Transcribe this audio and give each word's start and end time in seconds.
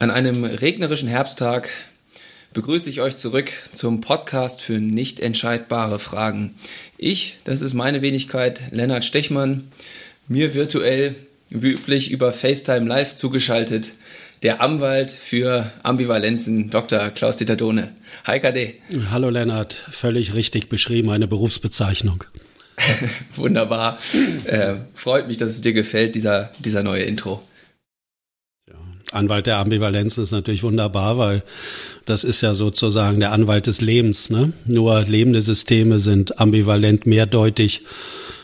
An 0.00 0.10
einem 0.10 0.44
regnerischen 0.44 1.10
Herbsttag 1.10 1.68
begrüße 2.54 2.88
ich 2.88 3.02
euch 3.02 3.18
zurück 3.18 3.52
zum 3.72 4.00
Podcast 4.00 4.62
für 4.62 4.80
nicht 4.80 5.20
entscheidbare 5.20 5.98
Fragen. 5.98 6.54
Ich, 6.96 7.36
das 7.44 7.60
ist 7.60 7.74
meine 7.74 8.00
Wenigkeit, 8.00 8.62
Lennart 8.70 9.04
Stechmann, 9.04 9.70
mir 10.26 10.54
virtuell, 10.54 11.16
wie 11.50 11.72
üblich 11.72 12.10
über 12.10 12.32
FaceTime 12.32 12.88
Live 12.88 13.14
zugeschaltet, 13.14 13.90
der 14.42 14.62
Anwalt 14.62 15.10
für 15.10 15.70
Ambivalenzen, 15.82 16.70
Dr. 16.70 17.10
Klaus-Dieter 17.10 17.56
Dohne. 17.56 17.92
Hi 18.24 18.40
KD. 18.40 18.76
Hallo 19.10 19.28
Lennart, 19.28 19.74
völlig 19.74 20.32
richtig 20.32 20.70
beschrieben, 20.70 21.10
eine 21.10 21.28
Berufsbezeichnung. 21.28 22.24
Wunderbar. 23.36 23.98
Äh, 24.44 24.76
freut 24.94 25.28
mich, 25.28 25.36
dass 25.36 25.50
es 25.50 25.60
dir 25.60 25.74
gefällt, 25.74 26.14
dieser, 26.14 26.52
dieser 26.58 26.82
neue 26.82 27.02
Intro. 27.02 27.42
Anwalt 29.12 29.46
der 29.46 29.58
Ambivalenz 29.58 30.18
ist 30.18 30.30
natürlich 30.30 30.62
wunderbar, 30.62 31.18
weil 31.18 31.42
das 32.06 32.24
ist 32.24 32.40
ja 32.40 32.54
sozusagen 32.54 33.20
der 33.20 33.32
Anwalt 33.32 33.66
des 33.66 33.80
Lebens. 33.80 34.30
Ne? 34.30 34.52
Nur 34.66 35.02
lebende 35.02 35.42
Systeme 35.42 36.00
sind 36.00 36.38
ambivalent 36.38 37.06
mehrdeutig, 37.06 37.82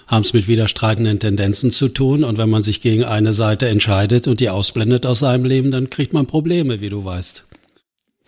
haben 0.06 0.22
es 0.22 0.32
mit 0.32 0.48
widerstreitenden 0.48 1.20
Tendenzen 1.20 1.70
zu 1.70 1.88
tun. 1.88 2.24
Und 2.24 2.38
wenn 2.38 2.50
man 2.50 2.62
sich 2.62 2.80
gegen 2.80 3.04
eine 3.04 3.32
Seite 3.32 3.68
entscheidet 3.68 4.26
und 4.28 4.40
die 4.40 4.50
ausblendet 4.50 5.06
aus 5.06 5.20
seinem 5.20 5.44
Leben, 5.44 5.70
dann 5.70 5.90
kriegt 5.90 6.12
man 6.12 6.26
Probleme, 6.26 6.80
wie 6.80 6.90
du 6.90 7.04
weißt. 7.04 7.44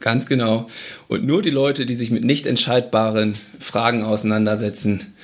Ganz 0.01 0.27
genau. 0.27 0.69
Und 1.09 1.25
nur 1.25 1.43
die 1.43 1.51
Leute, 1.51 1.85
die 1.87 1.97
sich 1.97 2.11
mit 2.11 2.25
nicht 2.25 2.47
entscheidbaren 2.47 3.35
Fragen 3.59 4.05
auseinandersetzen, 4.05 5.15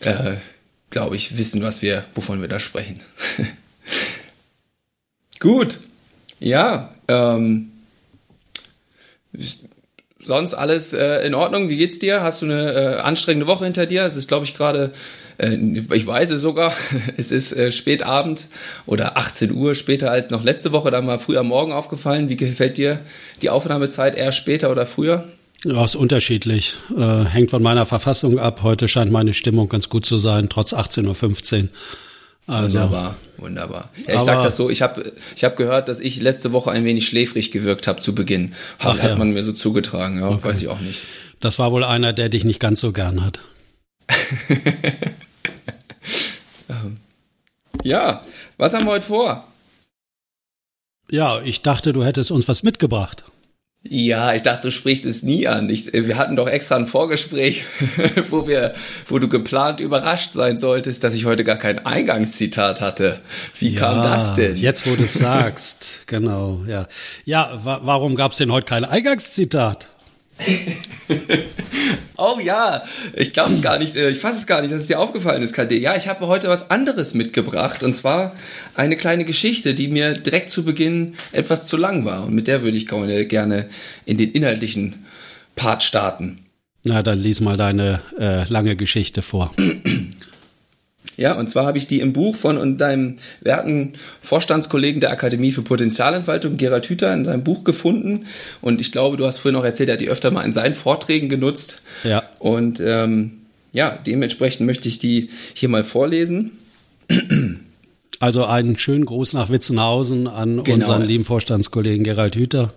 äh, 0.00 0.34
glaube 0.90 1.16
ich, 1.16 1.38
wissen, 1.38 1.62
was 1.62 1.82
wir, 1.82 2.04
wovon 2.14 2.40
wir 2.40 2.48
da 2.48 2.60
sprechen. 2.60 3.00
Gut. 5.40 5.78
Ja, 6.42 6.90
ähm, 7.06 7.70
sonst 10.24 10.54
alles 10.54 10.92
äh, 10.92 11.24
in 11.24 11.34
Ordnung. 11.34 11.68
Wie 11.68 11.76
geht's 11.76 12.00
dir? 12.00 12.22
Hast 12.22 12.42
du 12.42 12.46
eine 12.46 12.72
äh, 12.72 12.96
anstrengende 12.96 13.46
Woche 13.46 13.64
hinter 13.64 13.86
dir? 13.86 14.04
Es 14.04 14.16
ist, 14.16 14.26
glaube 14.26 14.44
ich, 14.44 14.54
gerade, 14.54 14.90
äh, 15.38 15.54
ich 15.54 16.04
weiß 16.04 16.30
es 16.30 16.42
sogar, 16.42 16.74
es 17.16 17.30
ist 17.30 17.52
äh, 17.52 17.70
spät 17.70 18.02
Abend 18.02 18.48
oder 18.86 19.16
18 19.16 19.52
Uhr 19.52 19.76
später 19.76 20.10
als 20.10 20.30
noch 20.30 20.42
letzte 20.42 20.72
Woche, 20.72 20.90
dann 20.90 21.06
mal 21.06 21.20
früh 21.20 21.36
am 21.36 21.46
Morgen 21.46 21.72
aufgefallen. 21.72 22.28
Wie 22.28 22.36
gefällt 22.36 22.76
dir 22.76 22.98
die 23.40 23.50
Aufnahmezeit 23.50 24.16
eher 24.16 24.32
später 24.32 24.72
oder 24.72 24.84
früher? 24.84 25.28
Ja, 25.64 25.84
ist 25.84 25.94
unterschiedlich. 25.94 26.74
Äh, 26.96 27.24
hängt 27.24 27.50
von 27.50 27.62
meiner 27.62 27.86
Verfassung 27.86 28.40
ab. 28.40 28.64
Heute 28.64 28.88
scheint 28.88 29.12
meine 29.12 29.32
Stimmung 29.32 29.68
ganz 29.68 29.88
gut 29.88 30.04
zu 30.04 30.18
sein, 30.18 30.48
trotz 30.48 30.74
18.15 30.74 31.62
Uhr. 31.62 31.68
Also, 32.48 32.80
wunderbar, 32.80 33.14
wunderbar. 33.42 33.90
Ja, 34.06 34.14
ich 34.14 34.20
sag 34.20 34.42
das 34.42 34.56
so, 34.56 34.70
ich 34.70 34.82
habe 34.82 35.12
ich 35.36 35.44
hab 35.44 35.56
gehört, 35.56 35.88
dass 35.88 36.00
ich 36.00 36.20
letzte 36.20 36.52
Woche 36.52 36.70
ein 36.70 36.84
wenig 36.84 37.06
schläfrig 37.06 37.50
gewirkt 37.50 37.86
habe 37.86 38.00
zu 38.00 38.14
Beginn. 38.14 38.54
Hat, 38.78 38.94
Ach, 38.94 38.96
ja. 38.98 39.02
hat 39.10 39.18
man 39.18 39.32
mir 39.32 39.42
so 39.42 39.52
zugetragen, 39.52 40.20
ja, 40.20 40.28
okay. 40.28 40.44
weiß 40.44 40.62
ich 40.62 40.68
auch 40.68 40.80
nicht. 40.80 41.02
Das 41.40 41.58
war 41.58 41.72
wohl 41.72 41.84
einer, 41.84 42.12
der 42.12 42.28
dich 42.28 42.44
nicht 42.44 42.60
ganz 42.60 42.80
so 42.80 42.92
gern 42.92 43.24
hat. 43.24 43.40
Ähm, 46.68 46.98
ja, 47.82 48.24
was 48.56 48.72
haben 48.74 48.86
wir 48.86 48.92
heute 48.92 49.06
vor? 49.06 49.46
Ja, 51.10 51.42
ich 51.42 51.62
dachte, 51.62 51.92
du 51.92 52.04
hättest 52.04 52.30
uns 52.30 52.48
was 52.48 52.62
mitgebracht. 52.62 53.24
Ja, 53.84 54.32
ich 54.32 54.42
dachte, 54.42 54.68
du 54.68 54.70
sprichst 54.70 55.04
es 55.04 55.24
nie 55.24 55.48
an. 55.48 55.68
Ich, 55.68 55.92
wir 55.92 56.16
hatten 56.16 56.36
doch 56.36 56.46
extra 56.46 56.76
ein 56.76 56.86
Vorgespräch, 56.86 57.64
wo 58.30 58.46
wir, 58.46 58.74
wo 59.06 59.18
du 59.18 59.28
geplant 59.28 59.80
überrascht 59.80 60.32
sein 60.32 60.56
solltest, 60.56 61.02
dass 61.02 61.14
ich 61.14 61.24
heute 61.24 61.42
gar 61.42 61.56
kein 61.56 61.84
Eingangszitat 61.84 62.80
hatte. 62.80 63.20
Wie 63.58 63.70
ja, 63.70 63.80
kam 63.80 63.96
das 64.04 64.34
denn? 64.34 64.56
Jetzt, 64.56 64.86
wo 64.86 64.94
du 64.94 65.04
es 65.04 65.14
sagst, 65.14 66.02
genau, 66.06 66.62
ja. 66.68 66.86
Ja, 67.24 67.58
wa 67.64 67.80
warum 67.82 68.14
gab 68.14 68.32
es 68.32 68.38
denn 68.38 68.52
heute 68.52 68.66
kein 68.66 68.84
Eingangszitat? 68.84 69.88
oh 72.16 72.38
ja, 72.42 72.82
ich 73.14 73.32
glaube 73.32 73.60
gar 73.60 73.78
nicht, 73.78 73.96
äh, 73.96 74.10
ich 74.10 74.18
fasse 74.18 74.38
es 74.38 74.46
gar 74.46 74.62
nicht, 74.62 74.72
dass 74.72 74.82
es 74.82 74.86
dir 74.86 75.00
aufgefallen 75.00 75.42
ist, 75.42 75.54
KD. 75.54 75.78
Ja, 75.78 75.96
ich 75.96 76.08
habe 76.08 76.26
heute 76.26 76.48
was 76.48 76.70
anderes 76.70 77.14
mitgebracht 77.14 77.82
und 77.82 77.94
zwar 77.94 78.34
eine 78.74 78.96
kleine 78.96 79.24
Geschichte, 79.24 79.74
die 79.74 79.88
mir 79.88 80.14
direkt 80.14 80.50
zu 80.50 80.64
Beginn 80.64 81.14
etwas 81.32 81.66
zu 81.66 81.76
lang 81.76 82.04
war 82.04 82.24
und 82.24 82.34
mit 82.34 82.48
der 82.48 82.62
würde 82.62 82.76
ich 82.76 82.86
gerne 82.86 83.68
in 84.04 84.16
den 84.18 84.32
inhaltlichen 84.32 85.06
Part 85.56 85.82
starten. 85.82 86.38
Na, 86.84 87.02
dann 87.02 87.18
lies 87.18 87.40
mal 87.40 87.56
deine 87.56 88.00
äh, 88.18 88.44
lange 88.48 88.76
Geschichte 88.76 89.22
vor. 89.22 89.52
Ja, 91.16 91.34
und 91.34 91.48
zwar 91.48 91.66
habe 91.66 91.78
ich 91.78 91.86
die 91.86 92.00
im 92.00 92.12
Buch 92.12 92.36
von 92.36 92.58
und 92.58 92.78
deinem 92.78 93.16
werten 93.40 93.94
Vorstandskollegen 94.20 95.00
der 95.00 95.10
Akademie 95.10 95.52
für 95.52 95.62
Potenzialentfaltung, 95.62 96.56
Gerald 96.56 96.86
Hüther, 96.86 97.12
in 97.12 97.24
seinem 97.24 97.44
Buch 97.44 97.64
gefunden. 97.64 98.26
Und 98.60 98.80
ich 98.80 98.92
glaube, 98.92 99.16
du 99.16 99.26
hast 99.26 99.38
vorhin 99.38 99.58
noch 99.58 99.64
erzählt, 99.64 99.88
er 99.88 99.94
hat 99.94 100.00
die 100.00 100.08
öfter 100.08 100.30
mal 100.30 100.42
in 100.42 100.52
seinen 100.52 100.74
Vorträgen 100.74 101.28
genutzt. 101.28 101.82
Ja. 102.04 102.22
Und 102.38 102.80
ähm, 102.80 103.38
ja, 103.72 103.98
dementsprechend 104.06 104.66
möchte 104.66 104.88
ich 104.88 104.98
die 104.98 105.30
hier 105.54 105.68
mal 105.68 105.84
vorlesen. 105.84 106.52
Also 108.20 108.44
einen 108.44 108.78
schönen 108.78 109.04
Gruß 109.04 109.32
nach 109.32 109.50
Witzenhausen 109.50 110.28
an 110.28 110.62
genau. 110.62 110.74
unseren 110.76 111.02
lieben 111.02 111.24
Vorstandskollegen 111.24 112.04
Gerald 112.04 112.36
Hüther. 112.36 112.72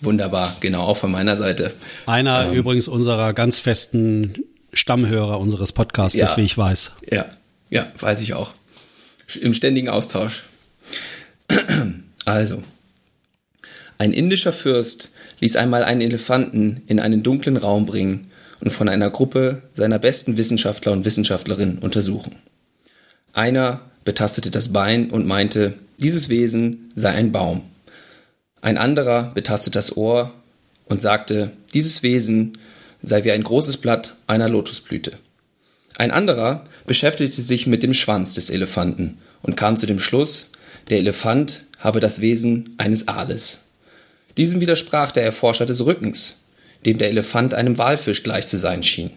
Wunderbar, 0.00 0.56
genau, 0.60 0.82
auch 0.82 0.96
von 0.96 1.10
meiner 1.10 1.36
Seite. 1.36 1.72
Einer 2.06 2.46
ähm, 2.46 2.52
übrigens 2.52 2.86
unserer 2.86 3.32
ganz 3.32 3.58
festen 3.58 4.34
Stammhörer 4.78 5.38
unseres 5.40 5.72
Podcasts, 5.72 6.18
ja, 6.18 6.36
wie 6.36 6.42
ich 6.42 6.56
weiß. 6.56 6.92
Ja, 7.10 7.26
ja, 7.68 7.92
weiß 7.98 8.20
ich 8.20 8.34
auch. 8.34 8.52
Im 9.40 9.52
ständigen 9.54 9.88
Austausch. 9.88 10.44
Also, 12.24 12.62
ein 13.98 14.12
indischer 14.12 14.52
Fürst 14.52 15.10
ließ 15.40 15.56
einmal 15.56 15.82
einen 15.82 16.00
Elefanten 16.00 16.82
in 16.86 17.00
einen 17.00 17.22
dunklen 17.22 17.56
Raum 17.56 17.86
bringen 17.86 18.30
und 18.60 18.70
von 18.70 18.88
einer 18.88 19.10
Gruppe 19.10 19.62
seiner 19.74 19.98
besten 19.98 20.36
Wissenschaftler 20.36 20.92
und 20.92 21.04
Wissenschaftlerinnen 21.04 21.78
untersuchen. 21.78 22.36
Einer 23.32 23.80
betastete 24.04 24.50
das 24.50 24.72
Bein 24.72 25.10
und 25.10 25.26
meinte, 25.26 25.74
dieses 25.98 26.28
Wesen 26.28 26.90
sei 26.94 27.10
ein 27.10 27.32
Baum. 27.32 27.62
Ein 28.60 28.78
anderer 28.78 29.32
betastet 29.34 29.74
das 29.76 29.96
Ohr 29.96 30.32
und 30.86 31.00
sagte, 31.00 31.52
dieses 31.74 32.02
Wesen 32.02 32.58
sei 33.02 33.24
wie 33.24 33.32
ein 33.32 33.42
großes 33.42 33.78
Blatt 33.78 34.14
einer 34.26 34.48
Lotusblüte. 34.48 35.18
Ein 35.96 36.10
anderer 36.10 36.64
beschäftigte 36.86 37.42
sich 37.42 37.66
mit 37.66 37.82
dem 37.82 37.94
Schwanz 37.94 38.34
des 38.34 38.50
Elefanten 38.50 39.18
und 39.42 39.56
kam 39.56 39.76
zu 39.76 39.86
dem 39.86 40.00
Schluss, 40.00 40.52
der 40.90 40.98
Elefant 40.98 41.64
habe 41.78 42.00
das 42.00 42.20
Wesen 42.20 42.74
eines 42.78 43.08
Aales. 43.08 43.64
Diesem 44.36 44.60
widersprach 44.60 45.10
der 45.10 45.24
Erforscher 45.24 45.66
des 45.66 45.84
Rückens, 45.84 46.42
dem 46.86 46.98
der 46.98 47.08
Elefant 47.08 47.54
einem 47.54 47.78
Walfisch 47.78 48.22
gleich 48.22 48.46
zu 48.46 48.56
sein 48.56 48.82
schien. 48.82 49.10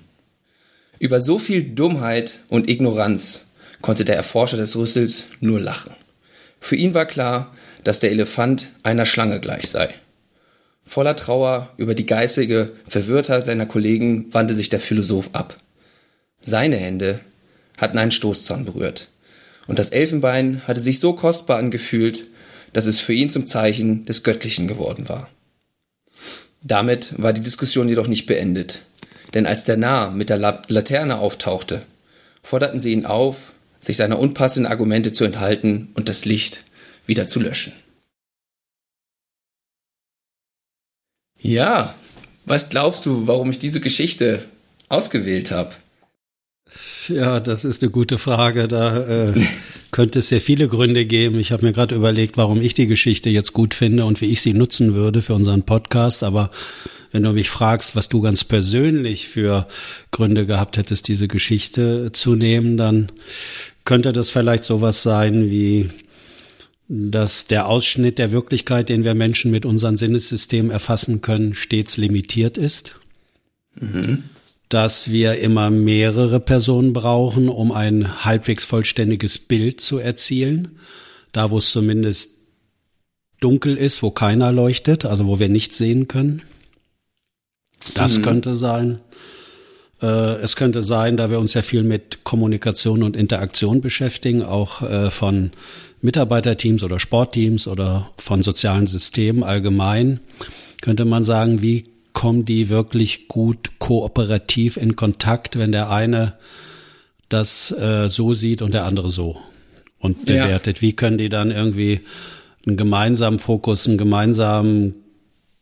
Über 1.00 1.22
so 1.22 1.40
viel 1.40 1.64
Dummheit 1.64 2.40
und 2.50 2.70
Ignoranz 2.70 3.46
konnte 3.82 4.06
der 4.06 4.16
Erforscher 4.16 4.58
des 4.58 4.76
Rüssels 4.76 5.26
nur 5.40 5.60
lachen. 5.60 5.96
Für 6.60 6.76
ihn 6.76 6.94
war 6.94 7.06
klar, 7.06 7.56
dass 7.84 8.00
der 8.00 8.12
Elefant 8.12 8.70
einer 8.84 9.06
Schlange 9.06 9.40
gleich 9.40 9.68
sei. 9.68 9.94
Voller 10.92 11.16
Trauer 11.16 11.70
über 11.78 11.96
die 11.96 12.06
geistige 12.06 12.74
Verwirrtheit 12.86 13.46
seiner 13.46 13.66
Kollegen 13.66 14.26
wandte 14.34 14.56
sich 14.56 14.68
der 14.68 14.82
Philosoph 14.82 15.30
ab. 15.32 15.56
Seine 16.42 16.76
Hände 16.76 17.22
hatten 17.78 17.98
einen 17.98 18.12
Stoßzahn 18.12 18.66
berührt. 18.66 19.08
Und 19.68 19.80
das 19.80 19.92
Elfenbein 19.92 20.64
hatte 20.68 20.82
sich 20.82 21.00
so 21.00 21.14
kostbar 21.14 21.60
angefühlt, 21.60 22.26
dass 22.74 22.88
es 22.88 23.00
für 23.00 23.14
ihn 23.14 23.30
zum 23.30 23.48
Zeichen 23.48 24.04
des 24.04 24.24
Göttlichen 24.24 24.68
geworden 24.68 25.08
war. 25.08 25.30
Damit 26.62 27.14
war 27.16 27.32
die 27.32 27.40
Diskussion 27.40 27.88
jedoch 27.88 28.08
nicht 28.08 28.26
beendet. 28.26 28.82
Denn 29.34 29.46
als 29.46 29.64
der 29.64 29.78
Narr 29.78 30.12
mit 30.12 30.30
der 30.30 30.40
Laterne 30.40 31.20
auftauchte, 31.20 31.84
forderten 32.44 32.82
sie 32.82 32.92
ihn 32.92 33.06
auf, 33.06 33.54
sich 33.80 33.96
seiner 33.96 34.20
unpassenden 34.20 34.70
Argumente 34.70 35.14
zu 35.14 35.24
enthalten 35.24 35.88
und 35.94 36.10
das 36.10 36.26
Licht 36.26 36.66
wieder 37.06 37.28
zu 37.28 37.40
löschen. 37.40 37.72
Ja, 41.42 41.96
was 42.46 42.70
glaubst 42.70 43.06
du, 43.06 43.28
warum 43.28 43.50
ich 43.50 43.60
diese 43.60 43.82
Geschichte 43.82 44.46
ausgewählt 44.90 45.52
habe? 45.52 45.72
Ja, 47.08 47.40
das 47.40 47.66
ist 47.66 47.82
eine 47.82 47.92
gute 47.92 48.18
Frage. 48.18 48.68
Da 48.68 49.30
äh, 49.30 49.34
könnte 49.92 50.20
es 50.20 50.30
sehr 50.30 50.40
viele 50.40 50.68
Gründe 50.68 51.06
geben. 51.06 51.40
Ich 51.40 51.52
habe 51.52 51.66
mir 51.66 51.74
gerade 51.74 51.96
überlegt, 51.96 52.38
warum 52.38 52.62
ich 52.62 52.74
die 52.74 52.88
Geschichte 52.88 53.30
jetzt 53.30 53.54
gut 53.54 53.74
finde 53.74 54.06
und 54.06 54.22
wie 54.22 54.28
ich 54.28 54.42
sie 54.42 54.54
nutzen 54.54 54.94
würde 54.94 55.22
für 55.22 55.34
unseren 55.34 55.64
Podcast. 55.64 56.24
Aber 56.24 56.52
wenn 57.12 57.24
du 57.24 57.34
mich 57.34 57.50
fragst, 57.50 57.96
was 57.96 58.08
du 58.08 58.22
ganz 58.22 58.44
persönlich 58.44 59.28
für 59.28 59.68
Gründe 60.12 60.46
gehabt 60.46 60.78
hättest, 60.78 61.08
diese 61.08 61.28
Geschichte 61.28 62.12
zu 62.14 62.36
nehmen, 62.36 62.78
dann 62.78 63.12
könnte 63.84 64.14
das 64.14 64.30
vielleicht 64.30 64.64
sowas 64.64 65.02
sein 65.02 65.50
wie 65.50 65.90
dass 66.94 67.48
der 67.48 67.68
Ausschnitt 67.68 68.18
der 68.18 68.34
Wirklichkeit, 68.34 68.90
den 68.90 69.06
wir 69.06 69.14
Menschen 69.14 69.50
mit 69.50 69.66
unserem 69.66 69.96
Sinnessystem 69.96 70.70
erfassen 70.70 71.22
können, 71.22 71.54
stets 71.54 71.96
limitiert 71.96 72.58
ist. 72.58 72.98
Mhm. 73.80 74.24
Dass 74.68 75.10
wir 75.10 75.40
immer 75.40 75.70
mehrere 75.70 76.42
Personen 76.42 76.92
brauchen, 76.92 77.48
um 77.48 77.72
ein 77.72 78.26
halbwegs 78.26 78.66
vollständiges 78.66 79.40
Bild 79.40 79.80
zu 79.80 80.00
erzielen. 80.00 80.80
Da, 81.32 81.50
wo 81.50 81.60
es 81.60 81.72
zumindest 81.72 82.40
dunkel 83.40 83.78
ist, 83.78 84.04
wo 84.04 84.12
keiner 84.12 84.52
leuchtet, 84.52 85.06
also 85.06 85.28
wo 85.28 85.40
wir 85.40 85.48
nichts 85.48 85.78
sehen 85.78 86.10
können. 86.10 86.42
Das 87.94 88.18
mhm. 88.18 88.24
könnte 88.24 88.58
sein. 88.58 89.00
Äh, 90.02 90.36
es 90.42 90.56
könnte 90.56 90.82
sein, 90.82 91.18
da 91.18 91.30
wir 91.30 91.40
uns 91.40 91.54
ja 91.54 91.62
viel 91.62 91.84
mit 91.84 92.24
Kommunikation 92.24 93.04
und 93.04 93.16
Interaktion 93.16 93.82
beschäftigen, 93.82 94.44
auch 94.44 94.82
äh, 94.82 95.12
von 95.12 95.52
Mitarbeiterteams 96.02 96.84
oder 96.84 97.00
Sportteams 97.00 97.68
oder 97.68 98.10
von 98.18 98.42
sozialen 98.42 98.88
Systemen 98.88 99.44
allgemein, 99.44 100.20
könnte 100.82 101.06
man 101.06 101.24
sagen, 101.24 101.62
wie 101.62 101.86
kommen 102.14 102.46
die 102.46 102.70
wirklich 102.70 103.28
gut 103.28 103.72
kooperativ 103.80 104.78
in 104.78 104.96
Kontakt, 104.96 105.58
wenn 105.58 105.72
der 105.72 105.90
eine 105.90 106.34
das 107.30 107.72
äh, 107.72 108.10
so 108.10 108.34
sieht 108.34 108.62
und 108.62 108.74
der 108.74 108.86
andere 108.86 109.10
so 109.10 109.40
und 110.00 110.26
bewertet. 110.26 110.78
Ja. 110.78 110.82
Wie 110.82 110.94
können 110.94 111.18
die 111.18 111.30
dann 111.30 111.52
irgendwie 111.52 112.02
einen 112.66 112.78
gemeinsamen 112.78 113.40
Fokus, 113.40 113.88
einen 113.88 113.98
gemeinsamen 113.98 114.96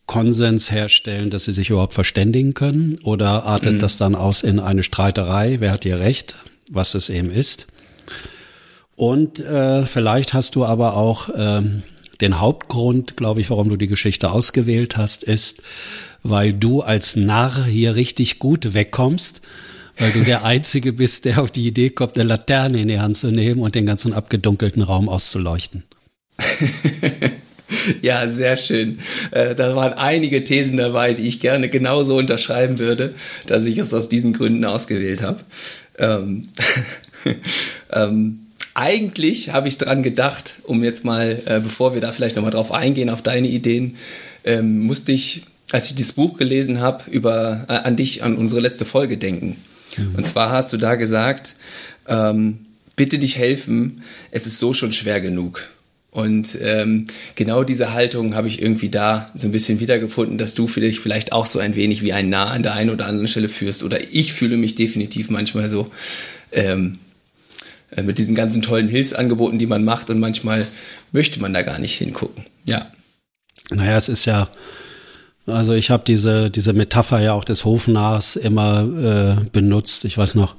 Konsens 0.10 0.72
herstellen, 0.72 1.30
dass 1.30 1.46
sie 1.46 1.52
sich 1.52 1.70
überhaupt 1.70 1.94
verständigen 1.94 2.56
können? 2.56 2.98
Oder 3.04 3.44
artet 3.44 3.76
mhm. 3.76 3.80
das 3.80 3.96
dann 3.96 4.16
aus 4.16 4.42
in 4.42 4.60
eine 4.60 4.82
Streiterei? 4.82 5.58
Wer 5.60 5.72
hat 5.72 5.84
hier 5.84 6.00
recht? 6.00 6.34
Was 6.72 6.96
es 6.96 7.10
eben 7.10 7.30
ist? 7.30 7.68
Und 8.96 9.40
äh, 9.40 9.86
vielleicht 9.86 10.34
hast 10.34 10.56
du 10.56 10.66
aber 10.66 10.96
auch 10.96 11.30
ähm, 11.38 11.84
den 12.22 12.40
Hauptgrund, 12.40 13.18
glaube 13.18 13.40
ich, 13.40 13.52
warum 13.52 13.70
du 13.70 13.78
die 13.78 13.88
Geschichte 13.88 14.32
ausgewählt 14.32 14.98
hast, 14.98 15.24
ist, 15.24 15.62
weil 16.24 16.56
du 16.56 16.82
als 16.82 17.16
Narr 17.16 17.66
hier 17.66 17.94
richtig 17.94 18.40
gut 18.40 18.74
wegkommst, 18.74 19.42
weil 20.00 20.12
du 20.12 20.24
der 20.24 20.44
Einzige 20.44 20.92
bist, 20.92 21.26
der 21.26 21.40
auf 21.40 21.52
die 21.52 21.68
Idee 21.68 21.92
kommt, 21.92 22.16
eine 22.16 22.28
Laterne 22.28 22.82
in 22.82 22.88
die 22.88 23.00
Hand 23.00 23.16
zu 23.16 23.30
nehmen 23.30 23.62
und 23.62 23.76
den 23.76 23.86
ganzen 23.86 24.14
abgedunkelten 24.14 24.82
Raum 24.82 25.08
auszuleuchten. 25.08 25.84
ja, 28.02 28.28
sehr 28.28 28.58
schön. 28.58 29.00
Äh, 29.32 29.56
da 29.56 29.76
waren 29.76 29.94
einige 29.94 30.44
Thesen 30.44 30.78
dabei, 30.78 31.14
die 31.14 31.28
ich 31.28 31.40
gerne 31.40 31.70
genauso 31.70 32.18
unterschreiben 32.18 32.80
würde, 32.80 33.14
dass 33.46 33.66
ich 33.66 33.78
es 33.78 33.94
aus 33.94 34.10
diesen 34.10 34.34
Gründen 34.34 34.66
ausgewählt 34.66 35.22
habe. 35.22 35.40
Ähm, 35.98 36.50
ähm, 37.94 38.40
eigentlich 38.74 39.52
habe 39.52 39.68
ich 39.68 39.78
dran 39.78 40.04
gedacht, 40.04 40.56
um 40.64 40.84
jetzt 40.84 41.04
mal, 41.04 41.42
äh, 41.46 41.60
bevor 41.60 41.94
wir 41.94 42.02
da 42.02 42.12
vielleicht 42.12 42.36
nochmal 42.36 42.52
drauf 42.52 42.72
eingehen, 42.72 43.10
auf 43.10 43.22
deine 43.22 43.48
Ideen, 43.48 43.98
ähm, 44.44 44.80
musste 44.80 45.12
ich, 45.12 45.44
als 45.72 45.90
ich 45.90 45.96
das 45.96 46.14
Buch 46.14 46.38
gelesen 46.38 46.80
habe, 46.80 47.10
über 47.12 47.66
äh, 47.68 47.74
an 47.74 47.96
dich, 47.96 48.24
an 48.24 48.38
unsere 48.38 48.62
letzte 48.62 48.86
Folge 48.86 49.18
denken. 49.18 49.58
Mhm. 49.98 50.16
Und 50.16 50.28
zwar 50.28 50.52
hast 50.52 50.72
du 50.72 50.78
da 50.78 50.96
gesagt, 50.96 51.54
ähm, 52.08 52.66
bitte 52.96 53.20
dich 53.20 53.38
helfen, 53.38 54.04
es 54.32 54.46
ist 54.46 54.60
so 54.60 54.74
schon 54.74 54.92
schwer 54.92 55.22
genug. 55.22 55.68
Und 56.12 56.58
ähm, 56.60 57.06
genau 57.36 57.64
diese 57.64 57.94
Haltung 57.94 58.36
habe 58.36 58.48
ich 58.48 58.62
irgendwie 58.62 58.90
da 58.90 59.30
so 59.36 59.48
ein 59.48 59.52
bisschen 59.52 59.80
wiedergefunden, 59.80 60.40
dass 60.40 60.56
du 60.56 60.68
vielleicht, 60.68 61.00
vielleicht 61.00 61.32
auch 61.32 61.46
so 61.46 61.60
ein 61.60 61.76
wenig 61.76 62.02
wie 62.02 62.14
ein 62.14 62.30
Nah 62.30 62.48
an 62.48 62.64
der 62.64 62.74
einen 62.74 62.90
oder 62.90 63.06
anderen 63.06 63.28
Stelle 63.28 63.50
führst. 63.50 63.84
Oder 63.84 64.12
ich 64.12 64.34
fühle 64.34 64.58
mich 64.58 64.74
definitiv 64.74 65.30
manchmal 65.30 65.70
so 65.70 65.92
ähm, 66.52 66.98
äh, 67.92 68.02
mit 68.02 68.18
diesen 68.18 68.34
ganzen 68.34 68.64
tollen 68.64 68.88
Hilfsangeboten, 68.88 69.60
die 69.60 69.68
man 69.68 69.84
macht. 69.84 70.10
Und 70.10 70.20
manchmal 70.20 70.66
möchte 71.12 71.40
man 71.40 71.54
da 71.54 71.62
gar 71.62 71.78
nicht 71.78 71.96
hingucken. 71.96 72.44
Ja. 72.66 72.92
Naja, 73.70 73.98
es 73.98 74.10
ist 74.10 74.26
ja, 74.26 74.50
also 75.46 75.74
ich 75.74 75.92
habe 75.92 76.04
diese, 76.08 76.50
diese 76.50 76.74
Metapher 76.74 77.22
ja 77.22 77.34
auch 77.34 77.46
des 77.46 77.66
Hofnahs 77.66 78.36
immer 78.36 79.38
äh, 79.42 79.50
benutzt. 79.52 80.06
Ich 80.06 80.18
weiß 80.18 80.34
noch, 80.34 80.56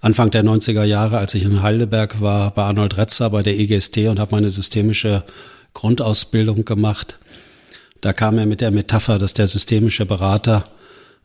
Anfang 0.00 0.30
der 0.30 0.44
90er 0.44 0.84
Jahre, 0.84 1.18
als 1.18 1.34
ich 1.34 1.44
in 1.44 1.62
Heidelberg 1.62 2.20
war, 2.20 2.52
bei 2.52 2.62
Arnold 2.64 2.96
Retzer 2.96 3.30
bei 3.30 3.42
der 3.42 3.58
EGST 3.58 3.98
und 4.08 4.20
habe 4.20 4.34
meine 4.34 4.50
systemische 4.50 5.24
Grundausbildung 5.74 6.64
gemacht. 6.64 7.18
Da 8.00 8.12
kam 8.12 8.38
er 8.38 8.46
mit 8.46 8.60
der 8.60 8.70
Metapher, 8.70 9.18
dass 9.18 9.34
der 9.34 9.48
systemische 9.48 10.06
Berater 10.06 10.68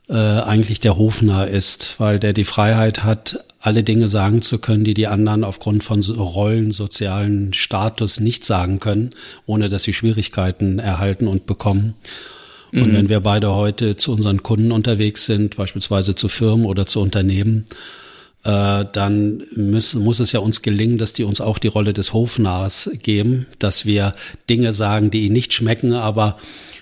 äh, 0.08 0.14
eigentlich 0.14 0.80
der 0.80 0.96
Hofnarr 0.96 1.48
ist, 1.48 1.94
weil 1.98 2.18
der 2.18 2.32
die 2.32 2.44
Freiheit 2.44 3.04
hat, 3.04 3.44
alle 3.60 3.82
Dinge 3.82 4.08
sagen 4.08 4.42
zu 4.42 4.58
können, 4.58 4.84
die 4.84 4.92
die 4.92 5.06
anderen 5.06 5.44
aufgrund 5.44 5.82
von 5.82 6.02
Rollen, 6.02 6.70
sozialen 6.70 7.54
Status 7.54 8.20
nicht 8.20 8.44
sagen 8.44 8.78
können, 8.78 9.10
ohne 9.46 9.70
dass 9.70 9.84
sie 9.84 9.94
Schwierigkeiten 9.94 10.78
erhalten 10.78 11.28
und 11.28 11.46
bekommen. 11.46 11.94
Und 12.72 12.88
mhm. 12.88 12.92
wenn 12.92 13.08
wir 13.08 13.20
beide 13.20 13.54
heute 13.54 13.96
zu 13.96 14.12
unseren 14.12 14.42
Kunden 14.42 14.72
unterwegs 14.72 15.24
sind, 15.24 15.56
beispielsweise 15.56 16.14
zu 16.14 16.28
Firmen 16.28 16.66
oder 16.66 16.86
zu 16.86 17.00
Unternehmen, 17.00 17.64
äh, 18.44 18.84
dann 18.92 19.42
muss, 19.56 19.94
muss 19.94 20.20
es 20.20 20.32
ja 20.32 20.40
uns 20.40 20.62
gelingen, 20.62 20.98
dass 20.98 21.12
die 21.12 21.24
uns 21.24 21.40
auch 21.40 21.58
die 21.58 21.68
Rolle 21.68 21.92
des 21.92 22.12
Hofnarrs 22.12 22.90
geben, 23.02 23.46
dass 23.58 23.86
wir 23.86 24.12
Dinge 24.48 24.72
sagen, 24.72 25.10
die 25.10 25.24
ihnen 25.24 25.32
nicht 25.32 25.54
schmecken, 25.54 25.94
aber 25.94 26.38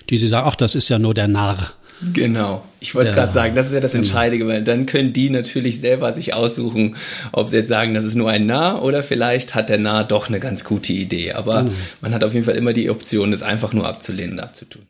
die 0.09 0.17
sie 0.17 0.27
sagen, 0.27 0.47
ach, 0.49 0.55
das 0.55 0.75
ist 0.75 0.89
ja 0.89 0.99
nur 0.99 1.13
der 1.13 1.27
Narr. 1.27 1.73
Genau. 2.11 2.65
Ich 2.81 2.95
wollte 2.95 3.11
es 3.11 3.15
gerade 3.15 3.31
sagen, 3.31 3.55
das 3.55 3.67
ist 3.67 3.73
ja 3.73 3.79
das 3.79 3.93
genau. 3.93 4.03
Entscheidende, 4.03 4.47
weil 4.47 4.63
dann 4.63 4.85
können 4.85 5.13
die 5.13 5.29
natürlich 5.29 5.79
selber 5.79 6.11
sich 6.11 6.33
aussuchen, 6.33 6.97
ob 7.31 7.47
sie 7.47 7.57
jetzt 7.57 7.69
sagen, 7.69 7.93
das 7.93 8.03
ist 8.03 8.15
nur 8.15 8.29
ein 8.29 8.45
Narr 8.45 8.83
oder 8.83 9.03
vielleicht 9.03 9.55
hat 9.55 9.69
der 9.69 9.77
Narr 9.77 10.03
doch 10.03 10.27
eine 10.27 10.41
ganz 10.41 10.65
gute 10.65 10.91
Idee. 10.91 11.31
Aber 11.31 11.63
mhm. 11.63 11.71
man 12.01 12.13
hat 12.13 12.25
auf 12.25 12.33
jeden 12.33 12.45
Fall 12.45 12.55
immer 12.55 12.73
die 12.73 12.89
Option, 12.89 13.31
es 13.31 13.41
einfach 13.41 13.71
nur 13.71 13.87
abzulehnen 13.87 14.33
und 14.33 14.39
abzutun. 14.41 14.81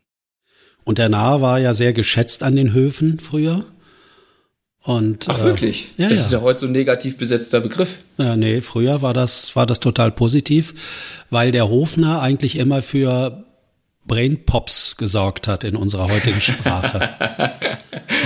Und 0.82 0.98
der 0.98 1.08
Narr 1.08 1.40
war 1.40 1.60
ja 1.60 1.72
sehr 1.72 1.92
geschätzt 1.92 2.42
an 2.42 2.56
den 2.56 2.72
Höfen 2.72 3.18
früher. 3.18 3.64
Und, 4.84 5.30
Ach 5.30 5.42
wirklich? 5.42 5.92
Äh, 5.96 6.02
ja, 6.02 6.08
das 6.10 6.18
ja. 6.18 6.24
ist 6.26 6.32
ja 6.32 6.40
heute 6.42 6.60
so 6.60 6.66
ein 6.66 6.72
negativ 6.72 7.16
besetzter 7.16 7.60
Begriff. 7.60 8.00
Ja, 8.18 8.36
nee, 8.36 8.60
früher 8.60 9.00
war 9.00 9.14
das, 9.14 9.56
war 9.56 9.66
das 9.66 9.80
total 9.80 10.12
positiv, 10.12 10.74
weil 11.30 11.52
der 11.52 11.70
Hofner 11.70 12.20
eigentlich 12.20 12.56
immer 12.56 12.82
für 12.82 13.44
Brain 14.06 14.44
Pops 14.44 14.96
gesorgt 14.98 15.48
hat 15.48 15.64
in 15.64 15.74
unserer 15.74 16.10
heutigen 16.10 16.38
Sprache. 16.38 16.98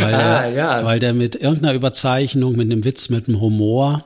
weil, 0.01 0.15
ah, 0.15 0.43
der, 0.43 0.51
ja. 0.51 0.85
weil 0.85 0.99
der 0.99 1.15
mit 1.15 1.37
irgendeiner 1.37 1.75
Überzeichnung, 1.75 2.57
mit 2.57 2.73
einem 2.73 2.85
Witz, 2.85 3.09
mit 3.09 3.29
einem 3.29 3.41
Humor, 3.41 4.05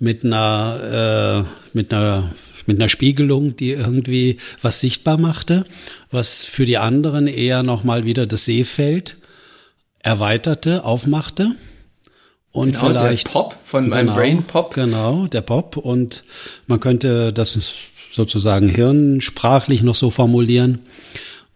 mit 0.00 0.24
einer, 0.24 1.44
äh, 1.46 1.76
mit 1.76 1.92
einer 1.92 2.32
mit 2.68 2.80
einer 2.80 2.88
Spiegelung, 2.88 3.54
die 3.54 3.70
irgendwie 3.70 4.38
was 4.60 4.80
sichtbar 4.80 5.18
machte, 5.18 5.62
was 6.10 6.42
für 6.42 6.66
die 6.66 6.78
anderen 6.78 7.28
eher 7.28 7.62
nochmal 7.62 8.04
wieder 8.04 8.26
das 8.26 8.44
Seefeld 8.44 9.18
erweiterte, 10.00 10.84
aufmachte. 10.84 11.54
Und 12.56 12.72
genau, 12.72 12.88
vielleicht 12.88 13.26
der 13.26 13.32
Pop 13.32 13.56
von 13.64 13.84
genau, 13.84 13.96
meinem 13.96 14.14
Brain 14.14 14.42
Pop. 14.42 14.72
Genau, 14.74 15.26
der 15.26 15.42
Pop. 15.42 15.76
Und 15.76 16.24
man 16.66 16.80
könnte 16.80 17.32
das 17.32 17.58
sozusagen 18.10 18.68
hirnsprachlich 18.70 19.82
noch 19.82 19.94
so 19.94 20.10
formulieren, 20.10 20.78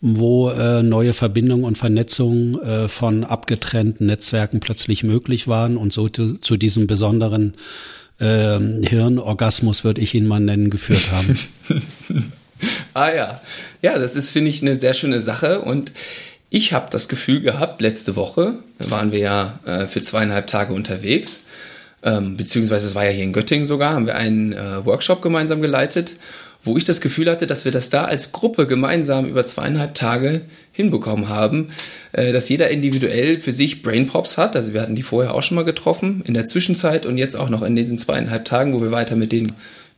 wo 0.02 0.50
äh, 0.50 0.82
neue 0.82 1.14
Verbindungen 1.14 1.64
und 1.64 1.78
Vernetzungen 1.78 2.60
äh, 2.62 2.88
von 2.88 3.24
abgetrennten 3.24 4.06
Netzwerken 4.06 4.60
plötzlich 4.60 5.02
möglich 5.02 5.48
waren 5.48 5.78
und 5.78 5.92
so 5.92 6.08
zu, 6.10 6.36
zu 6.36 6.58
diesem 6.58 6.86
besonderen 6.86 7.54
äh, 8.18 8.58
Hirnorgasmus, 8.58 9.84
würde 9.84 10.02
ich 10.02 10.14
ihn 10.14 10.26
mal 10.26 10.40
nennen, 10.40 10.68
geführt 10.68 11.10
haben. 11.12 11.38
ah 12.94 13.10
ja, 13.10 13.40
ja, 13.80 13.98
das 13.98 14.16
ist, 14.16 14.28
finde 14.28 14.50
ich, 14.50 14.60
eine 14.60 14.76
sehr 14.76 14.92
schöne 14.92 15.22
Sache 15.22 15.60
und 15.60 15.92
ich 16.50 16.72
habe 16.72 16.88
das 16.90 17.08
Gefühl 17.08 17.40
gehabt, 17.40 17.80
letzte 17.80 18.16
Woche 18.16 18.54
waren 18.78 19.12
wir 19.12 19.20
ja 19.20 19.60
äh, 19.64 19.86
für 19.86 20.02
zweieinhalb 20.02 20.48
Tage 20.48 20.74
unterwegs, 20.74 21.42
ähm, 22.02 22.36
beziehungsweise 22.36 22.88
es 22.88 22.94
war 22.94 23.04
ja 23.04 23.10
hier 23.10 23.24
in 23.24 23.32
Göttingen 23.32 23.66
sogar, 23.66 23.94
haben 23.94 24.06
wir 24.06 24.16
einen 24.16 24.52
äh, 24.52 24.84
Workshop 24.84 25.22
gemeinsam 25.22 25.62
geleitet, 25.62 26.16
wo 26.62 26.76
ich 26.76 26.84
das 26.84 27.00
Gefühl 27.00 27.30
hatte, 27.30 27.46
dass 27.46 27.64
wir 27.64 27.72
das 27.72 27.88
da 27.88 28.04
als 28.04 28.32
Gruppe 28.32 28.66
gemeinsam 28.66 29.26
über 29.26 29.44
zweieinhalb 29.44 29.94
Tage 29.94 30.42
hinbekommen 30.72 31.28
haben, 31.28 31.68
äh, 32.12 32.32
dass 32.32 32.48
jeder 32.48 32.68
individuell 32.68 33.40
für 33.40 33.52
sich 33.52 33.82
Brain 33.82 34.08
Pops 34.08 34.36
hat. 34.36 34.56
Also 34.56 34.74
wir 34.74 34.82
hatten 34.82 34.96
die 34.96 35.02
vorher 35.02 35.34
auch 35.34 35.42
schon 35.42 35.54
mal 35.54 35.64
getroffen 35.64 36.22
in 36.26 36.34
der 36.34 36.46
Zwischenzeit 36.46 37.06
und 37.06 37.16
jetzt 37.16 37.36
auch 37.36 37.48
noch 37.48 37.62
in 37.62 37.76
diesen 37.76 37.96
zweieinhalb 37.96 38.44
Tagen, 38.44 38.74
wo 38.74 38.82
wir 38.82 38.90
weiter 38.90 39.14
mit 39.14 39.30
denen, 39.30 39.52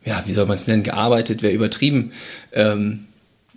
ja, 0.05 0.23
wie 0.27 0.33
soll 0.33 0.45
man 0.45 0.55
es 0.55 0.67
nennen, 0.67 0.83
gearbeitet, 0.83 1.41
wäre 1.41 1.53
übertrieben. 1.53 2.11
Ähm, 2.53 3.07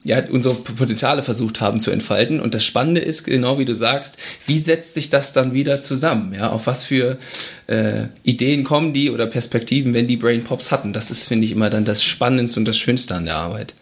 ja, 0.06 0.22
unsere 0.30 0.54
Potenziale 0.54 1.22
versucht 1.22 1.60
haben 1.60 1.80
zu 1.80 1.90
entfalten. 1.90 2.40
Und 2.40 2.54
das 2.54 2.64
Spannende 2.64 3.00
ist, 3.00 3.24
genau 3.24 3.58
wie 3.58 3.64
du 3.64 3.74
sagst, 3.74 4.16
wie 4.46 4.58
setzt 4.58 4.94
sich 4.94 5.10
das 5.10 5.32
dann 5.32 5.52
wieder 5.52 5.80
zusammen? 5.80 6.32
Ja, 6.32 6.50
auf 6.50 6.66
was 6.66 6.84
für 6.84 7.18
äh, 7.66 8.04
Ideen 8.22 8.64
kommen 8.64 8.92
die 8.92 9.10
oder 9.10 9.26
Perspektiven, 9.26 9.94
wenn 9.94 10.06
die 10.06 10.16
Brain 10.16 10.44
Pops 10.44 10.70
hatten? 10.70 10.92
Das 10.92 11.10
ist, 11.10 11.26
finde 11.26 11.44
ich, 11.44 11.52
immer 11.52 11.70
dann 11.70 11.84
das 11.84 12.02
Spannendste 12.04 12.60
und 12.60 12.66
das 12.66 12.78
Schönste 12.78 13.14
an 13.14 13.24
der 13.24 13.36
Arbeit. 13.36 13.74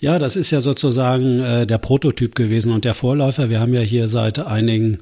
Ja, 0.00 0.18
das 0.18 0.36
ist 0.36 0.50
ja 0.50 0.62
sozusagen 0.62 1.40
äh, 1.40 1.66
der 1.66 1.78
Prototyp 1.78 2.34
gewesen 2.34 2.72
und 2.72 2.86
der 2.86 2.94
Vorläufer. 2.94 3.50
Wir 3.50 3.60
haben 3.60 3.74
ja 3.74 3.82
hier 3.82 4.08
seit 4.08 4.38
einigen 4.38 4.98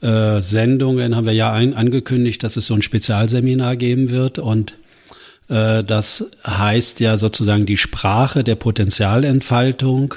äh, 0.00 0.40
Sendungen 0.40 1.14
haben 1.14 1.26
wir 1.26 1.32
ja 1.32 1.52
ein, 1.52 1.74
angekündigt, 1.74 2.42
dass 2.42 2.56
es 2.56 2.66
so 2.66 2.74
ein 2.74 2.82
Spezialseminar 2.82 3.76
geben 3.76 4.10
wird 4.10 4.38
und 4.38 4.74
das 5.52 6.30
heißt 6.46 7.00
ja 7.00 7.16
sozusagen 7.16 7.66
die 7.66 7.76
Sprache 7.76 8.42
der 8.42 8.54
Potenzialentfaltung 8.54 10.14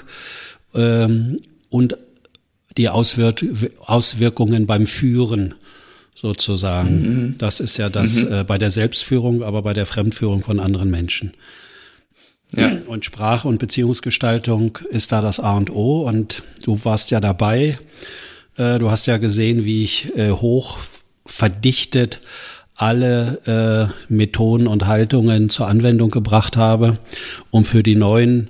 ähm, 0.74 1.38
und 1.70 1.98
die 2.77 2.89
Auswirk 2.89 3.44
Auswirkungen 3.80 4.68
beim 4.68 4.88
Führen 4.88 5.56
sozusagen. 6.13 7.01
Mhm. 7.01 7.38
Das 7.38 7.60
ist 7.60 7.77
ja 7.77 7.89
das 7.89 8.24
mhm. 8.24 8.34
äh, 8.34 8.44
bei 8.44 8.58
der 8.58 8.72
Selbstführung, 8.72 9.44
aber 9.44 9.62
bei 9.62 9.74
der 9.74 9.86
Fremdführung 9.86 10.42
von 10.42 10.60
anderen 10.60 10.89
Menschen. 10.89 11.34
Ja. 12.56 12.72
Und 12.88 13.06
Sprache 13.06 13.48
und 13.48 13.60
Beziehungsgestaltung 13.60 14.77
ist 14.89 15.12
da 15.12 15.22
das 15.22 15.39
A 15.39 15.58
und 15.58 15.70
O. 15.70 16.08
Und 16.08 16.44
du 16.63 16.80
warst 16.84 17.12
ja 17.12 17.20
dabei. 17.20 17.77
Äh, 18.58 18.80
du 18.80 18.92
hast 18.92 19.08
ja 19.08 19.18
gesehen, 19.18 19.65
wie 19.65 19.84
ich 19.84 20.15
äh, 20.15 20.32
hoch 20.32 20.80
verdichtet 21.25 22.22
alle 22.75 23.89
äh, 24.10 24.13
Methoden 24.13 24.67
und 24.67 24.86
Haltungen 24.86 25.50
zur 25.50 25.67
Anwendung 25.67 26.12
gebracht 26.12 26.58
habe, 26.58 26.98
um 27.50 27.65
für 27.65 27.84
die 27.84 27.96
neuen 27.96 28.50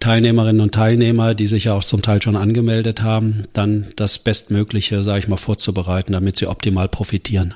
Teilnehmerinnen 0.00 0.60
und 0.60 0.74
Teilnehmer, 0.74 1.34
die 1.34 1.46
sich 1.46 1.64
ja 1.64 1.74
auch 1.74 1.84
zum 1.84 2.02
Teil 2.02 2.22
schon 2.22 2.36
angemeldet 2.36 3.02
haben, 3.02 3.44
dann 3.52 3.86
das 3.96 4.18
Bestmögliche, 4.18 5.02
sage 5.02 5.20
ich 5.20 5.28
mal, 5.28 5.36
vorzubereiten, 5.36 6.12
damit 6.12 6.36
sie 6.36 6.46
optimal 6.46 6.88
profitieren. 6.88 7.54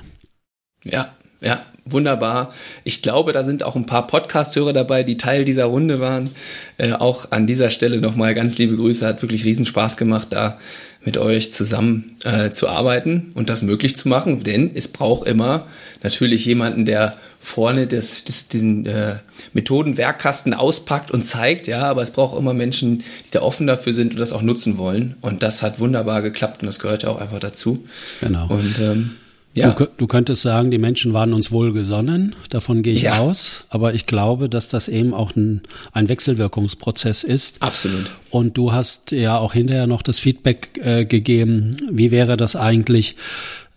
Ja, 0.83 1.09
ja, 1.41 1.65
wunderbar. 1.85 2.49
Ich 2.83 3.01
glaube, 3.01 3.31
da 3.31 3.43
sind 3.43 3.63
auch 3.63 3.75
ein 3.75 3.87
paar 3.87 4.07
Podcast-Hörer 4.07 4.73
dabei, 4.73 5.03
die 5.03 5.17
Teil 5.17 5.43
dieser 5.43 5.65
Runde 5.65 5.99
waren. 5.99 6.29
Äh, 6.77 6.93
auch 6.93 7.31
an 7.31 7.47
dieser 7.47 7.71
Stelle 7.71 7.99
nochmal 7.99 8.35
ganz 8.35 8.57
liebe 8.57 8.75
Grüße. 8.75 9.05
Hat 9.05 9.21
wirklich 9.21 9.43
riesen 9.43 9.65
Spaß 9.65 9.97
gemacht, 9.97 10.27
da 10.31 10.59
mit 11.05 11.17
euch 11.17 11.51
zusammen 11.51 12.15
äh, 12.23 12.49
zu 12.49 12.67
arbeiten 12.67 13.31
und 13.35 13.49
das 13.49 13.61
möglich 13.61 13.95
zu 13.95 14.09
machen, 14.09 14.43
denn 14.43 14.71
es 14.73 14.87
braucht 14.87 15.27
immer 15.27 15.67
natürlich 16.03 16.45
jemanden, 16.45 16.85
der 16.85 17.17
vorne 17.39 17.85
das, 17.85 18.23
das, 18.23 18.47
diesen 18.47 18.87
äh, 18.87 19.17
Methodenwerkkasten 19.53 20.53
auspackt 20.55 21.11
und 21.11 21.23
zeigt, 21.23 21.67
ja, 21.67 21.83
aber 21.83 22.01
es 22.01 22.11
braucht 22.11 22.37
immer 22.37 22.55
Menschen, 22.55 23.03
die 23.27 23.31
da 23.31 23.43
offen 23.43 23.67
dafür 23.67 23.93
sind 23.93 24.13
und 24.13 24.19
das 24.19 24.33
auch 24.33 24.41
nutzen 24.41 24.79
wollen 24.79 25.15
und 25.21 25.43
das 25.43 25.61
hat 25.61 25.79
wunderbar 25.79 26.23
geklappt 26.23 26.63
und 26.63 26.67
das 26.67 26.79
gehört 26.79 27.03
ja 27.03 27.09
auch 27.09 27.21
einfach 27.21 27.39
dazu. 27.39 27.85
Genau. 28.21 28.47
Und 28.47 28.79
ähm, 28.79 29.11
ja. 29.55 29.71
Du, 29.71 29.87
du, 29.97 30.07
könntest 30.07 30.41
sagen, 30.41 30.69
die 30.69 30.77
Menschen 30.77 31.13
waren 31.13 31.33
uns 31.33 31.51
wohlgesonnen, 31.51 32.35
davon 32.49 32.83
gehe 32.83 32.93
ich 32.93 33.03
ja. 33.03 33.19
aus, 33.19 33.63
aber 33.69 33.93
ich 33.93 34.05
glaube, 34.05 34.49
dass 34.49 34.67
das 34.67 34.87
eben 34.87 35.13
auch 35.13 35.35
ein, 35.35 35.61
ein 35.93 36.09
Wechselwirkungsprozess 36.09 37.23
ist. 37.23 37.61
Absolut. 37.61 38.11
Und 38.29 38.57
du 38.57 38.73
hast 38.73 39.11
ja 39.11 39.37
auch 39.37 39.53
hinterher 39.53 39.87
noch 39.87 40.01
das 40.01 40.19
Feedback 40.19 40.79
äh, 40.83 41.05
gegeben, 41.05 41.77
wie 41.89 42.11
wäre 42.11 42.35
das 42.35 42.57
eigentlich, 42.57 43.15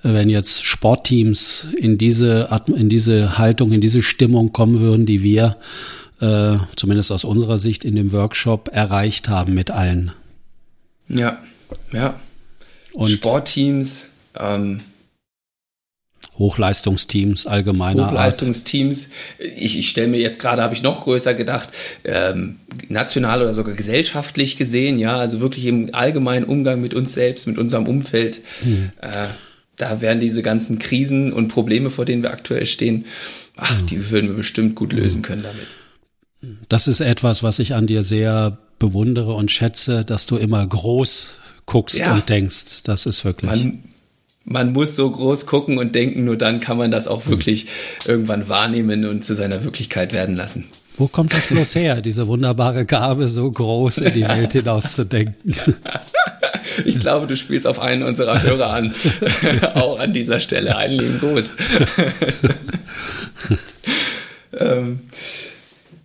äh, 0.02 0.12
wenn 0.12 0.28
jetzt 0.28 0.64
Sportteams 0.64 1.66
in 1.76 1.97
diese, 1.97 2.49
in 2.66 2.88
diese 2.88 3.38
Haltung, 3.38 3.73
in 3.73 3.80
diese 3.80 4.02
Stimmung 4.02 4.52
kommen 4.52 4.80
würden, 4.80 5.06
die 5.06 5.23
wir 5.23 5.56
äh, 6.20 6.56
zumindest 6.75 7.12
aus 7.12 7.23
unserer 7.23 7.58
Sicht 7.58 7.85
in 7.85 7.94
dem 7.94 8.11
Workshop 8.11 8.70
erreicht 8.73 9.28
haben 9.28 9.54
mit 9.54 9.70
allen. 9.70 10.11
Ja, 11.08 11.38
ja. 11.92 12.18
Und 12.92 13.11
Sportteams, 13.11 14.08
ähm, 14.37 14.80
Hochleistungsteams 16.39 17.47
allgemeiner 17.47 18.09
Hochleistungsteams. 18.09 19.09
Ich, 19.39 19.79
ich 19.79 19.89
stelle 19.89 20.09
mir 20.09 20.21
jetzt 20.21 20.39
gerade, 20.39 20.63
habe 20.63 20.75
ich 20.75 20.83
noch 20.83 21.03
größer 21.03 21.35
gedacht, 21.35 21.71
ähm, 22.05 22.61
national 22.89 23.43
oder 23.43 23.55
sogar 23.55 23.75
gesellschaftlich 23.75 24.57
gesehen, 24.57 24.99
ja, 24.99 25.17
also 25.17 25.41
wirklich 25.41 25.67
im 25.67 25.95
allgemeinen 25.95 26.45
Umgang 26.45 26.81
mit 26.81 26.95
uns 26.95 27.13
selbst, 27.13 27.47
mit 27.47 27.59
unserem 27.59 27.87
Umfeld. 27.87 28.41
Hm. 28.63 28.93
Äh, 29.01 29.27
da 29.77 30.01
wären 30.01 30.21
diese 30.21 30.43
ganzen 30.43 30.79
Krisen 30.79 31.33
und 31.33 31.49
Probleme, 31.49 31.91
vor 31.91 32.05
denen 32.05 32.23
wir 32.23 32.33
aktuell 32.33 32.67
stehen, 32.67 33.07
ach, 33.57 33.79
hm. 33.79 33.87
die 33.87 34.11
würden 34.11 34.31
wir 34.31 34.37
bestimmt 34.37 34.75
gut 34.77 34.93
lösen 34.93 35.23
können 35.23 35.43
damit. 35.43 35.67
Das 36.69 36.87
ist 36.87 37.01
etwas, 37.01 37.43
was 37.43 37.59
ich 37.59 37.75
an 37.75 37.89
dir 37.89 38.05
sehr 38.05 38.59
bewundere 38.79 39.35
und 39.35 39.51
schätze, 39.51 40.05
dass 40.05 40.27
du 40.27 40.37
immer 40.37 40.65
groß 40.65 41.29
guckst 41.67 41.99
ja. 41.99 42.15
und 42.15 42.29
denkst. 42.29 42.85
Das 42.85 43.07
ist 43.07 43.25
wirklich. 43.25 43.51
Man, 43.51 43.83
man 44.49 44.73
muss 44.73 44.97
so 44.97 45.11
groß 45.11 45.47
gucken 45.47 45.78
und 45.78 45.95
denken, 45.95 46.25
nur 46.25 46.37
dann 46.37 46.61
kann 46.61 46.78
man 46.78 46.90
das 46.90 47.07
auch 47.07 47.26
wirklich 47.26 47.67
irgendwann 48.07 48.49
wahrnehmen 48.49 49.05
und 49.05 49.25
zu 49.25 49.35
seiner 49.35 49.64
Wirklichkeit 49.64 50.12
werden 50.12 50.35
lassen. 50.35 50.64
Wo 50.97 51.07
kommt 51.07 51.33
das 51.33 51.47
bloß 51.47 51.76
her, 51.76 52.00
diese 52.00 52.26
wunderbare 52.26 52.85
Gabe, 52.85 53.28
so 53.28 53.50
groß 53.50 53.99
in 53.99 54.14
die 54.14 54.28
Welt 54.28 54.52
hinauszudenken? 54.52 55.55
Ich 56.85 57.00
glaube, 57.00 57.26
du 57.26 57.37
spielst 57.37 57.67
auf 57.67 57.81
einen 57.81 58.02
unserer 58.02 58.43
Hörer 58.43 58.71
an. 58.71 58.95
auch 59.75 59.99
an 59.99 60.12
dieser 60.12 60.38
Stelle. 60.38 60.76
Einen 60.76 60.99
lieben 60.99 61.19
Gruß. 61.19 61.57
ähm, 64.61 65.00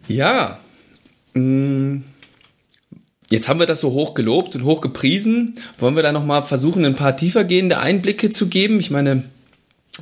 ja. 0.08 0.58
Mh. 1.34 2.02
Jetzt 3.34 3.50
haben 3.50 3.60
wir 3.60 3.66
das 3.66 3.80
so 3.80 3.94
hoch 3.94 4.14
gelobt 4.14 4.54
und 4.54 4.64
hoch 4.64 4.80
gepriesen. 4.80 5.56
Wollen 5.80 5.96
wir 5.96 6.04
da 6.04 6.12
nochmal 6.12 6.44
versuchen, 6.44 6.86
ein 6.86 6.94
paar 6.94 7.18
tiefergehende 7.18 7.80
Einblicke 7.80 8.30
zu 8.30 8.46
geben? 8.46 8.80
Ich 8.80 8.92
meine, 8.92 9.24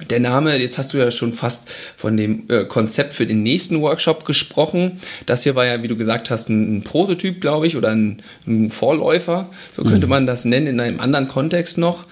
der 0.10 0.20
Name, 0.20 0.58
jetzt 0.58 0.78
hast 0.78 0.92
du 0.92 0.98
ja 0.98 1.12
schon 1.12 1.32
fast 1.32 1.70
von 1.96 2.18
dem 2.18 2.44
äh, 2.50 2.66
Konzept 2.66 3.14
für 3.14 3.26
den 3.26 3.42
nächsten 3.42 3.80
Workshop 3.80 4.26
gesprochen. 4.26 5.00
Das 5.28 5.44
hier 5.44 5.56
war 5.56 5.66
ja, 5.66 5.82
wie 5.82 5.88
du 5.88 5.96
gesagt 5.96 6.30
hast, 6.30 6.50
ein, 6.50 6.80
ein 6.80 6.82
Prototyp, 6.82 7.40
glaube 7.40 7.68
ich, 7.68 7.78
oder 7.78 7.92
ein, 7.92 8.22
ein, 8.46 8.70
Vorläufer. 8.70 9.50
So 9.72 9.84
könnte 9.84 10.08
mhm. 10.08 10.12
man 10.12 10.26
das 10.26 10.44
nennen 10.44 10.68
in 10.68 10.82
einem 10.82 11.00
anderen 11.00 11.30
Kontext 11.30 11.78
noch. 11.78 12.04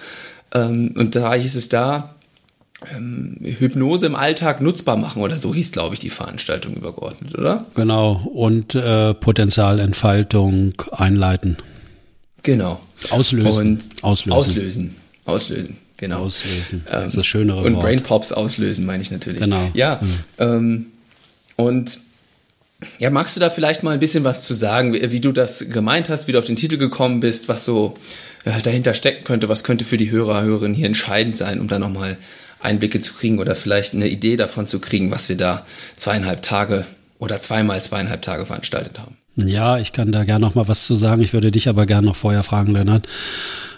Ähm, 0.54 0.94
und 0.96 1.16
da 1.16 1.34
hieß 1.34 1.54
es 1.54 1.68
da, 1.68 2.14
ähm, 2.94 3.36
Hypnose 3.42 4.06
im 4.06 4.14
Alltag 4.14 4.60
nutzbar 4.60 4.96
machen 4.96 5.22
oder 5.22 5.38
so 5.38 5.54
hieß, 5.54 5.72
glaube 5.72 5.94
ich, 5.94 6.00
die 6.00 6.10
Veranstaltung 6.10 6.74
übergeordnet, 6.74 7.36
oder? 7.36 7.66
Genau, 7.74 8.12
und 8.32 8.74
äh, 8.74 9.14
Potenzialentfaltung 9.14 10.74
einleiten. 10.92 11.58
Genau. 12.42 12.80
Auslösen. 13.10 13.66
Und 13.66 13.84
auslösen. 14.02 14.32
Auslösen. 14.32 14.96
Auslösen. 15.24 15.76
Genau. 15.98 16.20
Auslösen. 16.20 16.86
Das 16.90 17.08
ist 17.08 17.18
das 17.18 17.26
schönere 17.26 17.60
Und 17.60 17.74
Wort. 17.74 17.84
Brain 17.84 18.02
Pops 18.02 18.32
auslösen, 18.32 18.86
meine 18.86 19.02
ich 19.02 19.10
natürlich. 19.10 19.42
Genau. 19.42 19.70
Ja. 19.74 20.00
Mhm. 20.00 20.24
Ähm, 20.38 20.86
und 21.56 21.98
ja, 22.98 23.10
magst 23.10 23.36
du 23.36 23.40
da 23.40 23.50
vielleicht 23.50 23.82
mal 23.82 23.92
ein 23.92 24.00
bisschen 24.00 24.24
was 24.24 24.44
zu 24.44 24.54
sagen, 24.54 24.94
wie, 24.94 25.12
wie, 25.12 25.20
du 25.20 25.32
das 25.32 25.68
gemeint 25.68 26.08
hast, 26.08 26.26
wie 26.26 26.32
du 26.32 26.38
auf 26.38 26.46
den 26.46 26.56
Titel 26.56 26.78
gekommen 26.78 27.20
bist, 27.20 27.50
was 27.50 27.66
so 27.66 27.94
ja, 28.46 28.58
dahinter 28.60 28.94
stecken 28.94 29.24
könnte, 29.24 29.50
was 29.50 29.64
könnte 29.64 29.84
für 29.84 29.98
die 29.98 30.10
Hörer, 30.10 30.40
Hörerinnen 30.40 30.74
hier 30.74 30.86
entscheidend 30.86 31.36
sein, 31.36 31.60
um 31.60 31.68
da 31.68 31.78
nochmal 31.78 32.16
Einblicke 32.60 33.00
zu 33.00 33.14
kriegen 33.14 33.38
oder 33.38 33.54
vielleicht 33.54 33.94
eine 33.94 34.08
Idee 34.08 34.36
davon 34.36 34.66
zu 34.66 34.80
kriegen, 34.80 35.10
was 35.10 35.28
wir 35.28 35.36
da 35.36 35.64
zweieinhalb 35.96 36.42
Tage 36.42 36.86
oder 37.18 37.40
zweimal 37.40 37.82
zweieinhalb 37.82 38.22
Tage 38.22 38.46
veranstaltet 38.46 38.98
haben. 38.98 39.16
Ja, 39.36 39.78
ich 39.78 39.92
kann 39.92 40.12
da 40.12 40.24
gerne 40.24 40.44
noch 40.44 40.54
mal 40.54 40.68
was 40.68 40.86
zu 40.86 40.96
sagen. 40.96 41.22
Ich 41.22 41.32
würde 41.32 41.50
dich 41.50 41.68
aber 41.68 41.86
gerne 41.86 42.06
noch 42.06 42.16
vorher 42.16 42.42
fragen, 42.42 42.72
Lennart. 42.72 43.06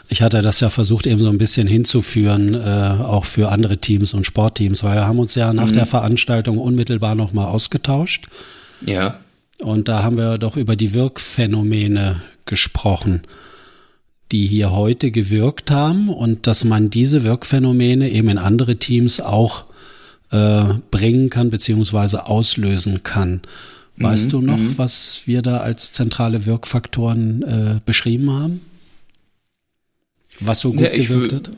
Ich 0.08 0.22
hatte 0.22 0.42
das 0.42 0.60
ja 0.60 0.70
versucht, 0.70 1.06
eben 1.06 1.20
so 1.20 1.28
ein 1.28 1.38
bisschen 1.38 1.66
hinzuführen, 1.66 2.54
äh, 2.54 3.02
auch 3.02 3.24
für 3.24 3.50
andere 3.50 3.78
Teams 3.78 4.14
und 4.14 4.24
Sportteams, 4.24 4.82
weil 4.82 4.96
wir 4.96 5.06
haben 5.06 5.18
uns 5.18 5.34
ja 5.34 5.52
nach 5.52 5.68
mhm. 5.68 5.72
der 5.72 5.86
Veranstaltung 5.86 6.58
unmittelbar 6.58 7.14
noch 7.14 7.32
mal 7.32 7.46
ausgetauscht. 7.46 8.28
Ja. 8.84 9.18
Und 9.58 9.88
da 9.88 10.02
haben 10.02 10.16
wir 10.16 10.38
doch 10.38 10.56
über 10.56 10.76
die 10.76 10.92
Wirkphänomene 10.92 12.20
gesprochen 12.44 13.22
die 14.32 14.46
hier 14.46 14.72
heute 14.72 15.10
gewirkt 15.10 15.70
haben 15.70 16.08
und 16.08 16.46
dass 16.46 16.64
man 16.64 16.90
diese 16.90 17.22
Wirkphänomene 17.22 18.10
eben 18.10 18.28
in 18.28 18.38
andere 18.38 18.76
Teams 18.76 19.20
auch 19.20 19.64
äh, 20.30 20.64
bringen 20.90 21.30
kann 21.30 21.50
beziehungsweise 21.50 22.26
auslösen 22.26 23.02
kann. 23.02 23.42
Weißt 23.98 24.26
mhm, 24.26 24.30
du 24.30 24.40
noch, 24.40 24.56
mhm. 24.56 24.78
was 24.78 25.22
wir 25.26 25.42
da 25.42 25.58
als 25.58 25.92
zentrale 25.92 26.46
Wirkfaktoren 26.46 27.42
äh, 27.42 27.80
beschrieben 27.84 28.30
haben? 28.30 28.62
Was 30.40 30.60
so 30.60 30.72
gut 30.72 30.80
ja, 30.80 30.90
gewirkt 30.90 31.34
hat? 31.34 31.50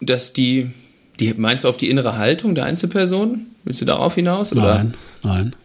Dass 0.00 0.34
die, 0.34 0.70
die, 1.18 1.32
meinst 1.34 1.64
du 1.64 1.68
auf 1.68 1.78
die 1.78 1.88
innere 1.88 2.18
Haltung 2.18 2.54
der 2.54 2.66
Einzelperson? 2.66 3.46
Willst 3.64 3.80
du 3.80 3.86
darauf 3.86 4.14
hinaus? 4.14 4.52
Oder? 4.52 4.74
Nein, 4.74 4.94
nein. 5.22 5.56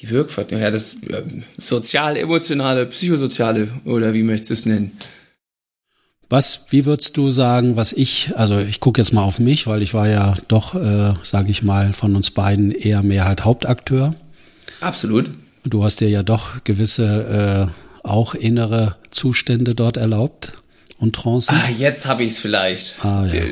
Die 0.00 0.10
Wirkfaktoren, 0.10 0.62
ja, 0.62 0.70
das 0.70 0.96
ja, 1.08 1.22
soziale, 1.58 2.20
emotionale, 2.20 2.86
psychosoziale 2.86 3.68
oder 3.84 4.12
wie 4.12 4.22
möchtest 4.22 4.50
du 4.50 4.54
es 4.54 4.66
nennen? 4.66 4.92
Was, 6.28 6.64
wie 6.70 6.84
würdest 6.84 7.16
du 7.16 7.30
sagen, 7.30 7.76
was 7.76 7.92
ich, 7.92 8.32
also 8.36 8.58
ich 8.58 8.80
gucke 8.80 9.00
jetzt 9.00 9.12
mal 9.12 9.22
auf 9.22 9.38
mich, 9.38 9.66
weil 9.66 9.82
ich 9.82 9.94
war 9.94 10.08
ja 10.08 10.36
doch, 10.48 10.74
äh, 10.74 11.14
sage 11.22 11.50
ich 11.50 11.62
mal, 11.62 11.92
von 11.92 12.16
uns 12.16 12.30
beiden 12.30 12.72
eher 12.72 13.02
mehr 13.02 13.26
halt 13.26 13.44
Hauptakteur. 13.44 14.14
Absolut. 14.80 15.30
Du 15.64 15.84
hast 15.84 16.00
dir 16.00 16.10
ja 16.10 16.22
doch 16.22 16.64
gewisse 16.64 17.70
äh, 18.04 18.06
auch 18.06 18.34
innere 18.34 18.96
Zustände 19.10 19.74
dort 19.74 19.96
erlaubt 19.96 20.52
und 20.98 21.14
Trancen? 21.14 21.54
Ah, 21.54 21.70
jetzt 21.76 22.06
habe 22.06 22.24
ich 22.24 22.32
es 22.32 22.38
vielleicht. 22.38 23.04
Ah, 23.04 23.26
ja. 23.26 23.42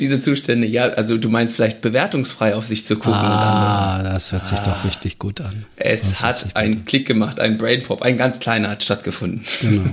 Diese 0.00 0.20
Zustände, 0.20 0.66
ja, 0.66 0.88
also 0.88 1.16
du 1.16 1.28
meinst 1.28 1.56
vielleicht 1.56 1.80
bewertungsfrei 1.80 2.54
auf 2.54 2.66
sich 2.66 2.84
zu 2.84 2.96
gucken. 2.96 3.14
Ah, 3.14 4.02
das 4.02 4.32
hört 4.32 4.46
sich 4.46 4.58
ah, 4.58 4.64
doch 4.64 4.84
richtig 4.84 5.18
gut 5.18 5.40
an. 5.40 5.64
Es 5.76 6.08
das 6.08 6.22
hat 6.22 6.56
einen 6.56 6.84
Klick 6.84 7.06
gemacht, 7.06 7.38
ein 7.38 7.56
Brainpop, 7.56 8.02
ein 8.02 8.18
ganz 8.18 8.40
kleiner 8.40 8.70
hat 8.70 8.82
stattgefunden. 8.82 9.44
Genau. 9.60 9.84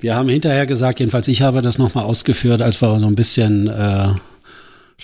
Wir 0.00 0.14
haben 0.14 0.30
hinterher 0.30 0.64
gesagt, 0.64 0.98
jedenfalls 0.98 1.28
ich 1.28 1.42
habe 1.42 1.60
das 1.60 1.76
nochmal 1.76 2.04
ausgeführt, 2.04 2.62
als 2.62 2.80
wir 2.80 2.98
so 2.98 3.06
ein 3.06 3.16
bisschen 3.16 3.68
äh, 3.68 4.14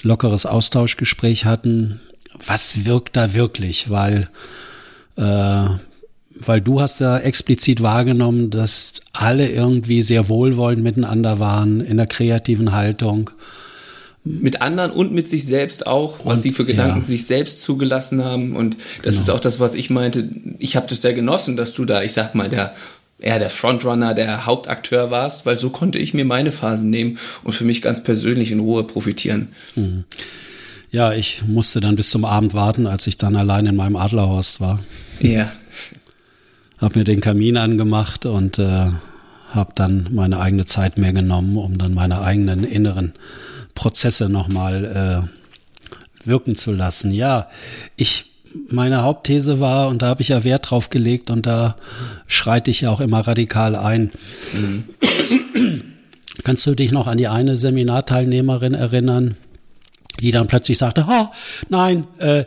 lockeres 0.03 0.47
Austauschgespräch 0.47 1.45
hatten. 1.45 2.01
Was 2.47 2.87
wirkt 2.87 3.15
da 3.15 3.35
wirklich? 3.35 3.91
Weil 3.91 4.31
äh, 5.19 5.67
weil 6.45 6.61
du 6.61 6.81
hast 6.81 7.01
ja 7.01 7.19
explizit 7.19 7.83
wahrgenommen, 7.83 8.51
dass 8.51 8.95
alle 9.13 9.49
irgendwie 9.49 10.03
sehr 10.03 10.29
wohlwollend 10.29 10.83
miteinander 10.83 11.39
waren 11.39 11.81
in 11.81 11.97
der 11.97 12.07
kreativen 12.07 12.73
Haltung. 12.73 13.31
mit 14.29 14.61
anderen 14.61 14.91
und 14.91 15.13
mit 15.13 15.29
sich 15.29 15.47
selbst 15.47 15.87
auch, 15.87 16.19
was 16.25 16.39
Und, 16.39 16.41
sie 16.41 16.53
für 16.53 16.65
Gedanken 16.65 16.99
ja. 16.99 17.05
sich 17.07 17.27
selbst 17.27 17.61
zugelassen 17.61 18.25
haben. 18.25 18.57
Und 18.57 18.77
das 19.05 19.15
Genau. 19.15 19.21
ist 19.23 19.31
auch 19.31 19.39
das, 19.39 19.61
was 19.61 19.77
ich 19.77 19.89
meinte. 19.89 20.29
Ich 20.59 20.75
habe 20.75 20.89
das 20.89 21.01
sehr 21.01 21.15
genossen, 21.15 21.57
dass 21.57 21.75
du 21.75 21.85
da, 21.85 22.03
ich 22.03 22.13
sag 22.13 22.35
mal, 22.35 22.49
der 22.49 22.75
eher 23.21 23.39
der 23.39 23.51
Frontrunner, 23.51 24.15
der 24.15 24.45
Hauptakteur 24.45 25.13
warst, 25.13 25.47
weil 25.47 25.57
so 25.57 25.71
konnte 25.71 26.01
ich 26.01 26.13
mir 26.13 26.25
meine 26.25 26.51
Phasen 26.51 26.91
nehmen 26.91 27.19
und 27.45 27.53
für 27.55 27.65
mich 27.65 27.81
ganz 27.83 28.03
persönlich 28.03 28.51
in 28.51 28.59
Ruhe 28.59 28.83
profitieren. 28.83 29.53
Ja, 30.91 31.13
ich 31.13 31.43
musste 31.47 31.81
dann 31.81 31.95
bis 31.97 32.11
zum 32.11 32.25
Abend 32.25 32.53
warten, 32.53 32.87
als 32.89 33.07
ich 33.07 33.17
dann 33.17 33.37
allein 33.37 33.67
in 33.67 33.77
meinem 33.77 33.95
Adlerhorst 33.97 34.61
war. 34.61 34.81
Ja. 35.21 35.53
Hab 36.79 36.95
mir 36.95 37.05
den 37.05 37.21
Kamin 37.21 37.57
angemacht 37.57 38.27
und 38.27 38.59
äh, 38.59 38.91
habe 39.51 39.73
dann 39.75 40.09
meine 40.11 40.41
eigene 40.41 40.67
Zeit 40.67 40.99
mehr 40.99 41.13
genommen, 41.13 41.57
um 41.57 41.79
dann 41.79 41.95
meine 41.95 42.21
eigenen 42.21 42.65
inneren 42.65 43.15
Prozesse 43.75 44.29
nochmal 44.29 45.29
äh, 46.25 46.29
wirken 46.29 46.57
zu 46.57 46.73
lassen. 46.73 47.13
Ja, 47.13 47.49
ich 47.97 48.31
meine 48.69 49.03
Hauptthese 49.03 49.61
war, 49.61 49.89
und 49.89 50.03
da 50.03 50.09
habe 50.09 50.23
ich 50.23 50.29
ja 50.29 50.45
Wert 50.45 50.71
drauf 50.71 50.91
gelegt 50.91 51.31
und 51.31 51.47
da 51.47 51.77
schreite 52.27 52.71
ich 52.71 52.83
ja 52.83 52.91
auch 52.91 53.01
immer 53.01 53.21
radikal 53.21 53.77
ein. 53.77 54.11
Kannst 56.43 56.67
du 56.67 56.75
dich 56.75 56.93
noch 56.93 57.07
an 57.07 57.19
die 57.19 57.29
eine 57.29 57.57
Seminarteilnehmerin 57.57 58.75
erinnern, 58.75 59.37
die 60.21 60.31
dann 60.31 60.47
plötzlich 60.47 60.79
sagte, 60.79 61.07
oh, 61.09 61.27
nein, 61.69 62.07
äh, 62.19 62.45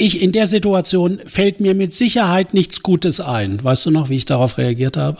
ich 0.00 0.20
in 0.22 0.32
der 0.32 0.46
Situation 0.46 1.20
fällt 1.26 1.60
mir 1.60 1.74
mit 1.74 1.94
Sicherheit 1.94 2.54
nichts 2.54 2.82
Gutes 2.82 3.20
ein. 3.20 3.62
Weißt 3.62 3.86
du 3.86 3.90
noch, 3.90 4.08
wie 4.08 4.16
ich 4.16 4.24
darauf 4.24 4.58
reagiert 4.58 4.96
habe? 4.96 5.18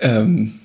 Ähm, 0.00 0.60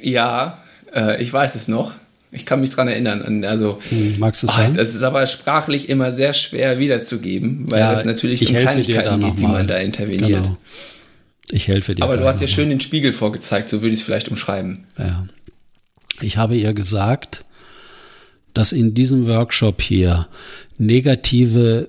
ja, 0.00 0.58
äh, 0.94 1.22
ich 1.22 1.32
weiß 1.32 1.54
es 1.54 1.68
noch. 1.68 1.92
Ich 2.34 2.46
kann 2.46 2.60
mich 2.60 2.70
dran 2.70 2.88
erinnern. 2.88 3.44
Also, 3.44 3.78
Hm, 3.90 4.16
magst 4.18 4.42
du 4.42 4.46
ach, 4.48 4.56
sagen? 4.56 4.74
das 4.74 4.94
ist 4.94 5.02
aber 5.02 5.26
sprachlich 5.26 5.88
immer 5.90 6.12
sehr 6.12 6.32
schwer 6.32 6.78
wiederzugeben, 6.78 7.70
weil 7.70 7.80
Ja, 7.80 7.90
das 7.90 8.06
natürlich 8.06 8.40
ich 8.42 8.48
um 8.48 8.56
Kleinigkeiten 8.56 9.20
geht, 9.20 9.38
wie 9.38 9.46
man 9.46 9.66
da 9.68 9.76
interveniert. 9.76 10.44
Genau. 10.44 10.56
Ich 11.50 11.68
helfe 11.68 11.94
dir. 11.94 12.02
Aber 12.04 12.16
du 12.16 12.24
hast 12.24 12.40
dir 12.40 12.48
schön 12.48 12.70
den 12.70 12.80
Spiegel 12.80 13.12
vorgezeigt, 13.12 13.68
so 13.68 13.82
würde 13.82 13.92
ich 13.92 14.00
es 14.00 14.06
vielleicht 14.06 14.30
umschreiben. 14.30 14.86
Ja. 14.96 15.26
Ich 16.22 16.38
habe 16.38 16.56
ihr 16.56 16.72
gesagt, 16.72 17.44
dass 18.54 18.72
in 18.72 18.94
diesem 18.94 19.26
Workshop 19.26 19.80
hier 19.80 20.28
negative 20.78 21.88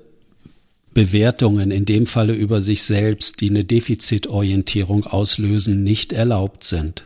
Bewertungen, 0.93 1.72
in 1.72 1.86
dem 1.86 2.05
Falle 2.05 2.34
über 2.34 2.62
sich 2.62 2.84
selbst, 2.84 3.41
die 3.41 3.50
eine 3.50 3.63
Defizitorientierung 3.63 5.05
auslösen, 5.05 5.84
nicht 5.84 6.13
erlaubt 6.13 6.63
sind. 6.63 7.03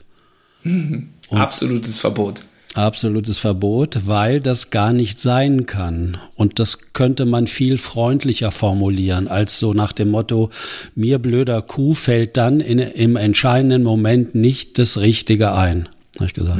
Absolutes 1.30 2.00
Verbot. 2.00 2.42
Absolutes 2.74 3.40
Verbot, 3.40 4.02
weil 4.06 4.40
das 4.40 4.70
gar 4.70 4.94
nicht 4.94 5.20
sein 5.20 5.66
kann. 5.66 6.18
Und 6.36 6.60
das 6.60 6.94
könnte 6.94 7.26
man 7.26 7.48
viel 7.48 7.80
freundlicher 7.80 8.52
formulieren, 8.52 9.28
als 9.28 9.58
so 9.58 9.74
nach 9.74 9.94
dem 9.94 10.12
Motto, 10.12 10.52
mir 10.94 11.18
blöder 11.18 11.64
Kuh 11.64 11.96
fällt 11.96 12.38
dann 12.38 12.60
in, 12.60 12.78
im 12.78 13.16
entscheidenden 13.16 13.82
Moment 13.82 14.36
nicht 14.36 14.78
das 14.78 15.00
Richtige 15.00 15.54
ein. 15.54 15.90
Hab 16.20 16.28
ich 16.28 16.34
gesagt. 16.36 16.60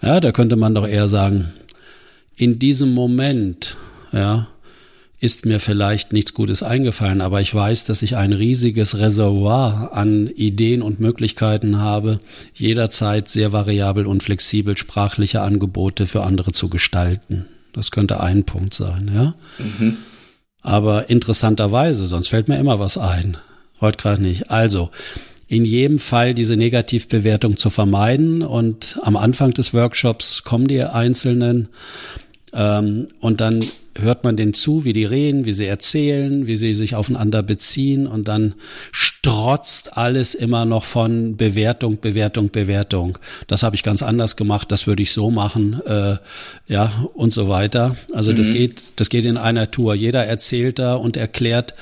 Ja, 0.00 0.20
da 0.20 0.32
könnte 0.32 0.56
man 0.56 0.74
doch 0.74 0.86
eher 0.86 1.08
sagen, 1.08 1.52
in 2.36 2.58
diesem 2.58 2.92
Moment, 2.92 3.76
ja, 4.12 4.48
ist 5.20 5.46
mir 5.46 5.58
vielleicht 5.58 6.12
nichts 6.12 6.34
Gutes 6.34 6.62
eingefallen, 6.62 7.22
aber 7.22 7.40
ich 7.40 7.54
weiß, 7.54 7.84
dass 7.84 8.02
ich 8.02 8.16
ein 8.16 8.34
riesiges 8.34 8.98
Reservoir 8.98 9.92
an 9.94 10.26
Ideen 10.26 10.82
und 10.82 11.00
Möglichkeiten 11.00 11.78
habe, 11.78 12.20
jederzeit 12.52 13.28
sehr 13.28 13.50
variabel 13.50 14.06
und 14.06 14.22
flexibel 14.22 14.76
sprachliche 14.76 15.40
Angebote 15.40 16.06
für 16.06 16.24
andere 16.24 16.52
zu 16.52 16.68
gestalten. 16.68 17.46
Das 17.72 17.90
könnte 17.90 18.20
ein 18.20 18.44
Punkt 18.44 18.74
sein, 18.74 19.10
ja. 19.14 19.34
Aber 20.60 21.08
interessanterweise, 21.08 22.06
sonst 22.06 22.28
fällt 22.28 22.48
mir 22.48 22.58
immer 22.58 22.78
was 22.78 22.98
ein. 22.98 23.38
Heute 23.80 23.96
gerade 23.96 24.22
nicht. 24.22 24.50
Also, 24.50 24.90
in 25.48 25.64
jedem 25.64 25.98
Fall 25.98 26.34
diese 26.34 26.56
Negativbewertung 26.56 27.56
zu 27.56 27.70
vermeiden 27.70 28.42
und 28.42 28.98
am 29.02 29.16
Anfang 29.16 29.52
des 29.52 29.74
Workshops 29.74 30.42
kommen 30.42 30.68
die 30.68 30.82
Einzelnen 30.82 31.68
ähm, 32.54 33.08
und 33.20 33.40
dann 33.40 33.60
hört 33.96 34.24
man 34.24 34.36
denen 34.36 34.54
zu, 34.54 34.84
wie 34.84 34.92
die 34.92 35.04
reden, 35.04 35.44
wie 35.44 35.52
sie 35.52 35.66
erzählen, 35.66 36.46
wie 36.46 36.56
sie 36.56 36.74
sich 36.74 36.94
aufeinander 36.94 37.42
beziehen 37.42 38.06
und 38.06 38.26
dann 38.28 38.54
strotzt 38.92 39.96
alles 39.96 40.34
immer 40.34 40.64
noch 40.64 40.84
von 40.84 41.36
Bewertung, 41.36 42.00
Bewertung, 42.00 42.50
Bewertung. 42.50 43.18
Das 43.46 43.62
habe 43.62 43.76
ich 43.76 43.82
ganz 43.82 44.02
anders 44.02 44.36
gemacht, 44.36 44.72
das 44.72 44.86
würde 44.86 45.02
ich 45.02 45.12
so 45.12 45.30
machen, 45.30 45.80
äh, 45.86 46.16
ja 46.68 46.92
und 47.14 47.32
so 47.32 47.48
weiter. 47.48 47.96
Also 48.12 48.32
das 48.32 48.50
geht, 48.50 48.92
das 48.96 49.08
geht 49.08 49.24
in 49.24 49.36
einer 49.36 49.70
Tour. 49.70 49.94
Jeder 49.94 50.24
erzählt 50.24 50.78
da 50.78 50.94
und 50.94 51.16
erklärt 51.16 51.74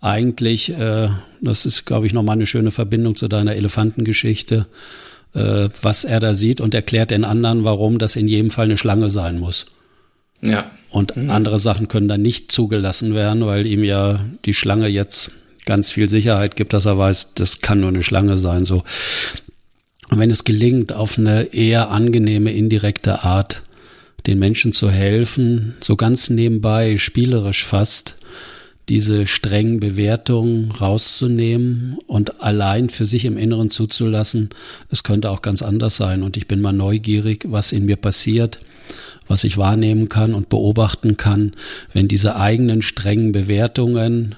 eigentlich, 0.00 0.70
äh, 0.70 1.08
das 1.40 1.66
ist, 1.66 1.84
glaube 1.84 2.06
ich, 2.06 2.12
nochmal 2.12 2.36
eine 2.36 2.46
schöne 2.46 2.70
Verbindung 2.70 3.16
zu 3.16 3.28
deiner 3.28 3.56
Elefantengeschichte, 3.56 4.66
äh, 5.34 5.68
was 5.82 6.04
er 6.04 6.20
da 6.20 6.34
sieht 6.34 6.60
und 6.60 6.74
erklärt 6.74 7.10
den 7.10 7.24
anderen, 7.24 7.64
warum 7.64 7.98
das 7.98 8.14
in 8.14 8.28
jedem 8.28 8.50
Fall 8.50 8.66
eine 8.66 8.76
Schlange 8.76 9.10
sein 9.10 9.38
muss. 9.40 9.66
Ja. 10.40 10.70
Und 10.90 11.16
andere 11.16 11.58
Sachen 11.58 11.88
können 11.88 12.08
dann 12.08 12.22
nicht 12.22 12.50
zugelassen 12.50 13.14
werden, 13.14 13.44
weil 13.44 13.66
ihm 13.66 13.84
ja 13.84 14.24
die 14.44 14.54
Schlange 14.54 14.88
jetzt 14.88 15.32
ganz 15.66 15.90
viel 15.90 16.08
Sicherheit 16.08 16.56
gibt, 16.56 16.72
dass 16.72 16.86
er 16.86 16.96
weiß, 16.96 17.34
das 17.34 17.60
kann 17.60 17.80
nur 17.80 17.90
eine 17.90 18.02
Schlange 18.02 18.38
sein. 18.38 18.64
So. 18.64 18.82
Und 20.10 20.18
wenn 20.18 20.30
es 20.30 20.44
gelingt, 20.44 20.92
auf 20.92 21.18
eine 21.18 21.52
eher 21.52 21.90
angenehme, 21.90 22.52
indirekte 22.52 23.24
Art 23.24 23.62
den 24.26 24.38
Menschen 24.38 24.72
zu 24.72 24.90
helfen, 24.90 25.74
so 25.80 25.96
ganz 25.96 26.30
nebenbei, 26.30 26.96
spielerisch 26.96 27.64
fast, 27.64 28.16
diese 28.88 29.26
strengen 29.26 29.80
Bewertungen 29.80 30.70
rauszunehmen 30.70 31.98
und 32.06 32.40
allein 32.40 32.88
für 32.88 33.04
sich 33.04 33.24
im 33.24 33.36
Inneren 33.36 33.68
zuzulassen, 33.68 34.50
es 34.90 35.02
könnte 35.02 35.30
auch 35.30 35.42
ganz 35.42 35.62
anders 35.62 35.96
sein. 35.96 36.22
Und 36.22 36.36
ich 36.36 36.46
bin 36.46 36.60
mal 36.60 36.72
neugierig, 36.72 37.44
was 37.48 37.72
in 37.72 37.84
mir 37.84 37.96
passiert, 37.96 38.60
was 39.28 39.44
ich 39.44 39.58
wahrnehmen 39.58 40.08
kann 40.08 40.34
und 40.34 40.48
beobachten 40.48 41.16
kann, 41.16 41.52
wenn 41.92 42.08
diese 42.08 42.36
eigenen 42.36 42.82
strengen 42.82 43.32
Bewertungen, 43.32 44.34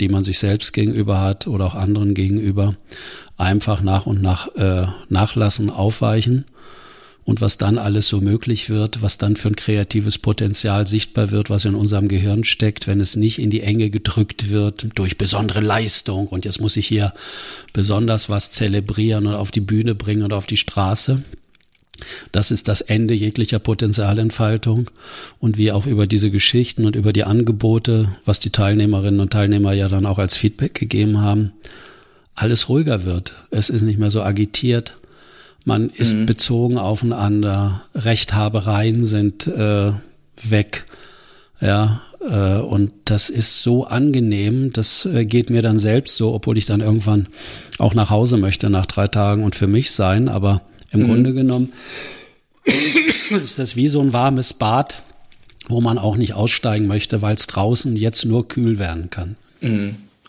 die 0.00 0.08
man 0.08 0.24
sich 0.24 0.38
selbst 0.38 0.72
gegenüber 0.72 1.20
hat 1.20 1.46
oder 1.46 1.64
auch 1.66 1.74
anderen 1.74 2.14
gegenüber, 2.14 2.74
einfach 3.36 3.82
nach 3.82 4.06
und 4.06 4.22
nach 4.22 4.54
äh, 4.56 4.86
nachlassen, 5.08 5.70
aufweichen 5.70 6.44
und 7.26 7.40
was 7.40 7.58
dann 7.58 7.76
alles 7.76 8.08
so 8.08 8.20
möglich 8.20 8.70
wird, 8.70 9.02
was 9.02 9.18
dann 9.18 9.34
für 9.34 9.48
ein 9.48 9.56
kreatives 9.56 10.16
Potenzial 10.16 10.86
sichtbar 10.86 11.32
wird, 11.32 11.50
was 11.50 11.64
in 11.64 11.74
unserem 11.74 12.06
Gehirn 12.06 12.44
steckt, 12.44 12.86
wenn 12.86 13.00
es 13.00 13.16
nicht 13.16 13.40
in 13.40 13.50
die 13.50 13.62
Enge 13.62 13.90
gedrückt 13.90 14.50
wird 14.50 14.86
durch 14.94 15.18
besondere 15.18 15.60
Leistung 15.60 16.28
und 16.28 16.44
jetzt 16.44 16.60
muss 16.60 16.76
ich 16.76 16.86
hier 16.86 17.12
besonders 17.72 18.28
was 18.28 18.52
zelebrieren 18.52 19.26
und 19.26 19.34
auf 19.34 19.50
die 19.50 19.60
Bühne 19.60 19.96
bringen 19.96 20.22
und 20.22 20.32
auf 20.32 20.46
die 20.46 20.56
Straße. 20.56 21.22
Das 22.32 22.50
ist 22.50 22.68
das 22.68 22.80
Ende 22.80 23.14
jeglicher 23.14 23.58
Potenzialentfaltung 23.58 24.90
und 25.38 25.56
wie 25.56 25.72
auch 25.72 25.86
über 25.86 26.06
diese 26.06 26.30
Geschichten 26.30 26.84
und 26.86 26.96
über 26.96 27.12
die 27.12 27.24
Angebote, 27.24 28.08
was 28.24 28.40
die 28.40 28.50
Teilnehmerinnen 28.50 29.20
und 29.20 29.32
Teilnehmer 29.32 29.72
ja 29.72 29.88
dann 29.88 30.06
auch 30.06 30.18
als 30.18 30.36
Feedback 30.36 30.74
gegeben 30.74 31.20
haben, 31.20 31.52
alles 32.34 32.68
ruhiger 32.68 33.04
wird. 33.04 33.32
Es 33.50 33.70
ist 33.70 33.82
nicht 33.82 33.98
mehr 33.98 34.10
so 34.10 34.22
agitiert. 34.22 34.96
Man 35.64 35.90
ist 35.90 36.14
Mhm. 36.14 36.26
bezogen 36.26 36.78
aufeinander. 36.78 37.82
Rechthabereien 37.94 39.04
sind 39.04 39.46
äh, 39.46 39.92
weg. 40.42 40.84
Ja, 41.60 42.02
äh, 42.30 42.58
und 42.58 42.92
das 43.06 43.30
ist 43.30 43.62
so 43.62 43.86
angenehm. 43.86 44.72
Das 44.72 45.06
äh, 45.06 45.24
geht 45.24 45.48
mir 45.48 45.62
dann 45.62 45.78
selbst 45.78 46.16
so, 46.16 46.34
obwohl 46.34 46.58
ich 46.58 46.66
dann 46.66 46.80
irgendwann 46.82 47.28
auch 47.78 47.94
nach 47.94 48.10
Hause 48.10 48.36
möchte 48.36 48.68
nach 48.68 48.86
drei 48.86 49.08
Tagen 49.08 49.42
und 49.42 49.54
für 49.56 49.66
mich 49.66 49.90
sein. 49.90 50.28
Aber 50.28 50.60
im 50.96 51.02
Mhm. 51.02 51.06
Grunde 51.06 51.32
genommen 51.34 51.72
ist 53.42 53.58
das 53.58 53.76
wie 53.76 53.88
so 53.88 54.00
ein 54.00 54.12
warmes 54.12 54.52
Bad, 54.52 55.02
wo 55.68 55.80
man 55.80 55.98
auch 55.98 56.16
nicht 56.16 56.34
aussteigen 56.34 56.86
möchte, 56.86 57.22
weil 57.22 57.34
es 57.36 57.46
draußen 57.46 57.96
jetzt 57.96 58.24
nur 58.24 58.48
kühl 58.48 58.78
werden 58.78 59.10
kann. 59.10 59.36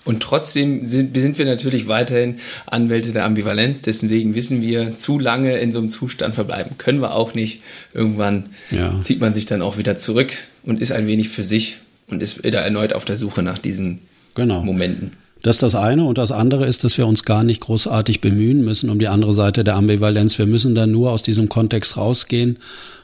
Und 0.05 0.21
trotzdem 0.23 0.85
sind, 0.85 1.17
sind 1.17 1.37
wir 1.37 1.45
natürlich 1.45 1.87
weiterhin 1.87 2.37
Anwälte 2.65 3.11
der 3.11 3.25
Ambivalenz. 3.25 3.81
Deswegen 3.81 4.35
wissen 4.35 4.61
wir, 4.61 4.95
zu 4.95 5.19
lange 5.19 5.57
in 5.57 5.71
so 5.71 5.79
einem 5.79 5.89
Zustand 5.89 6.33
verbleiben 6.33 6.77
können 6.77 7.01
wir 7.01 7.13
auch 7.13 7.33
nicht. 7.33 7.61
Irgendwann 7.93 8.47
Ja. 8.71 8.99
zieht 9.01 9.19
man 9.19 9.33
sich 9.33 9.45
dann 9.45 9.61
auch 9.61 9.77
wieder 9.77 9.95
zurück 9.97 10.31
und 10.63 10.81
ist 10.81 10.91
ein 10.91 11.07
wenig 11.07 11.29
für 11.29 11.43
sich 11.43 11.77
und 12.07 12.23
ist 12.23 12.43
wieder 12.43 12.61
erneut 12.61 12.93
auf 12.93 13.03
der 13.05 13.17
Suche 13.17 13.43
nach 13.43 13.57
diesen 13.59 13.99
Genau. 14.33 14.63
Momenten. 14.63 15.11
Das 15.47 15.55
ist 15.55 15.63
das 15.63 15.75
eine. 15.75 16.03
Und 16.03 16.17
das 16.17 16.33
andere 16.33 16.65
ist, 16.65 16.83
dass 16.83 16.97
wir 16.97 17.07
uns 17.07 17.23
gar 17.23 17.41
nicht 17.41 17.61
großartig 17.61 18.19
bemühen 18.19 18.65
müssen 18.65 18.89
um 18.89 18.99
die 18.99 19.07
andere 19.07 19.31
Seite 19.31 19.63
der 19.63 19.77
Ambivalenz. 19.77 20.37
Wir 20.37 20.45
müssen 20.45 20.75
dann 20.75 20.91
nur 20.91 21.11
aus 21.11 21.23
diesem 21.23 21.47
Kontext 21.47 21.95
rausgehen 21.95 22.57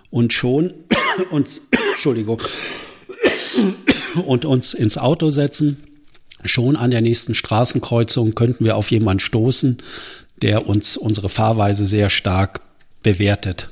und 0.10 0.34
schon 0.34 0.73
uns, 1.32 1.62
Entschuldigung, 1.93 2.41
und 4.25 4.43
uns 4.43 4.73
ins 4.73 4.97
Auto 4.97 5.29
setzen. 5.29 5.84
Schon 6.43 6.75
an 6.75 6.91
der 6.91 6.99
nächsten 6.99 7.34
Straßenkreuzung 7.34 8.36
könnten 8.36 8.65
wir 8.65 8.75
auf 8.75 8.91
jemanden 8.91 9.21
stoßen, 9.21 9.77
der 10.41 10.67
uns 10.67 10.97
unsere 10.97 11.29
Fahrweise 11.29 11.86
sehr 11.86 12.10
stark 12.10 12.60
bewertet. 13.03 13.69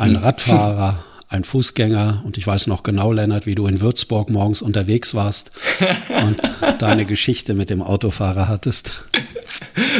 Ein 0.00 0.16
Radfahrer, 0.16 1.04
ein 1.28 1.44
Fußgänger. 1.44 2.22
Und 2.24 2.38
ich 2.38 2.46
weiß 2.46 2.66
noch 2.66 2.82
genau, 2.82 3.12
Lennart, 3.12 3.46
wie 3.46 3.54
du 3.54 3.66
in 3.66 3.80
Würzburg 3.80 4.30
morgens 4.30 4.62
unterwegs 4.62 5.14
warst 5.14 5.52
und 6.08 6.40
deine 6.80 7.04
Geschichte 7.04 7.54
mit 7.54 7.70
dem 7.70 7.82
Autofahrer 7.82 8.48
hattest. 8.48 8.92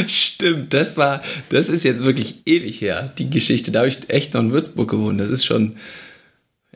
Stimmt, 0.06 0.72
das 0.72 0.96
war, 0.96 1.22
das 1.48 1.68
ist 1.68 1.84
jetzt 1.84 2.04
wirklich 2.04 2.42
ewig 2.46 2.80
her, 2.80 3.12
die 3.18 3.30
Geschichte. 3.30 3.72
Da 3.72 3.80
habe 3.80 3.88
ich 3.88 4.08
echt 4.08 4.34
noch 4.34 4.40
in 4.40 4.52
Würzburg 4.52 4.90
gewohnt. 4.90 5.20
Das 5.20 5.30
ist 5.30 5.44
schon 5.44 5.76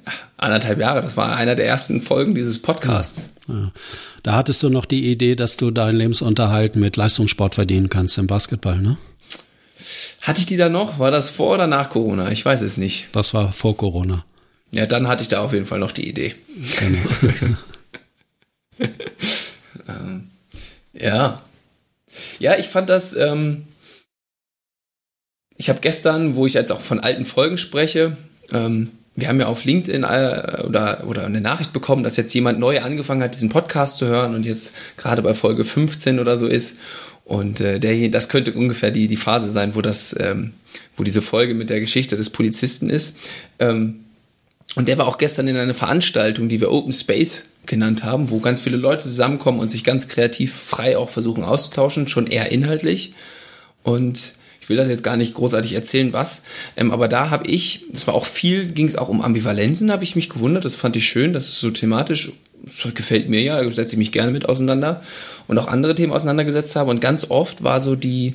ja, 0.04 0.12
anderthalb 0.36 0.80
Jahre. 0.80 1.02
Das 1.02 1.16
war 1.16 1.36
einer 1.36 1.54
der 1.54 1.66
ersten 1.66 2.02
Folgen 2.02 2.34
dieses 2.34 2.60
Podcasts. 2.60 3.28
Ja. 3.48 3.72
Da 4.22 4.34
hattest 4.34 4.62
du 4.62 4.68
noch 4.68 4.84
die 4.84 5.10
Idee, 5.10 5.34
dass 5.34 5.56
du 5.56 5.70
deinen 5.70 5.96
Lebensunterhalt 5.96 6.76
mit 6.76 6.96
Leistungssport 6.96 7.54
verdienen 7.54 7.88
kannst 7.88 8.18
im 8.18 8.26
Basketball, 8.26 8.78
ne? 8.78 8.96
Hatte 10.20 10.40
ich 10.40 10.46
die 10.46 10.58
da 10.58 10.68
noch? 10.68 10.98
War 10.98 11.10
das 11.10 11.30
vor 11.30 11.54
oder 11.54 11.66
nach 11.66 11.88
Corona? 11.88 12.30
Ich 12.30 12.44
weiß 12.44 12.60
es 12.60 12.76
nicht. 12.76 13.08
Das 13.12 13.32
war 13.32 13.52
vor 13.52 13.76
Corona. 13.76 14.24
Ja, 14.70 14.86
dann 14.86 15.08
hatte 15.08 15.22
ich 15.22 15.28
da 15.28 15.40
auf 15.40 15.52
jeden 15.52 15.66
Fall 15.66 15.78
noch 15.78 15.92
die 15.92 16.08
Idee. 16.08 16.34
Genau. 16.78 17.38
ähm, 19.88 20.30
ja. 20.92 21.40
Ja, 22.38 22.56
ich 22.56 22.68
fand 22.68 22.88
das. 22.88 23.14
Ähm, 23.14 23.64
ich 25.56 25.68
habe 25.68 25.80
gestern, 25.80 26.36
wo 26.36 26.46
ich 26.46 26.54
jetzt 26.54 26.72
auch 26.72 26.80
von 26.80 27.00
alten 27.00 27.24
Folgen 27.24 27.58
spreche, 27.58 28.16
ähm, 28.52 28.90
wir 29.16 29.28
haben 29.28 29.40
ja 29.40 29.46
auf 29.46 29.64
LinkedIn 29.64 30.04
äh, 30.04 30.62
oder, 30.64 31.04
oder 31.06 31.26
eine 31.26 31.40
Nachricht 31.40 31.72
bekommen, 31.72 32.02
dass 32.02 32.16
jetzt 32.16 32.32
jemand 32.32 32.58
neu 32.58 32.80
angefangen 32.80 33.22
hat, 33.22 33.34
diesen 33.34 33.50
Podcast 33.50 33.98
zu 33.98 34.06
hören 34.06 34.34
und 34.34 34.46
jetzt 34.46 34.74
gerade 34.96 35.20
bei 35.20 35.34
Folge 35.34 35.64
15 35.64 36.18
oder 36.18 36.38
so 36.38 36.46
ist. 36.46 36.78
Und 37.24 37.60
äh, 37.60 37.78
der, 37.78 38.08
das 38.08 38.28
könnte 38.28 38.52
ungefähr 38.52 38.90
die, 38.90 39.06
die 39.06 39.16
Phase 39.16 39.50
sein, 39.50 39.74
wo 39.74 39.82
das, 39.82 40.16
ähm, 40.18 40.52
wo 40.96 41.02
diese 41.02 41.22
Folge 41.22 41.54
mit 41.54 41.70
der 41.70 41.80
Geschichte 41.80 42.16
des 42.16 42.30
Polizisten 42.30 42.88
ist. 42.88 43.18
Ähm, 43.58 44.04
und 44.76 44.88
der 44.88 44.98
war 44.98 45.08
auch 45.08 45.18
gestern 45.18 45.48
in 45.48 45.56
einer 45.56 45.74
Veranstaltung, 45.74 46.48
die 46.48 46.60
wir 46.60 46.70
Open 46.70 46.92
Space 46.92 47.42
genannt 47.66 48.04
haben, 48.04 48.30
wo 48.30 48.38
ganz 48.40 48.60
viele 48.60 48.76
Leute 48.76 49.04
zusammenkommen 49.04 49.60
und 49.60 49.70
sich 49.70 49.84
ganz 49.84 50.08
kreativ 50.08 50.54
frei 50.54 50.96
auch 50.96 51.08
versuchen 51.08 51.44
auszutauschen, 51.44 52.08
schon 52.08 52.26
eher 52.26 52.50
inhaltlich. 52.50 53.12
Und 53.82 54.32
ich 54.60 54.68
will 54.68 54.76
das 54.76 54.88
jetzt 54.88 55.04
gar 55.04 55.16
nicht 55.16 55.34
großartig 55.34 55.72
erzählen, 55.72 56.12
was, 56.12 56.42
ähm, 56.76 56.92
aber 56.92 57.08
da 57.08 57.30
habe 57.30 57.48
ich, 57.48 57.84
das 57.92 58.06
war 58.06 58.14
auch 58.14 58.26
viel, 58.26 58.66
ging 58.66 58.86
es 58.86 58.96
auch 58.96 59.08
um 59.08 59.22
Ambivalenzen, 59.22 59.90
habe 59.90 60.04
ich 60.04 60.16
mich 60.16 60.28
gewundert, 60.28 60.64
das 60.64 60.76
fand 60.76 60.96
ich 60.96 61.06
schön, 61.06 61.32
das 61.32 61.48
ist 61.48 61.60
so 61.60 61.70
thematisch, 61.70 62.30
das 62.62 62.94
gefällt 62.94 63.28
mir 63.28 63.42
ja, 63.42 63.62
da 63.62 63.70
setze 63.70 63.94
ich 63.94 63.98
mich 63.98 64.12
gerne 64.12 64.30
mit 64.30 64.48
auseinander. 64.48 65.02
Und 65.48 65.58
auch 65.58 65.66
andere 65.66 65.94
Themen 65.94 66.12
auseinandergesetzt 66.12 66.76
habe. 66.76 66.90
Und 66.90 67.00
ganz 67.00 67.26
oft 67.28 67.64
war 67.64 67.80
so 67.80 67.96
die, 67.96 68.34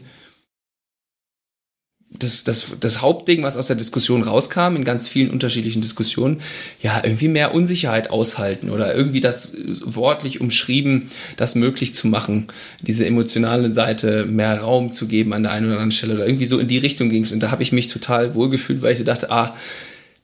das, 2.20 2.44
das, 2.44 2.68
das 2.80 3.02
Hauptding, 3.02 3.44
was 3.44 3.58
aus 3.58 3.68
der 3.68 3.76
Diskussion 3.76 4.24
rauskam, 4.24 4.76
in 4.76 4.84
ganz 4.84 5.08
vielen 5.08 5.30
unterschiedlichen 5.30 5.82
Diskussionen, 5.82 6.42
ja, 6.82 7.02
irgendwie 7.04 7.28
mehr 7.28 7.54
Unsicherheit 7.54 8.10
aushalten 8.10 8.70
oder 8.70 8.96
irgendwie 8.96 9.22
das 9.22 9.56
wortlich 9.84 10.42
umschrieben, 10.42 11.10
das 11.38 11.56
möglich 11.56 11.96
zu 11.96 12.08
machen, 12.08 12.48
diese 12.82 13.06
emotionale 13.06 13.74
Seite 13.74 14.26
mehr 14.26 14.60
Raum 14.60 14.92
zu 14.92 15.08
geben 15.08 15.34
an 15.34 15.44
der 15.44 15.52
einen 15.52 15.68
oder 15.68 15.76
anderen 15.76 15.92
Stelle 15.92 16.16
oder 16.16 16.28
irgendwie 16.28 16.46
so 16.46 16.60
in 16.60 16.68
die 16.68 16.78
Richtung 16.78 17.10
ging 17.10 17.24
es. 17.24 17.32
Und 17.32 17.42
da 17.42 17.52
habe 17.52 17.64
ich 17.64 17.72
mich 17.72 17.88
total 17.88 18.36
wohlgefühlt, 18.36 18.82
weil 18.82 18.94
ich 18.94 18.98
so 18.98 19.04
dachte, 19.04 19.32
ah, 19.32 19.56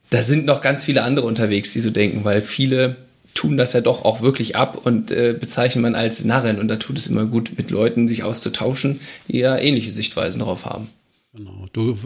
da 0.09 0.23
sind 0.23 0.45
noch 0.45 0.61
ganz 0.61 0.83
viele 0.83 1.03
andere 1.03 1.25
unterwegs, 1.25 1.73
die 1.73 1.79
so 1.79 1.89
denken, 1.89 2.23
weil 2.23 2.41
viele 2.41 2.97
tun 3.33 3.57
das 3.57 3.73
ja 3.73 3.81
doch 3.81 4.03
auch 4.03 4.21
wirklich 4.21 4.55
ab 4.55 4.79
und 4.83 5.09
äh, 5.09 5.33
bezeichnen 5.39 5.81
man 5.81 5.95
als 5.95 6.25
Narren. 6.25 6.59
Und 6.59 6.67
da 6.67 6.75
tut 6.75 6.97
es 6.97 7.07
immer 7.07 7.25
gut, 7.25 7.51
mit 7.57 7.71
Leuten 7.71 8.07
sich 8.07 8.23
auszutauschen, 8.23 8.99
die 9.27 9.39
ja 9.39 9.57
ähnliche 9.57 9.91
Sichtweisen 9.91 10.39
darauf 10.39 10.65
haben. 10.65 10.89
Genau. 11.33 11.65
Du 11.71 11.97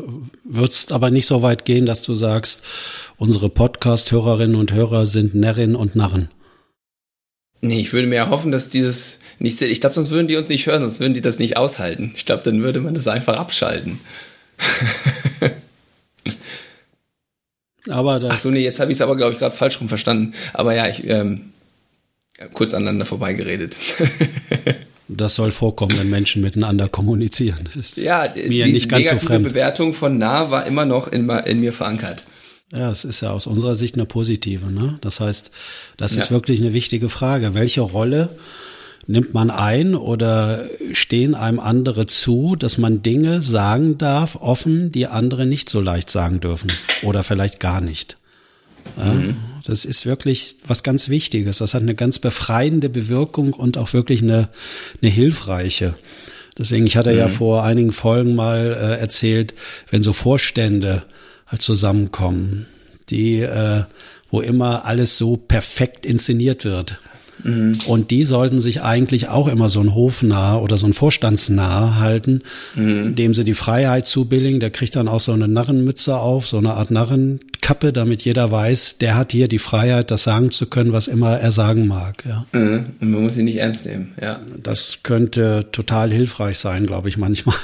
würdest 0.43 0.91
aber 0.91 1.09
nicht 1.09 1.25
so 1.25 1.41
weit 1.41 1.65
gehen, 1.65 1.87
dass 1.87 2.03
du 2.03 2.13
sagst, 2.13 2.63
unsere 3.17 3.49
Podcast-Hörerinnen 3.49 4.55
und 4.55 4.71
Hörer 4.71 5.07
sind 5.07 5.33
Närrinnen 5.33 5.75
und 5.75 5.95
Narren. 5.95 6.29
Nee, 7.61 7.79
ich 7.79 7.91
würde 7.91 8.07
mir 8.07 8.29
hoffen, 8.29 8.51
dass 8.51 8.69
dieses 8.69 9.19
nicht, 9.39 9.59
ich 9.59 9.81
glaube, 9.81 9.95
sonst 9.95 10.11
würden 10.11 10.27
die 10.27 10.35
uns 10.35 10.49
nicht 10.49 10.67
hören, 10.67 10.81
sonst 10.81 10.99
würden 10.99 11.15
die 11.15 11.21
das 11.21 11.39
nicht 11.39 11.57
aushalten. 11.57 12.13
Ich 12.15 12.27
glaube, 12.27 12.43
dann 12.43 12.61
würde 12.61 12.81
man 12.81 12.93
das 12.93 13.07
einfach 13.07 13.35
abschalten. 13.37 13.99
aber 17.89 18.19
das 18.19 18.29
Ach 18.29 18.39
so, 18.39 18.51
nee, 18.51 18.63
jetzt 18.63 18.79
habe 18.79 18.91
ich 18.91 18.97
es 18.97 19.01
aber, 19.01 19.15
glaube 19.15 19.33
ich, 19.33 19.39
gerade 19.39 19.55
falsch 19.55 19.81
rum 19.81 19.89
verstanden. 19.89 20.35
Aber 20.53 20.75
ja, 20.75 20.87
ich 20.87 21.03
ähm, 21.07 21.51
kurz 22.53 22.75
aneinander 22.75 23.05
vorbeigeredet. 23.05 23.75
Das 25.07 25.35
soll 25.35 25.51
vorkommen, 25.51 25.97
wenn 25.99 26.09
Menschen 26.09 26.41
miteinander 26.41 26.89
kommunizieren. 26.89 27.59
Das 27.65 27.75
ist 27.75 27.97
ja, 27.97 28.25
mir 28.35 28.65
nicht 28.67 28.89
ganz 28.89 29.09
so 29.09 29.19
fremd. 29.19 29.45
Die 29.45 29.49
Bewertung 29.49 29.93
von 29.93 30.17
nah 30.17 30.49
war 30.49 30.65
immer 30.65 30.85
noch 30.85 31.07
in, 31.07 31.29
in, 31.29 31.59
mir 31.59 31.73
verankert. 31.73 32.23
Ja, 32.71 32.89
es 32.89 33.05
ist 33.05 33.21
ja 33.21 33.29
aus 33.29 33.45
unserer 33.45 33.75
Sicht 33.75 33.95
eine 33.95 34.05
positive. 34.05 34.71
Ne? 34.71 34.97
Das 35.01 35.19
heißt, 35.19 35.51
das 35.97 36.15
ja. 36.15 36.21
ist 36.21 36.31
wirklich 36.31 36.59
eine 36.59 36.73
wichtige 36.73 37.09
Frage. 37.09 37.53
Welche 37.53 37.81
Rolle 37.81 38.29
nimmt 39.05 39.35
man 39.35 39.51
ein 39.51 39.93
oder 39.93 40.65
stehen 40.91 41.35
einem 41.35 41.59
andere 41.59 42.07
zu, 42.07 42.55
dass 42.55 42.79
man 42.79 43.03
Dinge 43.03 43.43
sagen 43.43 43.99
darf, 43.99 44.35
offen, 44.35 44.91
die 44.91 45.05
andere 45.05 45.45
nicht 45.45 45.69
so 45.69 45.79
leicht 45.79 46.09
sagen 46.09 46.39
dürfen 46.39 46.71
oder 47.03 47.23
vielleicht 47.23 47.59
gar 47.59 47.81
nicht? 47.81 48.17
Mhm. 48.97 49.37
Das 49.65 49.83
ist 49.83 50.05
wirklich 50.05 50.57
was 50.67 50.83
ganz 50.83 51.09
Wichtiges. 51.09 51.57
Das 51.57 51.73
hat 51.73 51.81
eine 51.81 51.95
ganz 51.95 52.19
befreiende 52.19 52.87
Bewirkung 52.89 53.53
und 53.53 53.77
auch 53.77 53.93
wirklich 53.93 54.21
eine, 54.21 54.49
eine 55.01 55.11
hilfreiche. 55.11 55.95
Deswegen, 56.57 56.85
ich 56.85 56.97
hatte 56.97 57.11
mhm. 57.11 57.17
ja 57.17 57.27
vor 57.27 57.63
einigen 57.63 57.91
Folgen 57.91 58.35
mal 58.35 58.73
äh, 58.73 58.99
erzählt, 58.99 59.53
wenn 59.89 60.03
so 60.03 60.13
Vorstände 60.13 61.03
halt 61.47 61.61
zusammenkommen, 61.61 62.67
die, 63.09 63.41
äh, 63.41 63.83
wo 64.29 64.41
immer 64.41 64.85
alles 64.85 65.17
so 65.17 65.35
perfekt 65.35 66.05
inszeniert 66.05 66.63
wird. 66.63 66.99
Mhm. 67.45 67.77
Und 67.85 68.09
die 68.09 68.23
sollten 68.23 68.59
sich 68.59 68.81
eigentlich 68.81 69.29
auch 69.29 69.47
immer 69.47 69.69
so 69.69 69.79
ein 69.79 69.93
Hofnah 69.93 70.57
oder 70.57 70.77
so 70.77 70.87
ein 70.87 70.93
Vorstandsnah 70.93 71.99
halten, 71.99 72.41
mhm. 72.73 73.07
indem 73.07 73.35
sie 73.35 73.43
die 73.43 73.53
Freiheit 73.53 74.07
zubilligen. 74.07 74.59
Der 74.59 74.71
kriegt 74.71 74.95
dann 74.95 75.07
auch 75.07 75.19
so 75.19 75.31
eine 75.31 75.47
Narrenmütze 75.47 76.17
auf, 76.17 76.47
so 76.47 76.57
eine 76.57 76.73
Art 76.73 76.89
Narrenkappe, 76.89 77.93
damit 77.93 78.23
jeder 78.23 78.51
weiß, 78.51 78.97
der 78.97 79.15
hat 79.15 79.31
hier 79.31 79.47
die 79.47 79.59
Freiheit, 79.59 80.09
das 80.09 80.23
sagen 80.23 80.49
zu 80.49 80.65
können, 80.65 80.91
was 80.91 81.07
immer 81.07 81.37
er 81.37 81.51
sagen 81.51 81.85
mag. 81.85 82.23
Ja. 82.25 82.47
Mhm. 82.51 82.93
Und 82.99 83.11
man 83.11 83.21
muss 83.21 83.37
ihn 83.37 83.45
nicht 83.45 83.57
ernst 83.57 83.85
nehmen. 83.85 84.15
Ja. 84.19 84.41
Das 84.61 84.99
könnte 85.03 85.67
total 85.71 86.11
hilfreich 86.11 86.57
sein, 86.57 86.87
glaube 86.87 87.09
ich, 87.09 87.17
manchmal. 87.17 87.55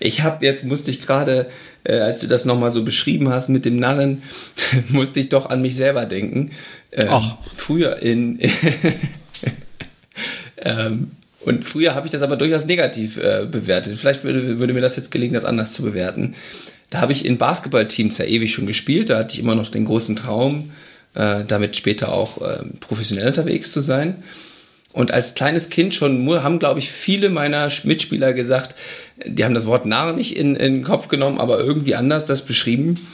Ich 0.00 0.22
habe 0.22 0.44
jetzt, 0.44 0.64
musste 0.64 0.90
ich 0.90 1.02
gerade, 1.02 1.46
äh, 1.84 1.98
als 1.98 2.20
du 2.20 2.26
das 2.26 2.44
nochmal 2.44 2.70
so 2.70 2.84
beschrieben 2.84 3.28
hast 3.28 3.48
mit 3.48 3.64
dem 3.64 3.78
Narren, 3.78 4.22
musste 4.88 5.20
ich 5.20 5.28
doch 5.28 5.50
an 5.50 5.62
mich 5.62 5.76
selber 5.76 6.06
denken. 6.06 6.50
Ähm, 6.92 7.08
Ach. 7.10 7.36
Früher 7.56 8.00
in. 8.02 8.38
ähm, 10.58 11.12
und 11.40 11.64
früher 11.64 11.94
habe 11.94 12.06
ich 12.06 12.12
das 12.12 12.22
aber 12.22 12.36
durchaus 12.36 12.66
negativ 12.66 13.16
äh, 13.16 13.46
bewertet. 13.50 13.98
Vielleicht 13.98 14.22
würde, 14.22 14.60
würde 14.60 14.72
mir 14.72 14.80
das 14.80 14.96
jetzt 14.96 15.10
gelingen, 15.10 15.34
das 15.34 15.44
anders 15.44 15.72
zu 15.72 15.82
bewerten. 15.82 16.34
Da 16.90 17.00
habe 17.00 17.12
ich 17.12 17.24
in 17.24 17.38
Basketballteams 17.38 18.18
ja 18.18 18.26
ewig 18.26 18.52
schon 18.52 18.66
gespielt. 18.66 19.10
Da 19.10 19.18
hatte 19.18 19.34
ich 19.34 19.40
immer 19.40 19.54
noch 19.54 19.70
den 19.70 19.86
großen 19.86 20.14
Traum, 20.14 20.70
äh, 21.14 21.42
damit 21.44 21.74
später 21.74 22.12
auch 22.12 22.40
äh, 22.40 22.62
professionell 22.78 23.26
unterwegs 23.26 23.72
zu 23.72 23.80
sein. 23.80 24.22
Und 24.92 25.10
als 25.10 25.34
kleines 25.34 25.70
Kind 25.70 25.94
schon 25.94 26.28
haben, 26.42 26.58
glaube 26.58 26.78
ich, 26.78 26.90
viele 26.90 27.30
meiner 27.30 27.70
Mitspieler 27.84 28.32
gesagt, 28.32 28.74
die 29.24 29.44
haben 29.44 29.54
das 29.54 29.66
Wort 29.66 29.86
Narr 29.86 30.12
nicht 30.12 30.36
in, 30.36 30.56
in 30.56 30.74
den 30.74 30.82
Kopf 30.82 31.08
genommen, 31.08 31.38
aber 31.38 31.58
irgendwie 31.60 31.94
anders 31.94 32.26
das 32.26 32.44
beschrieben, 32.44 33.06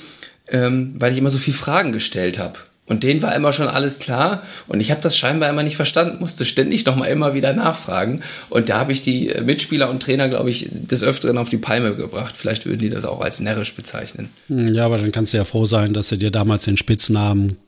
ähm, 0.48 0.94
weil 0.98 1.12
ich 1.12 1.18
immer 1.18 1.30
so 1.30 1.38
viel 1.38 1.54
Fragen 1.54 1.92
gestellt 1.92 2.38
habe. 2.38 2.58
Und 2.86 3.04
denen 3.04 3.20
war 3.20 3.36
immer 3.36 3.52
schon 3.52 3.68
alles 3.68 3.98
klar 3.98 4.40
und 4.66 4.80
ich 4.80 4.90
habe 4.90 5.02
das 5.02 5.16
scheinbar 5.16 5.50
immer 5.50 5.62
nicht 5.62 5.76
verstanden, 5.76 6.20
musste 6.20 6.46
ständig 6.46 6.86
nochmal 6.86 7.10
immer 7.10 7.34
wieder 7.34 7.52
nachfragen. 7.52 8.22
Und 8.48 8.70
da 8.70 8.78
habe 8.78 8.92
ich 8.92 9.02
die 9.02 9.30
Mitspieler 9.44 9.90
und 9.90 10.02
Trainer, 10.02 10.30
glaube 10.30 10.48
ich, 10.48 10.68
des 10.70 11.02
Öfteren 11.02 11.36
auf 11.36 11.50
die 11.50 11.58
Palme 11.58 11.94
gebracht. 11.94 12.34
Vielleicht 12.34 12.64
würden 12.64 12.78
die 12.78 12.88
das 12.88 13.04
auch 13.04 13.20
als 13.20 13.40
närrisch 13.40 13.74
bezeichnen. 13.74 14.30
Hm, 14.48 14.68
ja, 14.68 14.86
aber 14.86 14.96
dann 14.96 15.12
kannst 15.12 15.34
du 15.34 15.36
ja 15.36 15.44
froh 15.44 15.66
sein, 15.66 15.92
dass 15.92 16.08
sie 16.08 16.16
dir 16.16 16.30
damals 16.30 16.64
den 16.64 16.78
Spitznamen 16.78 17.58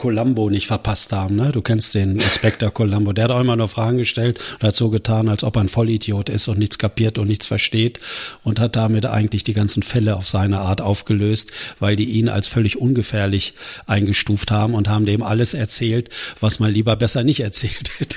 Columbo 0.00 0.48
nicht 0.48 0.66
verpasst 0.66 1.12
haben. 1.12 1.36
Ne? 1.36 1.50
Du 1.52 1.60
kennst 1.60 1.94
den 1.94 2.12
Inspektor 2.12 2.70
Columbo. 2.70 3.12
Der 3.12 3.24
hat 3.24 3.32
auch 3.32 3.40
immer 3.40 3.56
nur 3.56 3.68
Fragen 3.68 3.98
gestellt 3.98 4.40
und 4.54 4.66
hat 4.66 4.74
so 4.74 4.88
getan, 4.88 5.28
als 5.28 5.44
ob 5.44 5.56
er 5.56 5.60
ein 5.60 5.68
Vollidiot 5.68 6.30
ist 6.30 6.48
und 6.48 6.58
nichts 6.58 6.78
kapiert 6.78 7.18
und 7.18 7.28
nichts 7.28 7.46
versteht 7.46 7.98
und 8.42 8.60
hat 8.60 8.76
damit 8.76 9.04
eigentlich 9.04 9.44
die 9.44 9.52
ganzen 9.52 9.82
Fälle 9.82 10.16
auf 10.16 10.26
seine 10.26 10.60
Art 10.60 10.80
aufgelöst, 10.80 11.52
weil 11.80 11.96
die 11.96 12.06
ihn 12.06 12.30
als 12.30 12.48
völlig 12.48 12.78
ungefährlich 12.78 13.52
eingestuft 13.86 14.50
haben 14.50 14.72
und 14.72 14.88
haben 14.88 15.04
dem 15.04 15.22
alles 15.22 15.52
erzählt, 15.52 16.08
was 16.40 16.60
man 16.60 16.72
lieber 16.72 16.96
besser 16.96 17.22
nicht 17.22 17.40
erzählt 17.40 17.90
hätte. 17.98 18.16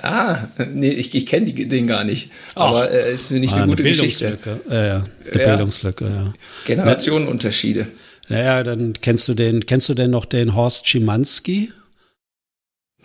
Ah, 0.00 0.48
nee, 0.72 0.88
ich, 0.88 1.14
ich 1.14 1.26
kenne 1.26 1.52
den 1.52 1.86
gar 1.86 2.04
nicht. 2.04 2.30
Aber 2.54 2.90
es 2.90 3.04
äh, 3.04 3.14
ist 3.14 3.30
nicht 3.32 3.52
eine, 3.52 3.60
ah, 3.60 3.64
eine 3.64 3.72
gute 3.72 3.82
Geschichte. 3.82 4.38
Äh, 4.70 4.72
eine 4.72 4.86
ja. 4.88 5.04
Bildungslücke, 5.30 6.06
ja. 6.06 6.32
Generationenunterschiede. 6.64 7.86
Naja, 8.28 8.62
dann 8.62 8.94
kennst 9.00 9.26
du 9.28 9.34
den, 9.34 9.66
kennst 9.66 9.88
du 9.88 9.94
denn 9.94 10.10
noch 10.10 10.24
den 10.24 10.54
Horst 10.54 10.86
Schimanski? 10.86 11.72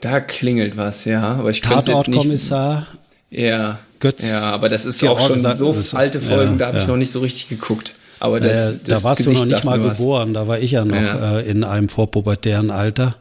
Da 0.02 0.20
klingelt 0.20 0.76
was, 0.76 1.06
ja, 1.06 1.22
aber 1.22 1.50
ich 1.50 1.62
könnte 1.62 1.92
jetzt 1.92 2.10
nicht. 2.10 2.20
Kommissar. 2.20 2.88
Ja. 3.30 3.80
Götz. 4.00 4.30
Ja, 4.30 4.52
aber 4.52 4.68
das 4.68 4.84
ist 4.84 5.02
auch 5.06 5.28
schon 5.28 5.38
so 5.38 5.74
alte 5.96 6.20
Folgen, 6.20 6.54
ja, 6.54 6.58
da 6.58 6.68
habe 6.68 6.78
ja. 6.78 6.84
ich 6.84 6.90
noch 6.90 6.98
nicht 6.98 7.12
so 7.12 7.22
richtig 7.22 7.48
geguckt. 7.48 7.94
Aber 8.20 8.40
das, 8.40 8.76
äh, 8.76 8.80
das 8.86 9.02
da 9.02 9.10
warst 9.10 9.18
Gesicht 9.20 9.38
du 9.38 9.46
noch 9.46 9.52
nicht 9.52 9.64
mal 9.64 9.80
geboren, 9.80 10.34
da 10.34 10.48
war 10.48 10.60
ich 10.60 10.72
ja 10.72 10.84
noch 10.86 10.96
ja. 10.96 11.40
Äh, 11.40 11.50
in 11.50 11.64
einem 11.64 11.90
vorpubertären 11.90 12.70
Alter. 12.70 13.16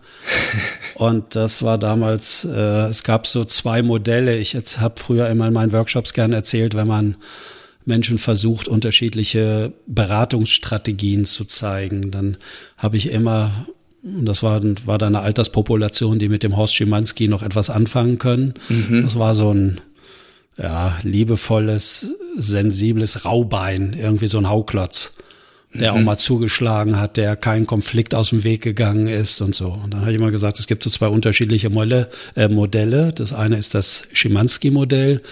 Und 0.94 1.34
das 1.34 1.62
war 1.62 1.78
damals, 1.78 2.44
äh, 2.44 2.86
es 2.88 3.02
gab 3.02 3.26
so 3.26 3.44
zwei 3.44 3.82
Modelle. 3.82 4.36
Ich 4.36 4.52
jetzt 4.52 4.80
habe 4.80 5.00
früher 5.00 5.28
immer 5.28 5.48
in 5.48 5.52
meinen 5.52 5.72
Workshops 5.72 6.12
gern 6.12 6.32
erzählt, 6.32 6.76
wenn 6.76 6.86
man 6.86 7.16
Menschen 7.84 8.18
versucht, 8.18 8.68
unterschiedliche 8.68 9.72
Beratungsstrategien 9.86 11.24
zu 11.24 11.44
zeigen, 11.44 12.10
dann 12.10 12.36
habe 12.76 12.96
ich 12.96 13.10
immer 13.10 13.66
und 14.04 14.26
das 14.26 14.42
war, 14.42 14.60
war 14.84 14.98
da 14.98 15.06
eine 15.06 15.20
Alterspopulation, 15.20 16.18
die 16.18 16.28
mit 16.28 16.42
dem 16.42 16.56
Horst 16.56 16.74
Schimanski 16.74 17.28
noch 17.28 17.42
etwas 17.42 17.70
anfangen 17.70 18.18
können. 18.18 18.54
Mhm. 18.68 19.04
Das 19.04 19.16
war 19.16 19.36
so 19.36 19.54
ein 19.54 19.80
ja, 20.58 20.98
liebevolles, 21.02 22.14
sensibles 22.36 23.24
Raubein, 23.24 23.96
irgendwie 23.98 24.26
so 24.26 24.38
ein 24.38 24.48
Hauklotz, 24.48 25.14
der 25.72 25.92
mhm. 25.92 25.98
auch 25.98 26.02
mal 26.02 26.18
zugeschlagen 26.18 26.98
hat, 27.00 27.16
der 27.16 27.36
keinen 27.36 27.66
Konflikt 27.66 28.14
aus 28.14 28.30
dem 28.30 28.42
Weg 28.42 28.62
gegangen 28.62 29.06
ist 29.06 29.40
und 29.40 29.54
so. 29.54 29.68
Und 29.68 29.94
dann 29.94 30.00
habe 30.00 30.10
ich 30.10 30.16
immer 30.16 30.32
gesagt, 30.32 30.58
es 30.58 30.66
gibt 30.66 30.82
so 30.82 30.90
zwei 30.90 31.06
unterschiedliche 31.06 31.70
Modelle. 31.70 32.10
Äh, 32.34 32.48
Modelle. 32.48 33.12
Das 33.12 33.32
eine 33.32 33.56
ist 33.56 33.74
das 33.74 34.08
Schimanski-Modell. 34.12 35.22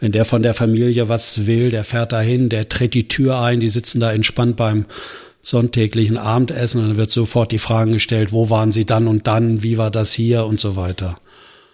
Wenn 0.00 0.12
der 0.12 0.24
von 0.24 0.42
der 0.42 0.54
Familie 0.54 1.08
was 1.08 1.46
will, 1.46 1.70
der 1.70 1.84
fährt 1.84 2.12
dahin, 2.12 2.48
der 2.48 2.68
tritt 2.68 2.94
die 2.94 3.08
Tür 3.08 3.40
ein, 3.40 3.60
die 3.60 3.68
sitzen 3.68 4.00
da 4.00 4.12
entspannt 4.12 4.56
beim 4.56 4.86
sonntäglichen 5.42 6.16
Abendessen 6.16 6.80
und 6.80 6.88
dann 6.88 6.96
wird 6.96 7.10
sofort 7.10 7.52
die 7.52 7.58
Fragen 7.58 7.92
gestellt, 7.92 8.32
wo 8.32 8.50
waren 8.50 8.72
sie 8.72 8.84
dann 8.84 9.06
und 9.06 9.26
dann, 9.26 9.62
wie 9.62 9.78
war 9.78 9.90
das 9.90 10.12
hier 10.12 10.44
und 10.46 10.58
so 10.58 10.76
weiter. 10.76 11.18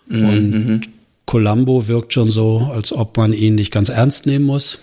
Mhm. 0.08 0.28
Und 0.28 0.50
mhm. 0.50 0.80
Columbo 1.24 1.88
wirkt 1.88 2.12
schon 2.12 2.30
so, 2.30 2.70
als 2.72 2.92
ob 2.92 3.16
man 3.16 3.32
ihn 3.32 3.56
nicht 3.56 3.72
ganz 3.72 3.88
ernst 3.88 4.26
nehmen 4.26 4.44
muss. 4.44 4.78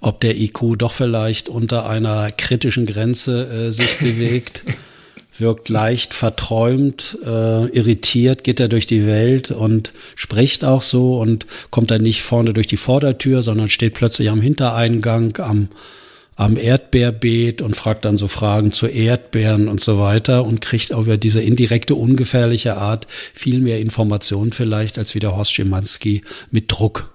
Ob 0.00 0.20
der 0.20 0.38
IQ 0.38 0.76
doch 0.76 0.92
vielleicht 0.92 1.48
unter 1.48 1.88
einer 1.88 2.30
kritischen 2.30 2.84
Grenze 2.84 3.68
äh, 3.68 3.72
sich 3.72 3.98
bewegt, 4.00 4.62
wirkt 5.38 5.68
leicht 5.68 6.14
verträumt, 6.14 7.18
äh, 7.24 7.66
irritiert, 7.68 8.44
geht 8.44 8.60
er 8.60 8.68
durch 8.68 8.86
die 8.86 9.06
Welt 9.06 9.50
und 9.50 9.92
spricht 10.14 10.64
auch 10.64 10.82
so 10.82 11.18
und 11.18 11.46
kommt 11.70 11.90
dann 11.90 12.02
nicht 12.02 12.22
vorne 12.22 12.52
durch 12.52 12.66
die 12.66 12.76
Vordertür, 12.76 13.42
sondern 13.42 13.68
steht 13.68 13.94
plötzlich 13.94 14.30
am 14.30 14.40
Hintereingang, 14.40 15.38
am 15.38 15.68
am 16.36 16.56
Erdbeerbeet 16.56 17.62
und 17.62 17.76
fragt 17.76 18.04
dann 18.04 18.18
so 18.18 18.26
Fragen 18.26 18.72
zu 18.72 18.86
Erdbeeren 18.86 19.68
und 19.68 19.80
so 19.80 20.00
weiter 20.00 20.44
und 20.44 20.60
kriegt 20.60 20.92
auch 20.92 21.02
über 21.02 21.16
diese 21.16 21.40
indirekte, 21.40 21.94
ungefährliche 21.94 22.76
Art 22.76 23.06
viel 23.34 23.60
mehr 23.60 23.78
Informationen 23.78 24.52
vielleicht 24.52 24.98
als 24.98 25.14
wie 25.14 25.20
der 25.20 25.36
Horst 25.36 25.54
Schimanski 25.54 26.22
mit 26.50 26.72
Druck. 26.72 27.14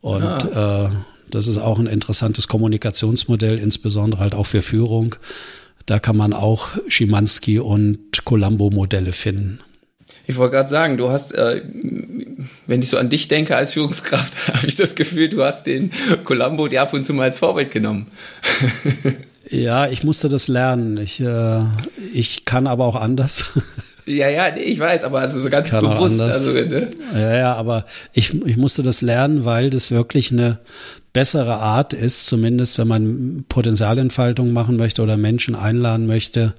Und 0.00 0.22
ah. 0.22 0.86
äh, 0.86 0.90
das 1.30 1.48
ist 1.48 1.58
auch 1.58 1.80
ein 1.80 1.86
interessantes 1.86 2.46
Kommunikationsmodell, 2.46 3.58
insbesondere 3.58 4.20
halt 4.20 4.34
auch 4.34 4.46
für 4.46 4.62
Führung. 4.62 5.16
Da 5.88 5.98
kann 5.98 6.18
man 6.18 6.34
auch 6.34 6.68
Schimanski 6.88 7.60
und 7.60 8.26
Colombo-Modelle 8.26 9.12
finden. 9.12 9.60
Ich 10.26 10.36
wollte 10.36 10.56
gerade 10.56 10.68
sagen, 10.68 10.98
du 10.98 11.08
hast, 11.08 11.32
äh, 11.32 11.62
wenn 12.66 12.82
ich 12.82 12.90
so 12.90 12.98
an 12.98 13.08
dich 13.08 13.28
denke 13.28 13.56
als 13.56 13.72
Führungskraft, 13.72 14.48
habe 14.52 14.66
ich 14.66 14.76
das 14.76 14.96
Gefühl, 14.96 15.30
du 15.30 15.42
hast 15.42 15.66
den 15.66 15.90
Columbo 16.24 16.68
dir 16.68 16.82
ab 16.82 16.92
und 16.92 17.06
zu 17.06 17.14
mal 17.14 17.22
als 17.22 17.38
Vorbild 17.38 17.70
genommen. 17.70 18.08
ja, 19.48 19.88
ich 19.88 20.04
musste 20.04 20.28
das 20.28 20.46
lernen. 20.46 20.98
Ich, 20.98 21.20
äh, 21.20 21.60
ich 22.12 22.44
kann 22.44 22.66
aber 22.66 22.84
auch 22.84 22.96
anders. 22.96 23.46
Ja, 24.08 24.28
ja, 24.28 24.50
nee, 24.50 24.62
ich 24.62 24.78
weiß, 24.78 25.04
aber 25.04 25.20
also 25.20 25.38
so 25.38 25.50
ganz 25.50 25.70
kann 25.70 25.84
bewusst. 25.84 26.20
Also, 26.20 26.52
ne? 26.52 26.88
Ja, 27.14 27.36
ja, 27.36 27.54
aber 27.54 27.84
ich, 28.12 28.34
ich 28.44 28.56
musste 28.56 28.82
das 28.82 29.02
lernen, 29.02 29.44
weil 29.44 29.70
das 29.70 29.90
wirklich 29.90 30.32
eine 30.32 30.58
bessere 31.12 31.56
Art 31.56 31.92
ist, 31.92 32.26
zumindest 32.26 32.78
wenn 32.78 32.88
man 32.88 33.44
Potenzialentfaltung 33.48 34.52
machen 34.52 34.76
möchte 34.76 35.02
oder 35.02 35.16
Menschen 35.16 35.54
einladen 35.54 36.06
möchte, 36.06 36.54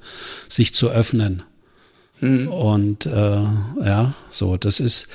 sich 0.47 0.73
zu 0.73 0.89
öffnen. 0.89 1.43
Mhm. 2.21 2.47
Und 2.49 3.05
äh, 3.05 3.41
ja, 3.83 4.13
so, 4.31 4.57
das 4.57 4.79
ist, 4.79 5.07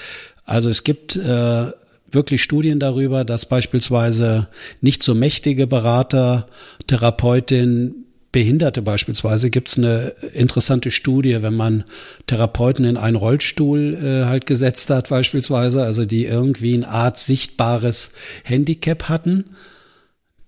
also 0.45 0.71
es 0.71 0.85
gibt 0.85 1.17
äh, 1.17 1.67
wirklich 2.11 2.43
Studien 2.43 2.81
darüber, 2.81 3.25
dass 3.25 3.47
beispielsweise 3.47 4.49
nicht 4.81 5.03
so 5.03 5.15
mächtige 5.15 5.67
Berater, 5.67 6.47
Therapeutin, 6.87 8.04
Behinderte 8.35 8.83
beispielsweise 8.83 9.49
gibt 9.49 9.69
es 9.69 9.79
eine 9.79 10.09
interessante 10.33 10.91
Studie, 10.91 11.41
wenn 11.43 11.55
man 11.55 11.85
Therapeuten 12.27 12.85
in 12.85 12.97
einen 12.97 13.15
Rollstuhl 13.15 13.95
äh, 13.95 14.25
halt 14.27 14.45
gesetzt 14.47 14.91
hat 14.91 15.09
beispielsweise, 15.09 15.85
also 15.85 16.05
die 16.05 16.25
irgendwie 16.25 16.75
eine 16.75 16.89
Art 16.89 17.17
sichtbares 17.17 18.11
Handicap 18.43 19.09
hatten 19.09 19.45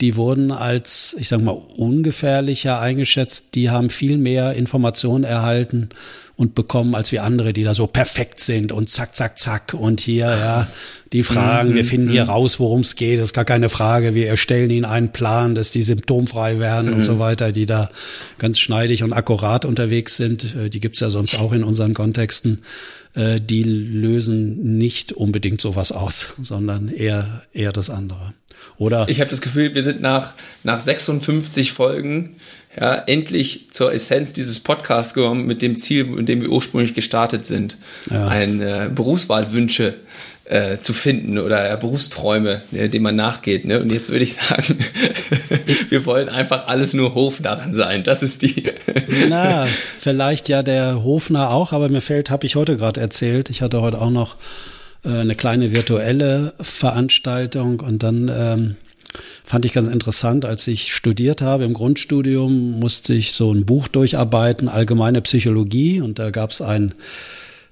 die 0.00 0.16
wurden 0.16 0.52
als, 0.52 1.16
ich 1.18 1.28
sag 1.28 1.40
mal, 1.40 1.52
ungefährlicher 1.52 2.80
eingeschätzt. 2.80 3.54
Die 3.54 3.70
haben 3.70 3.88
viel 3.88 4.18
mehr 4.18 4.52
Informationen 4.54 5.24
erhalten 5.24 5.88
und 6.36 6.54
bekommen 6.54 6.94
als 6.94 7.12
wir 7.12 7.24
andere, 7.24 7.54
die 7.54 7.64
da 7.64 7.72
so 7.72 7.86
perfekt 7.86 8.40
sind 8.40 8.72
und 8.72 8.90
zack, 8.90 9.16
zack, 9.16 9.38
zack. 9.38 9.72
Und 9.72 10.00
hier, 10.00 10.26
ja, 10.26 10.68
die 11.14 11.22
Fragen, 11.22 11.74
wir 11.74 11.82
mhm, 11.82 11.86
finden 11.86 12.10
hier 12.10 12.24
mhm. 12.24 12.30
raus, 12.30 12.60
worum 12.60 12.82
es 12.82 12.94
geht, 12.94 13.18
das 13.18 13.30
ist 13.30 13.32
gar 13.32 13.46
keine 13.46 13.70
Frage. 13.70 14.14
Wir 14.14 14.28
erstellen 14.28 14.68
ihnen 14.68 14.84
einen 14.84 15.12
Plan, 15.12 15.54
dass 15.54 15.70
die 15.70 15.82
symptomfrei 15.82 16.58
werden 16.58 16.92
und 16.92 17.02
so 17.02 17.14
mhm. 17.14 17.18
weiter, 17.20 17.52
die 17.52 17.64
da 17.64 17.88
ganz 18.36 18.58
schneidig 18.58 19.02
und 19.02 19.14
akkurat 19.14 19.64
unterwegs 19.64 20.16
sind. 20.18 20.54
Äh, 20.56 20.68
die 20.68 20.80
gibt's 20.80 21.00
ja 21.00 21.08
sonst 21.08 21.36
auch 21.36 21.52
in 21.52 21.64
unseren 21.64 21.94
Kontexten 21.94 22.62
äh, 23.16 23.40
die 23.40 23.62
lösen 23.62 24.76
nicht 24.76 25.12
unbedingt 25.12 25.60
sowas 25.60 25.90
aus, 25.90 26.34
sondern 26.42 26.88
eher, 26.88 27.42
eher 27.52 27.72
das 27.72 27.88
andere. 27.88 28.34
Oder 28.78 29.08
ich 29.08 29.20
habe 29.20 29.30
das 29.30 29.40
Gefühl, 29.40 29.74
wir 29.74 29.82
sind 29.82 30.00
nach, 30.00 30.32
nach 30.62 30.80
56 30.80 31.72
Folgen 31.72 32.36
ja, 32.78 32.94
endlich 32.94 33.68
zur 33.70 33.92
Essenz 33.92 34.34
dieses 34.34 34.60
Podcasts 34.60 35.14
gekommen, 35.14 35.46
mit 35.46 35.62
dem 35.62 35.76
Ziel, 35.76 36.04
mit 36.04 36.28
dem 36.28 36.42
wir 36.42 36.50
ursprünglich 36.50 36.94
gestartet 36.94 37.46
sind. 37.46 37.78
Ja. 38.10 38.28
Ein 38.28 38.60
äh, 38.60 38.90
Berufswahlwünsche 38.94 39.94
äh, 40.44 40.76
zu 40.78 40.92
finden 40.92 41.38
oder 41.38 41.72
äh, 41.72 41.76
Berufsträume, 41.76 42.62
äh, 42.72 42.88
denen 42.88 43.02
man 43.02 43.16
nachgeht. 43.16 43.64
Ne? 43.64 43.80
Und 43.80 43.90
jetzt 43.90 44.10
würde 44.10 44.24
ich 44.24 44.34
sagen, 44.34 44.78
wir 45.88 46.06
wollen 46.06 46.28
einfach 46.28 46.66
alles 46.68 46.92
nur 46.92 47.14
Hofnarren 47.14 47.74
sein. 47.74 48.04
Das 48.04 48.22
ist 48.22 48.42
die. 48.42 48.64
Na, 49.28 49.66
vielleicht 49.98 50.48
ja 50.48 50.62
der 50.62 51.02
Hofner 51.02 51.50
auch, 51.50 51.72
aber 51.72 51.88
mir 51.88 52.00
fällt, 52.00 52.30
habe 52.30 52.46
ich 52.46 52.56
heute 52.56 52.76
gerade 52.76 53.00
erzählt, 53.00 53.50
ich 53.50 53.62
hatte 53.62 53.80
heute 53.80 54.00
auch 54.00 54.10
noch 54.10 54.36
äh, 55.06 55.20
eine 55.20 55.34
kleine 55.34 55.72
virtuelle 55.72 56.52
Veranstaltung 56.60 57.80
und 57.80 58.02
dann 58.02 58.28
ähm, 58.28 58.76
fand 59.44 59.64
ich 59.64 59.72
ganz 59.72 59.88
interessant, 59.88 60.44
als 60.44 60.66
ich 60.66 60.92
studiert 60.92 61.40
habe 61.40 61.64
im 61.64 61.74
Grundstudium, 61.74 62.78
musste 62.80 63.14
ich 63.14 63.32
so 63.32 63.52
ein 63.52 63.64
Buch 63.64 63.88
durcharbeiten, 63.88 64.68
allgemeine 64.68 65.22
Psychologie 65.22 66.00
und 66.00 66.18
da 66.18 66.30
gab 66.30 66.50
es 66.50 66.60
ein 66.60 66.94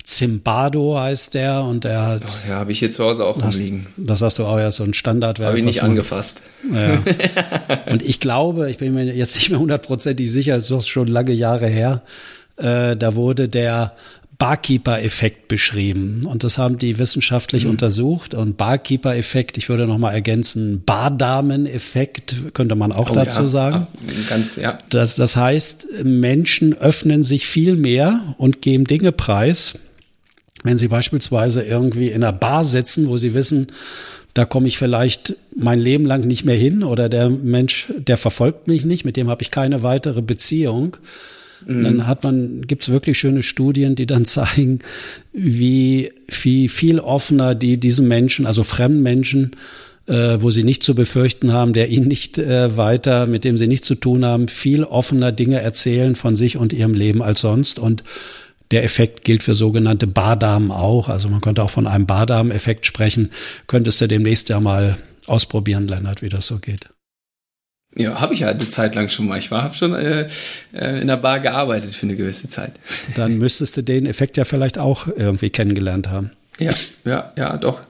Zimbado 0.04 0.98
heißt 0.98 1.32
der 1.32 1.62
und 1.62 1.84
der 1.84 2.06
hat. 2.06 2.44
Ja, 2.46 2.56
habe 2.56 2.72
ich 2.72 2.78
hier 2.78 2.90
zu 2.90 3.02
Hause 3.02 3.24
auch 3.24 3.42
hast, 3.42 3.56
rumliegen. 3.56 3.86
Das 3.96 4.20
hast 4.20 4.38
du 4.38 4.44
auch 4.44 4.58
ja 4.58 4.70
so 4.70 4.84
ein 4.84 4.92
Standardwerk. 4.92 5.48
Habe 5.48 5.58
ich 5.58 5.64
nicht 5.64 5.82
angefasst. 5.82 6.42
Ja. 6.70 7.02
und 7.90 8.02
ich 8.02 8.20
glaube, 8.20 8.70
ich 8.70 8.76
bin 8.76 8.92
mir 8.92 9.04
jetzt 9.14 9.34
nicht 9.34 9.48
mehr 9.48 9.58
hundertprozentig 9.58 10.30
sicher, 10.30 10.56
es 10.56 10.64
ist 10.64 10.70
doch 10.70 10.82
schon 10.82 11.08
lange 11.08 11.32
Jahre 11.32 11.68
her. 11.68 12.02
Äh, 12.58 12.98
da 12.98 13.14
wurde 13.14 13.48
der 13.48 13.94
Barkeeper-Effekt 14.38 15.48
beschrieben. 15.48 16.26
Und 16.26 16.44
das 16.44 16.58
haben 16.58 16.78
die 16.78 16.98
wissenschaftlich 16.98 17.64
mhm. 17.64 17.70
untersucht. 17.70 18.34
Und 18.34 18.56
Barkeeper-Effekt, 18.56 19.56
ich 19.58 19.68
würde 19.68 19.86
noch 19.86 19.98
mal 19.98 20.12
ergänzen, 20.12 20.82
Bardamen-Effekt 20.84 22.36
könnte 22.54 22.74
man 22.74 22.92
auch 22.92 23.10
oh, 23.10 23.14
dazu 23.14 23.42
ja. 23.42 23.48
sagen. 23.48 23.86
Ganz, 24.28 24.56
ja. 24.56 24.78
Das, 24.90 25.16
das 25.16 25.36
heißt, 25.36 26.04
Menschen 26.04 26.74
öffnen 26.74 27.22
sich 27.22 27.46
viel 27.46 27.76
mehr 27.76 28.20
und 28.38 28.62
geben 28.62 28.84
Dinge 28.84 29.12
preis, 29.12 29.78
wenn 30.62 30.78
sie 30.78 30.88
beispielsweise 30.88 31.62
irgendwie 31.62 32.08
in 32.08 32.22
einer 32.24 32.32
Bar 32.32 32.64
sitzen, 32.64 33.08
wo 33.08 33.18
sie 33.18 33.34
wissen, 33.34 33.68
da 34.32 34.44
komme 34.44 34.66
ich 34.66 34.78
vielleicht 34.78 35.36
mein 35.54 35.78
Leben 35.78 36.06
lang 36.06 36.26
nicht 36.26 36.44
mehr 36.44 36.56
hin 36.56 36.82
oder 36.82 37.08
der 37.08 37.30
Mensch, 37.30 37.86
der 37.96 38.16
verfolgt 38.16 38.66
mich 38.66 38.84
nicht, 38.84 39.04
mit 39.04 39.16
dem 39.16 39.30
habe 39.30 39.42
ich 39.42 39.52
keine 39.52 39.84
weitere 39.84 40.22
Beziehung 40.22 40.96
Mhm. 41.66 41.84
Dann 41.84 42.06
hat 42.06 42.24
man, 42.24 42.62
gibt's 42.66 42.88
wirklich 42.88 43.18
schöne 43.18 43.42
Studien, 43.42 43.94
die 43.94 44.06
dann 44.06 44.24
zeigen, 44.24 44.80
wie, 45.32 46.12
wie 46.42 46.68
viel 46.68 46.98
offener 46.98 47.54
die 47.54 47.78
diesen 47.78 48.08
Menschen, 48.08 48.46
also 48.46 48.64
fremden 48.64 49.02
Menschen, 49.02 49.52
äh, 50.06 50.38
wo 50.40 50.50
sie 50.50 50.64
nicht 50.64 50.82
zu 50.82 50.94
befürchten 50.94 51.52
haben, 51.52 51.72
der 51.72 51.88
ihnen 51.88 52.08
nicht 52.08 52.38
äh, 52.38 52.76
weiter, 52.76 53.26
mit 53.26 53.44
dem 53.44 53.56
sie 53.56 53.66
nichts 53.66 53.86
zu 53.86 53.94
tun 53.94 54.24
haben, 54.24 54.48
viel 54.48 54.84
offener 54.84 55.32
Dinge 55.32 55.60
erzählen 55.60 56.14
von 56.14 56.36
sich 56.36 56.56
und 56.56 56.72
ihrem 56.72 56.94
Leben 56.94 57.22
als 57.22 57.40
sonst. 57.40 57.78
Und 57.78 58.04
der 58.70 58.84
Effekt 58.84 59.24
gilt 59.24 59.42
für 59.42 59.54
sogenannte 59.54 60.06
Bardamen 60.06 60.70
auch. 60.70 61.08
Also 61.08 61.28
man 61.28 61.40
könnte 61.40 61.62
auch 61.62 61.70
von 61.70 61.86
einem 61.86 62.06
Bardamen-Effekt 62.06 62.86
sprechen. 62.86 63.30
Könntest 63.66 64.00
du 64.00 64.08
demnächst 64.08 64.48
ja 64.48 64.60
mal 64.60 64.98
ausprobieren, 65.26 65.88
Lennart, 65.88 66.22
wie 66.22 66.28
das 66.28 66.46
so 66.46 66.58
geht. 66.58 66.88
Ja, 67.96 68.20
habe 68.20 68.34
ich 68.34 68.40
ja 68.40 68.48
eine 68.48 68.68
Zeit 68.68 68.94
lang 68.94 69.08
schon 69.08 69.26
mal. 69.26 69.38
Ich 69.38 69.50
war, 69.50 69.62
habe 69.62 69.74
schon 69.74 69.94
äh, 69.94 70.26
äh, 70.72 71.00
in 71.00 71.06
der 71.06 71.16
Bar 71.16 71.40
gearbeitet 71.40 71.94
für 71.94 72.06
eine 72.06 72.16
gewisse 72.16 72.48
Zeit. 72.48 72.72
Dann 73.16 73.38
müsstest 73.38 73.76
du 73.76 73.82
den 73.82 74.06
Effekt 74.06 74.36
ja 74.36 74.44
vielleicht 74.44 74.78
auch 74.78 75.06
irgendwie 75.06 75.50
kennengelernt 75.50 76.08
haben. 76.10 76.32
Ja, 76.58 76.72
ja, 77.04 77.32
ja, 77.36 77.56
doch, 77.56 77.80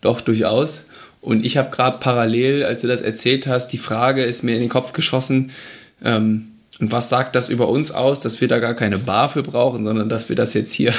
doch 0.00 0.20
durchaus. 0.20 0.82
Und 1.20 1.44
ich 1.44 1.56
habe 1.56 1.70
gerade 1.70 1.98
parallel, 1.98 2.64
als 2.64 2.82
du 2.82 2.86
das 2.86 3.00
erzählt 3.00 3.46
hast, 3.46 3.68
die 3.68 3.78
Frage 3.78 4.24
ist 4.24 4.44
mir 4.44 4.54
in 4.54 4.60
den 4.60 4.68
Kopf 4.68 4.92
geschossen, 4.92 5.50
ähm, 6.04 6.48
und 6.80 6.92
was 6.92 7.08
sagt 7.08 7.34
das 7.34 7.48
über 7.48 7.68
uns 7.68 7.90
aus, 7.90 8.20
dass 8.20 8.40
wir 8.40 8.46
da 8.46 8.58
gar 8.58 8.74
keine 8.74 8.98
Bar 8.98 9.28
für 9.28 9.42
brauchen, 9.42 9.82
sondern 9.82 10.08
dass 10.08 10.28
wir 10.28 10.36
das 10.36 10.54
jetzt 10.54 10.72
hier 10.72 10.92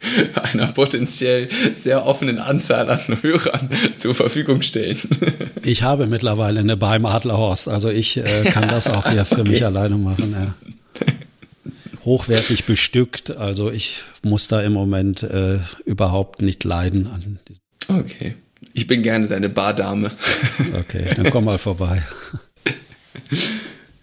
einer 0.42 0.68
potenziell 0.68 1.48
sehr 1.74 2.06
offenen 2.06 2.38
Anzahl 2.38 2.90
an 2.90 3.18
Hörern 3.22 3.70
zur 3.96 4.14
Verfügung 4.14 4.62
stellen? 4.62 4.98
ich 5.62 5.82
habe 5.82 6.06
mittlerweile 6.06 6.60
eine 6.60 6.76
Bar 6.76 6.96
im 6.96 7.06
Adlerhorst, 7.06 7.68
also 7.68 7.90
ich 7.90 8.16
äh, 8.16 8.44
kann 8.44 8.68
das 8.68 8.88
auch 8.88 9.10
hier 9.10 9.24
für 9.24 9.34
okay. 9.40 9.50
mich 9.50 9.64
alleine 9.64 9.96
machen. 9.96 10.34
Ja. 10.38 10.54
Hochwertig 12.04 12.64
bestückt, 12.64 13.30
also 13.32 13.70
ich 13.70 14.02
muss 14.22 14.48
da 14.48 14.62
im 14.62 14.72
Moment 14.72 15.22
äh, 15.22 15.58
überhaupt 15.84 16.42
nicht 16.42 16.64
leiden. 16.64 17.38
Okay. 17.88 18.34
Ich 18.72 18.86
bin 18.86 19.02
gerne 19.02 19.26
deine 19.26 19.48
Bardame. 19.48 20.10
okay, 20.78 21.10
dann 21.16 21.30
komm 21.30 21.44
mal 21.44 21.58
vorbei. 21.58 22.02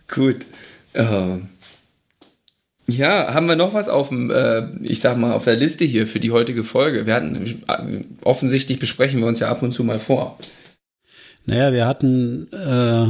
Gut. 0.08 0.46
Uh, 0.98 1.40
ja, 2.88 3.34
haben 3.34 3.48
wir 3.48 3.56
noch 3.56 3.74
was 3.74 3.90
auf 3.90 4.10
dem, 4.10 4.30
äh, 4.30 4.68
ich 4.84 5.00
sag 5.00 5.18
mal, 5.18 5.34
auf 5.34 5.46
der 5.46 5.56
Liste 5.56 5.86
hier 5.86 6.08
für 6.08 6.20
die 6.20 6.32
heutige 6.32 6.64
Folge? 6.64 7.06
Wir 7.06 7.16
hatten, 7.16 7.64
offensichtlich 8.24 8.80
besprechen 8.80 9.20
wir 9.22 9.28
uns 9.28 9.40
ja 9.40 9.50
ab 9.50 9.64
und 9.64 9.72
zu 9.72 9.84
mal 9.84 10.00
vor. 10.00 10.38
Naja, 11.46 11.74
wir 11.74 11.88
hatten 11.88 12.48
äh, 12.52 13.08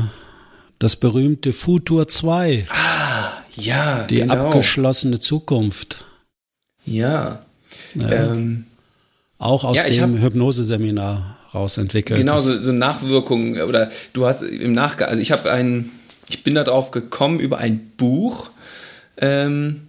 das 0.79 0.95
berühmte 0.95 1.53
Futur 1.53 2.07
2. 2.07 2.67
Ah, 2.69 3.31
ja, 3.55 4.03
Die 4.03 4.17
genau. 4.17 4.47
abgeschlossene 4.47 5.19
Zukunft. 5.19 6.05
Ja. 6.85 7.39
ja. 7.95 8.09
Ähm, 8.09 8.65
auch 9.38 9.63
aus 9.63 9.77
ja, 9.77 9.89
dem 9.89 10.21
Hypnoseseminar 10.21 11.38
rausentwickelt. 11.53 12.19
Genau, 12.19 12.38
so, 12.39 12.57
so 12.59 12.71
Nachwirkungen 12.71 13.61
oder 13.61 13.89
du 14.13 14.25
hast 14.25 14.41
im 14.41 14.71
Nachgang, 14.71 15.09
also 15.09 15.21
ich 15.21 15.31
habe 15.31 15.51
ein, 15.51 15.91
ich 16.29 16.43
bin 16.43 16.55
darauf 16.55 16.91
gekommen 16.91 17.39
über 17.39 17.57
ein 17.57 17.91
Buch, 17.97 18.49
ähm, 19.17 19.82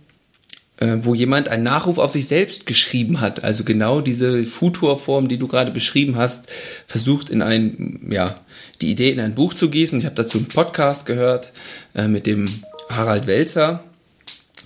äh, 0.78 0.98
wo 1.02 1.14
jemand 1.14 1.48
einen 1.48 1.62
Nachruf 1.62 1.98
auf 1.98 2.10
sich 2.10 2.26
selbst 2.26 2.66
geschrieben 2.66 3.20
hat. 3.20 3.44
Also 3.44 3.64
genau 3.64 4.00
diese 4.00 4.44
Futurform, 4.44 5.28
die 5.28 5.38
du 5.38 5.48
gerade 5.48 5.72
beschrieben 5.72 6.16
hast, 6.16 6.48
versucht 6.86 7.30
in 7.30 7.42
ein, 7.42 8.06
ja, 8.10 8.40
die 8.80 8.90
Idee 8.90 9.10
in 9.10 9.20
ein 9.20 9.34
Buch 9.34 9.54
zu 9.54 9.70
gießen. 9.70 9.98
Ich 9.98 10.04
habe 10.04 10.14
dazu 10.14 10.38
einen 10.38 10.48
Podcast 10.48 11.06
gehört 11.06 11.52
äh, 11.94 12.08
mit 12.08 12.26
dem 12.26 12.46
Harald 12.90 13.26
Welzer 13.26 13.84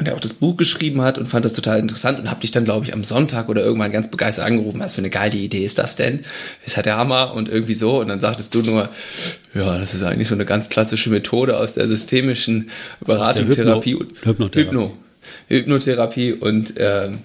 der 0.04 0.14
auch 0.14 0.20
das 0.20 0.34
Buch 0.34 0.56
geschrieben 0.56 1.02
hat 1.02 1.18
und 1.18 1.26
fand 1.26 1.44
das 1.44 1.52
total 1.52 1.78
interessant 1.78 2.18
und 2.18 2.30
habe 2.30 2.40
dich 2.40 2.50
dann, 2.50 2.64
glaube 2.64 2.86
ich, 2.86 2.92
am 2.92 3.04
Sonntag 3.04 3.48
oder 3.48 3.62
irgendwann 3.62 3.92
ganz 3.92 4.10
begeistert 4.10 4.46
angerufen, 4.46 4.80
was 4.80 4.94
für 4.94 5.00
eine 5.00 5.10
geile 5.10 5.36
Idee 5.36 5.64
ist 5.64 5.78
das 5.78 5.96
denn? 5.96 6.20
Ist 6.64 6.76
halt 6.76 6.86
der 6.86 6.96
Hammer 6.96 7.34
und 7.34 7.48
irgendwie 7.48 7.74
so. 7.74 8.00
Und 8.00 8.08
dann 8.08 8.20
sagtest 8.20 8.54
du 8.54 8.62
nur, 8.62 8.88
ja, 9.54 9.78
das 9.78 9.94
ist 9.94 10.02
eigentlich 10.02 10.28
so 10.28 10.34
eine 10.34 10.44
ganz 10.44 10.68
klassische 10.68 11.10
Methode 11.10 11.56
aus 11.56 11.74
der 11.74 11.88
systemischen 11.88 12.70
Beratung, 13.04 13.46
der 13.46 13.56
Therapie 13.56 13.94
und 13.94 14.12
Hypnotherapie. 14.22 14.60
Hypno, 14.60 14.96
Hypnotherapie 15.48 16.32
und 16.32 16.74
ähm, 16.76 17.18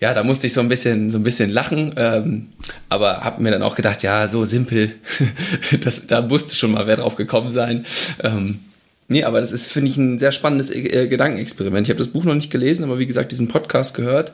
ja, 0.00 0.14
da 0.14 0.24
musste 0.24 0.48
ich 0.48 0.52
so 0.52 0.60
ein 0.60 0.68
bisschen, 0.68 1.10
so 1.10 1.18
ein 1.18 1.22
bisschen 1.22 1.48
lachen, 1.50 1.94
ähm, 1.96 2.48
aber 2.88 3.20
habe 3.20 3.40
mir 3.40 3.52
dann 3.52 3.62
auch 3.62 3.76
gedacht, 3.76 4.02
ja, 4.02 4.26
so 4.26 4.44
simpel, 4.44 4.94
das, 5.84 6.08
da 6.08 6.22
musste 6.22 6.56
schon 6.56 6.72
mal 6.72 6.88
wer 6.88 6.96
drauf 6.96 7.14
gekommen 7.14 7.52
sein. 7.52 7.86
Ähm, 8.20 8.58
Nee, 9.12 9.24
aber 9.24 9.40
das 9.40 9.52
ist, 9.52 9.70
finde 9.70 9.90
ich, 9.90 9.98
ein 9.98 10.18
sehr 10.18 10.32
spannendes 10.32 10.70
äh, 10.70 11.06
Gedankenexperiment. 11.06 11.86
Ich 11.86 11.90
habe 11.90 11.98
das 11.98 12.08
Buch 12.08 12.24
noch 12.24 12.34
nicht 12.34 12.50
gelesen, 12.50 12.84
aber 12.84 12.98
wie 12.98 13.06
gesagt, 13.06 13.30
diesen 13.30 13.48
Podcast 13.48 13.94
gehört. 13.94 14.32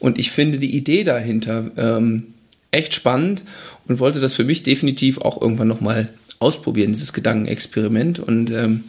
Und 0.00 0.18
ich 0.18 0.30
finde 0.30 0.58
die 0.58 0.76
Idee 0.76 1.04
dahinter 1.04 1.70
ähm, 1.76 2.34
echt 2.70 2.94
spannend 2.94 3.44
und 3.86 4.00
wollte 4.00 4.20
das 4.20 4.34
für 4.34 4.44
mich 4.44 4.62
definitiv 4.64 5.18
auch 5.18 5.40
irgendwann 5.40 5.68
nochmal 5.68 6.08
ausprobieren, 6.40 6.92
dieses 6.92 7.12
Gedankenexperiment. 7.12 8.18
Und 8.18 8.50
ähm, 8.50 8.84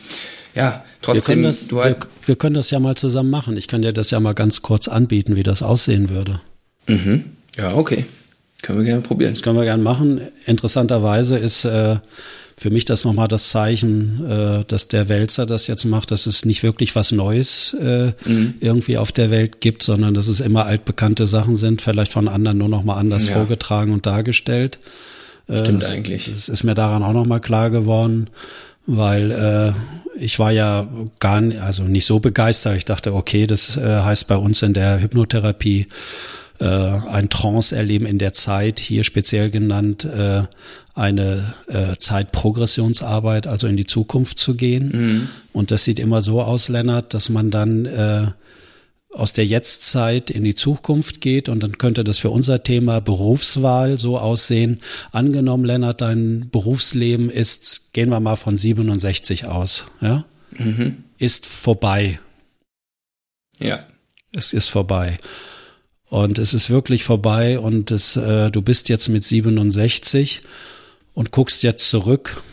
ja, 0.56 0.84
trotzdem. 1.02 1.44
Wir 1.44 1.52
können, 1.52 1.70
das, 1.70 1.84
halt 1.84 1.98
wir, 2.00 2.28
wir, 2.28 2.36
können 2.36 2.56
das 2.56 2.72
ja 2.72 2.80
mal 2.80 2.96
zusammen 2.96 3.30
machen. 3.30 3.56
Ich 3.56 3.68
kann 3.68 3.82
dir 3.82 3.94
das 3.94 4.12
ja 4.12 4.20
mal 4.20 4.34
ganz 4.34 4.62
kurz 4.62 4.88
anbieten, 4.88 5.36
wie 5.36 5.44
das 5.44 5.62
aussehen 5.62 6.10
würde. 6.10 6.42
Mhm. 6.88 7.26
Ja, 7.58 7.76
okay. 7.76 8.06
Können 8.62 8.80
wir 8.80 8.86
gerne 8.86 9.02
probieren. 9.02 9.34
Das 9.36 9.44
können 9.44 9.58
wir 9.58 9.64
gerne 9.64 9.84
machen. 9.84 10.22
Interessanterweise 10.46 11.38
ist 11.38 11.66
äh, 11.66 11.98
für 12.60 12.72
mich 12.72 12.84
das 12.84 13.06
nochmal 13.06 13.30
das 13.30 13.48
Zeichen, 13.50 14.30
äh, 14.30 14.66
dass 14.68 14.90
der 14.90 15.08
Wälzer 15.08 15.46
das 15.46 15.68
jetzt 15.68 15.86
macht, 15.86 16.12
dass 16.12 16.26
es 16.26 16.44
nicht 16.44 16.62
wirklich 16.62 16.94
was 16.94 17.14
Neues 17.14 17.74
äh, 17.80 18.12
mhm. 18.26 18.56
irgendwie 18.60 18.98
auf 18.98 19.14
der 19.14 19.32
Welt 19.32 19.62
gibt, 19.62 19.82
sondern 19.82 20.14
dass 20.14 20.28
es 20.28 20.42
immer 20.42 20.66
altbekannte 20.66 21.26
Sachen 21.26 21.56
sind, 21.56 21.82
vielleicht 21.82 22.12
von 22.12 22.28
anderen 22.28 22.58
nur 22.58 22.68
nochmal 22.68 23.00
anders 23.00 23.28
ja. 23.28 23.36
vorgetragen 23.36 23.94
und 23.94 24.06
dargestellt. 24.06 24.78
Stimmt 25.50 25.84
äh, 25.84 25.88
eigentlich. 25.88 26.28
Es 26.28 26.50
ist 26.50 26.64
mir 26.64 26.76
daran 26.76 27.02
auch 27.02 27.14
nochmal 27.14 27.40
klar 27.40 27.70
geworden, 27.70 28.30
weil 28.86 29.32
äh, 29.32 29.72
ich 30.22 30.38
war 30.38 30.52
ja 30.52 30.86
gar 31.20 31.40
nicht, 31.40 31.62
also 31.62 31.84
nicht 31.84 32.06
so 32.06 32.20
begeistert. 32.20 32.76
Ich 32.76 32.84
dachte, 32.84 33.14
okay, 33.14 33.48
das 33.48 33.78
äh, 33.78 34.02
heißt 34.02 34.28
bei 34.28 34.36
uns 34.36 34.64
in 34.64 34.74
der 34.74 35.02
Hypnotherapie 35.02 35.88
äh, 36.60 36.66
ein 36.66 37.30
Trance-Erleben 37.30 38.06
in 38.06 38.20
der 38.20 38.34
Zeit, 38.34 38.82
hier 38.82 39.06
speziell 39.06 39.50
genannt 39.50 40.04
äh, 40.04 40.42
eine 41.00 41.54
äh, 41.68 41.96
Zeitprogressionsarbeit, 41.98 43.48
also 43.48 43.68
in 43.68 43.78
die 43.78 43.88
Zukunft 43.88 44.38
zu 44.38 44.56
gehen. 44.56 44.92
Mhm. 44.94 45.30
Und 45.54 45.72
das 45.72 45.86
sieht 45.86 45.98
immer 45.98 46.22
so 46.22 46.42
aus, 46.42 46.68
Lennart, 46.68 47.14
dass 47.14 47.30
man 47.30 47.52
dann 47.52 47.86
äh, 47.86 48.28
aus 49.12 49.32
der 49.34 49.46
Jetztzeit 49.46 50.30
in 50.30 50.44
die 50.44 50.56
Zukunft 50.56 51.22
geht 51.22 51.50
und 51.50 51.64
dann 51.64 51.78
könnte 51.78 52.04
das 52.04 52.20
für 52.20 52.30
unser 52.30 52.64
Thema 52.64 53.00
Berufswahl 53.00 53.98
so 53.98 54.20
aussehen. 54.20 54.82
Angenommen, 55.12 55.64
Lennart, 55.64 56.02
dein 56.02 56.50
Berufsleben 56.52 57.30
ist, 57.30 57.94
gehen 57.94 58.10
wir 58.10 58.20
mal 58.20 58.36
von 58.36 58.58
67 58.58 59.46
aus, 59.46 59.86
ja, 60.02 60.26
mhm. 60.52 61.06
ist 61.18 61.46
vorbei. 61.46 62.20
Ja. 63.58 63.88
Es 64.32 64.54
ist 64.54 64.68
vorbei. 64.68 65.18
Und 66.10 66.40
es 66.40 66.54
ist 66.54 66.70
wirklich 66.70 67.04
vorbei 67.04 67.58
und 67.58 67.90
es, 67.92 68.16
äh, 68.16 68.52
du 68.52 68.62
bist 68.62 68.90
jetzt 68.90 69.10
mit 69.10 69.24
67 69.24 70.42
und 71.14 71.32
guckst 71.32 71.64
jetzt 71.64 71.90
zurück 71.90 72.44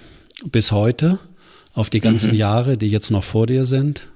bis 0.44 0.72
heute 0.72 1.18
auf 1.74 1.90
die 1.90 2.00
ganzen 2.00 2.32
mhm. 2.32 2.38
Jahre, 2.38 2.78
die 2.78 2.88
jetzt 2.88 3.10
noch 3.10 3.24
vor 3.24 3.46
dir 3.46 3.64
sind. 3.66 4.08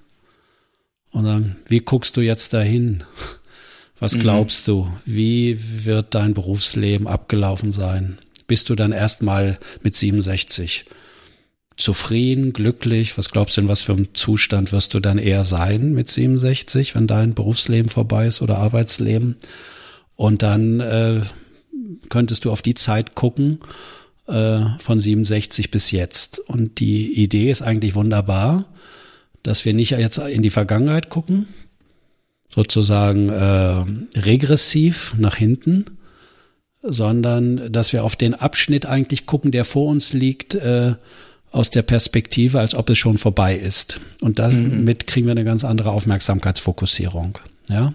Und 1.11 1.25
dann, 1.25 1.57
wie 1.69 1.81
guckst 1.81 2.17
du 2.17 2.21
jetzt 2.21 2.53
dahin? 2.53 3.05
Was 3.99 4.15
mhm. 4.15 4.21
glaubst 4.21 4.67
du? 4.69 4.91
Wie 5.05 5.59
wird 5.85 6.15
dein 6.15 6.35
Berufsleben 6.35 7.07
abgelaufen 7.07 7.71
sein? 7.71 8.19
Bist 8.47 8.71
du 8.71 8.75
dann 8.75 8.93
erstmal 8.93 9.59
mit 9.83 9.95
67 9.95 10.87
zufrieden, 11.77 12.53
glücklich? 12.53 13.19
Was 13.19 13.31
glaubst 13.31 13.57
du 13.57 13.61
denn, 13.61 13.69
was 13.69 13.83
für 13.83 13.93
ein 13.93 14.09
Zustand 14.15 14.73
wirst 14.73 14.95
du 14.95 15.01
dann 15.01 15.19
eher 15.19 15.45
sein 15.45 15.93
mit 15.93 16.09
67, 16.09 16.95
wenn 16.95 17.07
dein 17.07 17.35
Berufsleben 17.35 17.91
vorbei 17.91 18.27
ist 18.27 18.41
oder 18.41 18.59
Arbeitsleben? 18.59 19.37
Und 20.17 20.43
dann 20.43 20.81
äh, 20.81 21.21
könntest 22.09 22.45
du 22.45 22.51
auf 22.51 22.63
die 22.63 22.75
Zeit 22.75 23.15
gucken 23.15 23.61
äh, 24.31 24.61
von 24.79 25.01
67 25.01 25.71
bis 25.71 25.91
jetzt. 25.91 26.39
Und 26.39 26.81
die 26.81 27.13
Idee 27.23 27.51
ist 27.51 27.63
eigentlich 27.63 27.95
wunderbar, 27.95 28.67
dass 29.43 29.65
wir 29.65 29.75
nicht 29.75 29.93
jetzt 29.93 30.19
in 30.19 30.43
die 30.43 30.51
Vergangenheit 30.51 31.09
gucken, 31.09 31.49
sozusagen 32.55 33.29
äh, 33.29 34.19
regressiv 34.19 35.15
nach 35.19 35.37
hinten, 35.37 35.87
sondern 36.83 37.73
dass 37.73 37.93
wir 37.93 38.05
auf 38.05 38.17
den 38.17 38.35
Abschnitt 38.35 38.87
eigentlich 38.87 39.27
gucken, 39.27 39.51
der 39.51 39.65
vor 39.65 39.89
uns 39.89 40.13
liegt, 40.13 40.55
äh, 40.55 40.95
aus 41.53 41.71
der 41.71 41.83
Perspektive, 41.83 42.61
als 42.61 42.75
ob 42.75 42.91
es 42.91 42.99
schon 42.99 43.19
vorbei 43.19 43.57
ist. 43.57 44.01
Und 44.21 44.39
damit 44.39 45.03
mhm. 45.03 45.07
kriegen 45.07 45.27
wir 45.27 45.33
eine 45.33 45.45
ganz 45.45 45.65
andere 45.65 45.91
Aufmerksamkeitsfokussierung. 45.91 47.39
Ja. 47.69 47.93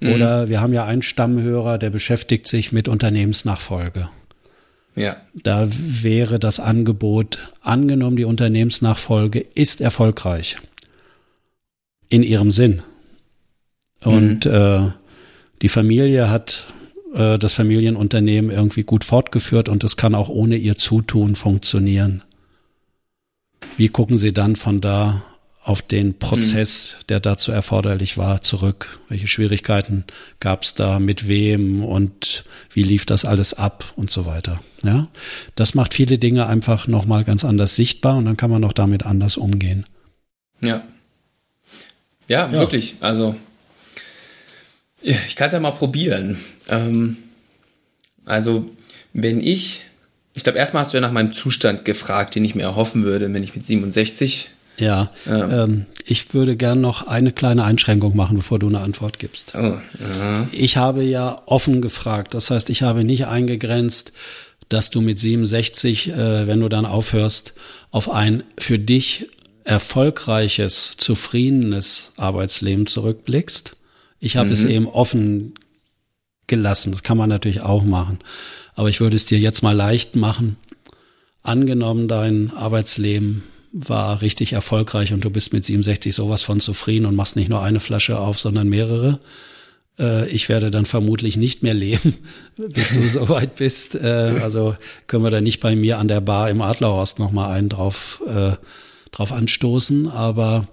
Mhm. 0.00 0.12
Oder 0.12 0.48
wir 0.48 0.60
haben 0.60 0.74
ja 0.74 0.84
einen 0.84 1.02
Stammhörer, 1.02 1.78
der 1.78 1.90
beschäftigt 1.90 2.46
sich 2.46 2.72
mit 2.72 2.88
Unternehmensnachfolge. 2.88 4.10
Ja. 4.96 5.16
Da 5.34 5.68
wäre 5.70 6.38
das 6.38 6.60
Angebot, 6.60 7.38
angenommen, 7.62 8.16
die 8.16 8.24
Unternehmensnachfolge 8.24 9.40
ist 9.40 9.80
erfolgreich. 9.80 10.58
In 12.08 12.22
ihrem 12.22 12.52
Sinn. 12.52 12.82
Und 14.02 14.44
mhm. 14.44 14.52
äh, 14.52 14.90
die 15.62 15.68
Familie 15.68 16.30
hat 16.30 16.66
äh, 17.14 17.38
das 17.38 17.54
Familienunternehmen 17.54 18.50
irgendwie 18.50 18.84
gut 18.84 19.04
fortgeführt 19.04 19.68
und 19.68 19.82
es 19.82 19.96
kann 19.96 20.14
auch 20.14 20.28
ohne 20.28 20.56
ihr 20.56 20.76
Zutun 20.76 21.34
funktionieren. 21.34 22.22
Wie 23.76 23.88
gucken 23.88 24.18
Sie 24.18 24.32
dann 24.32 24.56
von 24.56 24.80
da 24.80 25.22
auf 25.64 25.80
den 25.80 26.18
Prozess, 26.18 26.90
mhm. 26.90 27.06
der 27.08 27.20
dazu 27.20 27.50
erforderlich 27.50 28.18
war, 28.18 28.42
zurück? 28.42 29.00
Welche 29.08 29.26
Schwierigkeiten 29.26 30.04
gab 30.38 30.62
es 30.62 30.74
da, 30.74 30.98
mit 30.98 31.26
wem 31.26 31.82
und 31.82 32.44
wie 32.70 32.82
lief 32.82 33.06
das 33.06 33.24
alles 33.24 33.54
ab 33.54 33.84
und 33.96 34.10
so 34.10 34.26
weiter? 34.26 34.60
Ja, 34.82 35.08
das 35.54 35.74
macht 35.74 35.94
viele 35.94 36.18
Dinge 36.18 36.46
einfach 36.46 36.86
nochmal 36.86 37.24
ganz 37.24 37.44
anders 37.44 37.74
sichtbar 37.74 38.18
und 38.18 38.26
dann 38.26 38.36
kann 38.36 38.50
man 38.50 38.62
auch 38.62 38.74
damit 38.74 39.06
anders 39.06 39.38
umgehen. 39.38 39.84
Ja. 40.60 40.84
Ja, 42.28 42.46
ja. 42.46 42.52
wirklich. 42.52 42.96
Also, 43.00 43.34
ich 45.00 45.34
kann 45.36 45.46
es 45.46 45.54
ja 45.54 45.60
mal 45.60 45.72
probieren. 45.72 46.38
Ähm, 46.68 47.16
also, 48.26 48.70
wenn 49.14 49.40
ich 49.40 49.82
ich 50.34 50.42
glaube, 50.42 50.58
erstmal 50.58 50.82
hast 50.82 50.92
du 50.92 50.96
ja 50.96 51.00
nach 51.00 51.12
meinem 51.12 51.32
Zustand 51.32 51.84
gefragt, 51.84 52.34
den 52.34 52.44
ich 52.44 52.56
mir 52.56 52.64
erhoffen 52.64 53.04
würde, 53.04 53.32
wenn 53.32 53.44
ich 53.44 53.54
mit 53.54 53.64
67. 53.64 54.50
Ja, 54.78 55.10
ähm, 55.26 55.50
ähm, 55.50 55.86
ich 56.04 56.34
würde 56.34 56.56
gern 56.56 56.80
noch 56.80 57.06
eine 57.06 57.32
kleine 57.32 57.64
Einschränkung 57.64 58.16
machen, 58.16 58.36
bevor 58.36 58.58
du 58.58 58.68
eine 58.68 58.80
Antwort 58.80 59.18
gibst. 59.18 59.54
Oh, 59.54 59.78
ich 60.52 60.76
habe 60.76 61.02
ja 61.04 61.40
offen 61.46 61.80
gefragt, 61.80 62.34
das 62.34 62.50
heißt, 62.50 62.70
ich 62.70 62.82
habe 62.82 63.04
nicht 63.04 63.26
eingegrenzt, 63.26 64.12
dass 64.68 64.90
du 64.90 65.00
mit 65.00 65.18
67, 65.18 66.10
äh, 66.10 66.46
wenn 66.46 66.60
du 66.60 66.68
dann 66.68 66.86
aufhörst, 66.86 67.54
auf 67.90 68.10
ein 68.10 68.42
für 68.58 68.78
dich 68.78 69.28
erfolgreiches, 69.64 70.96
zufriedenes 70.96 72.12
Arbeitsleben 72.16 72.86
zurückblickst. 72.86 73.76
Ich 74.20 74.36
habe 74.36 74.48
mhm. 74.48 74.52
es 74.52 74.64
eben 74.64 74.86
offen 74.86 75.54
gelassen. 76.46 76.92
Das 76.92 77.02
kann 77.02 77.16
man 77.16 77.28
natürlich 77.28 77.62
auch 77.62 77.82
machen. 77.82 78.18
Aber 78.74 78.88
ich 78.88 79.00
würde 79.00 79.16
es 79.16 79.24
dir 79.24 79.38
jetzt 79.38 79.62
mal 79.62 79.72
leicht 79.74 80.16
machen. 80.16 80.56
Angenommen, 81.42 82.08
dein 82.08 82.52
Arbeitsleben 82.54 83.44
war 83.74 84.22
richtig 84.22 84.52
erfolgreich 84.52 85.12
und 85.12 85.24
du 85.24 85.30
bist 85.30 85.52
mit 85.52 85.64
67 85.64 86.14
sowas 86.14 86.42
von 86.42 86.60
zufrieden 86.60 87.06
und 87.06 87.16
machst 87.16 87.34
nicht 87.34 87.48
nur 87.48 87.60
eine 87.60 87.80
Flasche 87.80 88.20
auf, 88.20 88.38
sondern 88.38 88.68
mehrere. 88.68 89.18
Äh, 89.98 90.28
ich 90.28 90.48
werde 90.48 90.70
dann 90.70 90.86
vermutlich 90.86 91.36
nicht 91.36 91.64
mehr 91.64 91.74
leben, 91.74 92.14
bis 92.56 92.90
du 92.90 93.06
soweit 93.08 93.56
bist. 93.56 93.96
Äh, 93.96 94.38
also 94.40 94.76
können 95.08 95.24
wir 95.24 95.30
da 95.30 95.40
nicht 95.40 95.58
bei 95.58 95.74
mir 95.74 95.98
an 95.98 96.06
der 96.06 96.20
Bar 96.20 96.50
im 96.50 96.62
Adlerhorst 96.62 97.18
nochmal 97.18 97.52
einen 97.52 97.68
drauf, 97.68 98.22
äh, 98.28 98.52
drauf 99.10 99.32
anstoßen. 99.32 100.08
Aber 100.08 100.68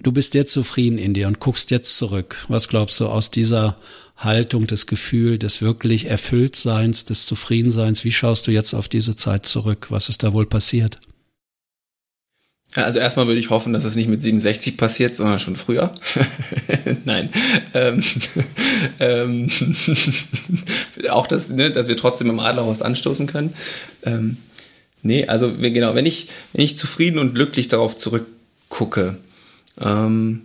du 0.00 0.12
bist 0.12 0.34
jetzt 0.34 0.52
zufrieden 0.52 0.98
in 0.98 1.12
dir 1.12 1.26
und 1.26 1.40
guckst 1.40 1.72
jetzt 1.72 1.98
zurück. 1.98 2.46
Was 2.46 2.68
glaubst 2.68 3.00
du 3.00 3.08
aus 3.08 3.32
dieser 3.32 3.76
Haltung, 4.16 4.68
das 4.68 4.86
Gefühl 4.86 5.38
des 5.38 5.60
wirklich 5.60 6.06
Erfülltseins, 6.06 7.04
des 7.04 7.26
Zufriedenseins. 7.26 8.04
Wie 8.04 8.12
schaust 8.12 8.46
du 8.46 8.52
jetzt 8.52 8.72
auf 8.72 8.88
diese 8.88 9.16
Zeit 9.16 9.44
zurück? 9.44 9.88
Was 9.90 10.08
ist 10.08 10.22
da 10.22 10.32
wohl 10.32 10.46
passiert? 10.46 11.00
Also 12.76 12.98
erstmal 12.98 13.28
würde 13.28 13.38
ich 13.38 13.50
hoffen, 13.50 13.72
dass 13.72 13.84
es 13.84 13.94
nicht 13.94 14.08
mit 14.08 14.20
67 14.20 14.76
passiert, 14.76 15.14
sondern 15.14 15.38
schon 15.38 15.54
früher. 15.54 15.94
Nein. 17.04 17.30
Ähm, 17.72 18.02
ähm, 19.00 19.48
auch 21.10 21.28
das, 21.28 21.50
ne, 21.50 21.70
dass 21.70 21.86
wir 21.86 21.96
trotzdem 21.96 22.30
im 22.30 22.40
Adlerhaus 22.40 22.82
anstoßen 22.82 23.28
können. 23.28 23.54
Ähm, 24.02 24.38
nee, 25.02 25.26
also 25.26 25.52
genau, 25.52 25.94
wenn 25.94 26.06
ich, 26.06 26.28
wenn 26.52 26.64
ich 26.64 26.76
zufrieden 26.76 27.18
und 27.18 27.34
glücklich 27.34 27.68
darauf 27.68 27.96
zurückgucke, 27.96 29.18
ähm, 29.80 30.42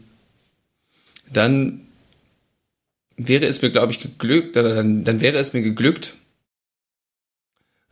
dann 1.34 1.82
wäre 3.18 3.48
es 3.48 3.62
mir, 3.62 3.72
glaube 3.72 3.92
ich, 3.92 4.00
geglückt, 4.00 4.56
oder 4.56 4.76
dann, 4.76 5.04
dann 5.04 5.22
wäre 5.22 5.38
es 5.40 5.54
mir 5.54 5.62
geglückt, 5.62 6.14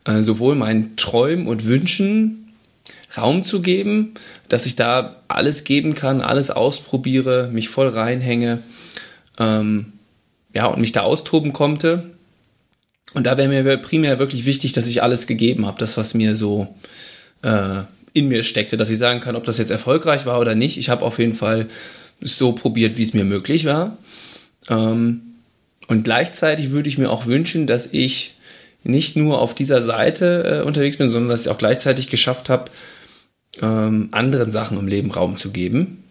äh, 0.06 0.22
sowohl 0.22 0.56
meinen 0.56 0.96
Träumen 0.96 1.48
und 1.48 1.66
Wünschen 1.66 2.47
Raum 3.16 3.44
zu 3.44 3.62
geben, 3.62 4.16
dass 4.50 4.66
ich 4.66 4.76
da 4.76 5.18
alles 5.28 5.64
geben 5.64 5.96
kann, 5.96 6.22
alles 6.22 6.50
ausprobiere, 6.50 7.50
mich 7.52 7.70
voll 7.70 7.88
reinhänge, 7.88 8.60
ähm, 9.40 9.94
ja, 10.54 10.66
und 10.66 10.82
mich 10.82 10.92
da 10.92 11.02
austoben 11.02 11.54
konnte. 11.54 12.12
Und 13.14 13.26
da 13.26 13.38
wäre 13.38 13.48
mir 13.48 13.78
primär 13.78 14.20
wirklich 14.20 14.46
wichtig, 14.46 14.74
dass 14.74 14.88
ich 14.88 15.02
alles 15.02 15.28
gegeben 15.28 15.66
habe, 15.66 15.80
das, 15.80 15.96
was 15.98 16.14
mir 16.14 16.36
so 16.36 16.76
äh, 17.42 17.84
in 18.14 18.28
mir 18.28 18.44
steckte, 18.44 18.78
dass 18.78 18.90
ich 18.90 18.98
sagen 18.98 19.22
kann, 19.22 19.36
ob 19.36 19.44
das 19.44 19.58
jetzt 19.58 19.70
erfolgreich 19.70 20.26
war 20.26 20.40
oder 20.40 20.56
nicht. 20.56 20.78
Ich 20.78 20.90
habe 20.90 21.06
auf 21.06 21.20
jeden 21.20 21.36
Fall 21.36 21.68
so 22.20 22.52
probiert, 22.52 22.98
wie 22.98 23.04
es 23.04 23.14
mir 23.14 23.24
möglich 23.24 23.66
war. 23.66 23.98
Ähm, 24.70 25.22
und 25.88 26.04
gleichzeitig 26.04 26.72
würde 26.72 26.90
ich 26.90 26.98
mir 26.98 27.10
auch 27.10 27.28
wünschen, 27.28 27.68
dass 27.68 27.88
ich 27.92 28.36
nicht 28.84 29.16
nur 29.16 29.40
auf 29.40 29.56
dieser 29.56 29.82
Seite 29.82 30.62
äh, 30.62 30.66
unterwegs 30.66 30.98
bin, 30.98 31.10
sondern 31.10 31.30
dass 31.30 31.46
ich 31.46 31.52
auch 31.52 31.58
gleichzeitig 31.58 32.10
geschafft 32.10 32.50
habe, 32.50 32.72
ähm, 33.62 34.10
anderen 34.12 34.52
Sachen 34.52 34.78
im 34.78 34.88
Leben 34.88 35.12
Raum 35.12 35.36
zu 35.36 35.52
geben. 35.52 36.04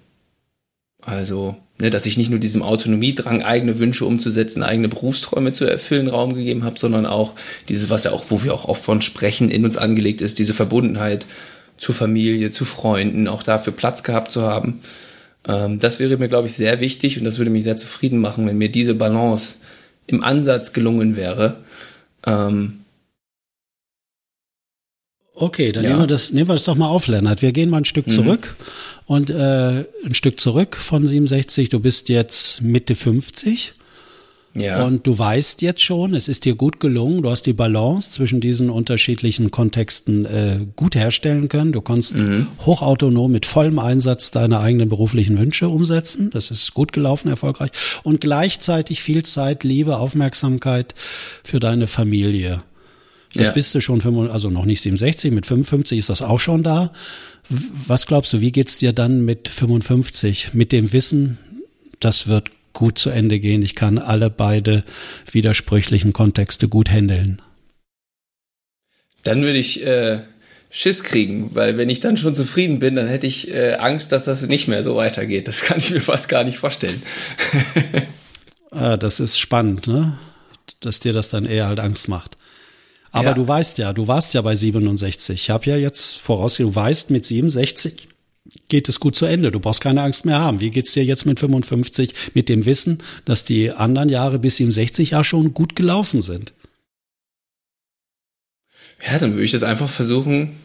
Also, 1.00 1.56
ne, 1.78 1.90
dass 1.90 2.06
ich 2.06 2.16
nicht 2.16 2.30
nur 2.30 2.40
diesem 2.40 2.62
Autonomiedrang, 2.62 3.42
eigene 3.42 3.78
Wünsche 3.78 4.04
umzusetzen, 4.04 4.62
eigene 4.62 4.88
Berufsträume 4.88 5.52
zu 5.52 5.64
erfüllen, 5.64 6.08
Raum 6.08 6.34
gegeben 6.34 6.64
habe, 6.64 6.78
sondern 6.78 7.06
auch 7.06 7.32
dieses, 7.68 7.90
was 7.90 8.04
ja 8.04 8.12
auch, 8.12 8.24
wo 8.28 8.42
wir 8.42 8.54
auch 8.54 8.66
oft 8.66 8.82
von 8.82 9.02
sprechen, 9.02 9.50
in 9.50 9.64
uns 9.64 9.76
angelegt 9.76 10.20
ist, 10.20 10.38
diese 10.38 10.54
Verbundenheit 10.54 11.26
zur 11.76 11.94
Familie, 11.94 12.50
zu 12.50 12.64
Freunden, 12.64 13.28
auch 13.28 13.42
dafür 13.42 13.72
Platz 13.72 14.02
gehabt 14.02 14.32
zu 14.32 14.42
haben. 14.42 14.80
Ähm, 15.46 15.78
das 15.78 16.00
wäre 16.00 16.16
mir, 16.16 16.28
glaube 16.28 16.48
ich, 16.48 16.54
sehr 16.54 16.80
wichtig 16.80 17.18
und 17.18 17.24
das 17.24 17.38
würde 17.38 17.50
mich 17.50 17.64
sehr 17.64 17.76
zufrieden 17.76 18.20
machen, 18.20 18.46
wenn 18.46 18.58
mir 18.58 18.70
diese 18.70 18.94
Balance 18.94 19.56
im 20.06 20.24
Ansatz 20.24 20.72
gelungen 20.72 21.16
wäre. 21.16 21.56
Ähm, 22.26 22.80
Okay, 25.38 25.70
dann 25.70 25.84
ja. 25.84 25.90
nehmen 25.90 26.02
wir 26.02 26.06
das, 26.06 26.32
nehmen 26.32 26.48
wir 26.48 26.54
das 26.54 26.64
doch 26.64 26.76
mal 26.76 26.88
auf, 26.88 27.08
Lennart. 27.08 27.42
Wir 27.42 27.52
gehen 27.52 27.68
mal 27.68 27.78
ein 27.78 27.84
Stück 27.84 28.06
mhm. 28.06 28.10
zurück 28.10 28.56
und 29.04 29.28
äh, 29.28 29.84
ein 30.04 30.14
Stück 30.14 30.40
zurück 30.40 30.76
von 30.76 31.06
67. 31.06 31.68
Du 31.68 31.78
bist 31.78 32.08
jetzt 32.08 32.62
Mitte 32.62 32.94
50. 32.94 33.74
Ja. 34.54 34.84
Und 34.84 35.06
du 35.06 35.18
weißt 35.18 35.60
jetzt 35.60 35.82
schon, 35.82 36.14
es 36.14 36.28
ist 36.28 36.46
dir 36.46 36.54
gut 36.54 36.80
gelungen, 36.80 37.20
du 37.20 37.28
hast 37.28 37.42
die 37.42 37.52
Balance 37.52 38.12
zwischen 38.12 38.40
diesen 38.40 38.70
unterschiedlichen 38.70 39.50
Kontexten 39.50 40.24
äh, 40.24 40.60
gut 40.74 40.94
herstellen 40.94 41.50
können. 41.50 41.72
Du 41.72 41.82
kannst 41.82 42.14
mhm. 42.14 42.46
hochautonom 42.64 43.30
mit 43.30 43.44
vollem 43.44 43.78
Einsatz 43.78 44.30
deine 44.30 44.60
eigenen 44.60 44.88
beruflichen 44.88 45.38
Wünsche 45.38 45.68
umsetzen. 45.68 46.30
Das 46.30 46.50
ist 46.50 46.72
gut 46.72 46.94
gelaufen, 46.94 47.28
erfolgreich. 47.28 47.72
Und 48.04 48.22
gleichzeitig 48.22 49.02
viel 49.02 49.22
Zeit, 49.24 49.64
Liebe, 49.64 49.98
Aufmerksamkeit 49.98 50.94
für 51.44 51.60
deine 51.60 51.86
Familie. 51.86 52.62
Das 53.36 53.48
ja. 53.48 53.52
bist 53.52 53.74
du 53.74 53.80
schon, 53.80 54.00
also 54.30 54.50
noch 54.50 54.64
nicht 54.64 54.80
67, 54.80 55.32
mit 55.32 55.46
55 55.46 55.98
ist 55.98 56.08
das 56.08 56.22
auch 56.22 56.40
schon 56.40 56.62
da. 56.62 56.92
Was 57.48 58.06
glaubst 58.06 58.32
du, 58.32 58.40
wie 58.40 58.52
geht's 58.52 58.78
dir 58.78 58.92
dann 58.92 59.24
mit 59.24 59.48
55? 59.48 60.54
Mit 60.54 60.72
dem 60.72 60.92
Wissen, 60.92 61.38
das 62.00 62.26
wird 62.26 62.50
gut 62.72 62.98
zu 62.98 63.10
Ende 63.10 63.38
gehen. 63.40 63.62
Ich 63.62 63.74
kann 63.74 63.98
alle 63.98 64.30
beide 64.30 64.84
widersprüchlichen 65.30 66.12
Kontexte 66.12 66.68
gut 66.68 66.90
handeln. 66.90 67.40
Dann 69.22 69.42
würde 69.42 69.58
ich 69.58 69.84
äh, 69.84 70.20
Schiss 70.70 71.02
kriegen, 71.02 71.54
weil 71.54 71.78
wenn 71.78 71.88
ich 71.88 72.00
dann 72.00 72.16
schon 72.16 72.34
zufrieden 72.34 72.78
bin, 72.78 72.96
dann 72.96 73.08
hätte 73.08 73.26
ich 73.26 73.50
äh, 73.52 73.74
Angst, 73.74 74.12
dass 74.12 74.26
das 74.26 74.42
nicht 74.42 74.68
mehr 74.68 74.82
so 74.82 74.96
weitergeht. 74.96 75.48
Das 75.48 75.60
kann 75.64 75.78
ich 75.78 75.90
mir 75.90 76.02
fast 76.02 76.28
gar 76.28 76.44
nicht 76.44 76.58
vorstellen. 76.58 77.02
ah, 78.70 78.96
das 78.96 79.20
ist 79.20 79.38
spannend, 79.38 79.86
ne? 79.86 80.18
Dass 80.80 81.00
dir 81.00 81.12
das 81.12 81.28
dann 81.28 81.46
eher 81.46 81.66
halt 81.68 81.80
Angst 81.80 82.08
macht. 82.08 82.36
Aber 83.16 83.28
ja. 83.28 83.34
du 83.34 83.48
weißt 83.48 83.78
ja, 83.78 83.92
du 83.92 84.06
warst 84.08 84.34
ja 84.34 84.42
bei 84.42 84.54
67. 84.54 85.40
Ich 85.40 85.50
habe 85.50 85.70
ja 85.70 85.76
jetzt 85.76 86.18
vorausgesehen, 86.18 86.72
du 86.72 86.76
weißt, 86.76 87.10
mit 87.10 87.24
67 87.24 88.08
geht 88.68 88.88
es 88.88 89.00
gut 89.00 89.16
zu 89.16 89.24
Ende. 89.24 89.50
Du 89.50 89.58
brauchst 89.58 89.80
keine 89.80 90.02
Angst 90.02 90.26
mehr 90.26 90.38
haben. 90.38 90.60
Wie 90.60 90.70
geht's 90.70 90.92
dir 90.92 91.04
jetzt 91.04 91.24
mit 91.24 91.40
55 91.40 92.12
mit 92.34 92.48
dem 92.48 92.66
Wissen, 92.66 93.02
dass 93.24 93.44
die 93.44 93.70
anderen 93.70 94.10
Jahre 94.10 94.38
bis 94.38 94.56
67 94.56 95.10
ja 95.10 95.24
schon 95.24 95.54
gut 95.54 95.76
gelaufen 95.76 96.20
sind? 96.20 96.52
Ja, 99.04 99.18
dann 99.18 99.32
würde 99.32 99.44
ich 99.44 99.52
das 99.52 99.62
einfach 99.62 99.88
versuchen 99.88 100.56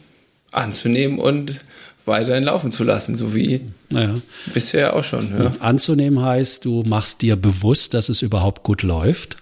anzunehmen 0.50 1.18
und 1.18 1.60
weiterhin 2.04 2.44
laufen 2.44 2.70
zu 2.70 2.84
lassen, 2.84 3.14
so 3.14 3.34
wie 3.34 3.62
naja. 3.88 4.20
bisher 4.52 4.94
auch 4.94 5.04
schon. 5.04 5.32
Ja. 5.38 5.52
Anzunehmen 5.60 6.22
heißt, 6.22 6.64
du 6.66 6.82
machst 6.82 7.22
dir 7.22 7.36
bewusst, 7.36 7.94
dass 7.94 8.10
es 8.10 8.20
überhaupt 8.20 8.62
gut 8.62 8.82
läuft, 8.82 9.38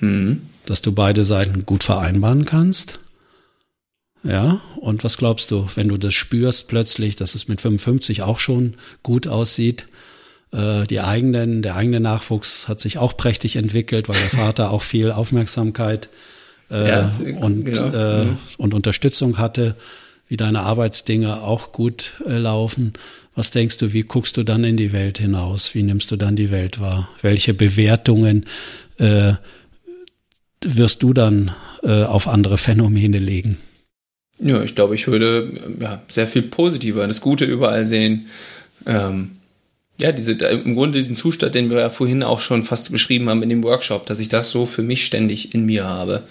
mhm. 0.00 0.49
Dass 0.70 0.82
du 0.82 0.92
beide 0.92 1.24
Seiten 1.24 1.66
gut 1.66 1.84
vereinbaren 1.84 2.44
kannst 2.46 3.00
ja, 4.22 4.60
und 4.76 5.02
was 5.02 5.16
glaubst 5.16 5.50
du, 5.50 5.68
wenn 5.74 5.88
du 5.88 5.96
das 5.96 6.14
spürst 6.14 6.68
plötzlich, 6.68 7.16
dass 7.16 7.34
es 7.34 7.48
mit 7.48 7.60
55 7.60 8.22
auch 8.22 8.38
schon 8.38 8.74
gut 9.02 9.26
aussieht? 9.26 9.86
Äh, 10.52 10.86
die 10.86 11.00
eigenen, 11.00 11.62
der 11.62 11.76
eigene 11.76 12.00
Nachwuchs 12.00 12.68
hat 12.68 12.80
sich 12.80 12.98
auch 12.98 13.16
prächtig 13.16 13.56
entwickelt, 13.56 14.08
weil 14.08 14.18
der 14.18 14.38
Vater 14.38 14.70
auch 14.72 14.82
viel 14.82 15.10
Aufmerksamkeit 15.10 16.10
äh, 16.70 16.88
ja, 16.88 17.10
und, 17.40 17.64
genau. 17.64 18.22
äh, 18.22 18.26
und 18.58 18.74
Unterstützung 18.74 19.38
hatte, 19.38 19.74
wie 20.28 20.36
deine 20.36 20.60
Arbeitsdinge 20.60 21.42
auch 21.42 21.72
gut 21.72 22.12
äh, 22.26 22.36
laufen. 22.36 22.92
Was 23.34 23.50
denkst 23.50 23.78
du, 23.78 23.94
wie 23.94 24.02
guckst 24.02 24.36
du 24.36 24.44
dann 24.44 24.64
in 24.64 24.76
die 24.76 24.92
Welt 24.92 25.18
hinaus? 25.18 25.74
Wie 25.74 25.82
nimmst 25.82 26.10
du 26.10 26.16
dann 26.16 26.36
die 26.36 26.50
Welt 26.50 26.78
wahr? 26.78 27.08
Welche 27.22 27.54
Bewertungen 27.54 28.44
äh, 28.98 29.32
wirst 30.64 31.02
du 31.02 31.12
dann 31.12 31.52
äh, 31.82 32.04
auf 32.04 32.28
andere 32.28 32.58
Phänomene 32.58 33.18
legen? 33.18 33.56
Ja, 34.38 34.62
ich 34.62 34.74
glaube, 34.74 34.94
ich 34.94 35.06
würde 35.06 35.76
ja, 35.80 36.02
sehr 36.08 36.26
viel 36.26 36.42
positiver 36.42 37.06
das 37.06 37.20
Gute 37.20 37.44
überall 37.44 37.84
sehen. 37.84 38.28
Ähm, 38.86 39.32
ja, 39.98 40.12
diese, 40.12 40.32
im 40.32 40.74
Grunde 40.74 40.98
diesen 40.98 41.14
Zustand, 41.14 41.54
den 41.54 41.68
wir 41.68 41.80
ja 41.80 41.90
vorhin 41.90 42.22
auch 42.22 42.40
schon 42.40 42.62
fast 42.62 42.90
beschrieben 42.90 43.28
haben 43.28 43.42
in 43.42 43.50
dem 43.50 43.62
Workshop, 43.62 44.06
dass 44.06 44.18
ich 44.18 44.30
das 44.30 44.50
so 44.50 44.64
für 44.64 44.82
mich 44.82 45.04
ständig 45.04 45.54
in 45.54 45.66
mir 45.66 45.84
habe. 45.84 46.22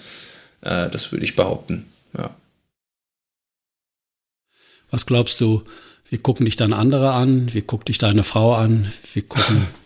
Äh, 0.62 0.90
das 0.90 1.12
würde 1.12 1.24
ich 1.24 1.36
behaupten, 1.36 1.86
ja. 2.16 2.30
Was 4.90 5.06
glaubst 5.06 5.40
du, 5.40 5.62
wie 6.08 6.18
gucken 6.18 6.46
dich 6.46 6.56
dann 6.56 6.72
andere 6.72 7.12
an? 7.12 7.54
Wie 7.54 7.62
guckt 7.62 7.88
dich 7.88 7.98
deine 7.98 8.24
Frau 8.24 8.54
an? 8.54 8.90
Wie 9.14 9.22
gucken 9.22 9.68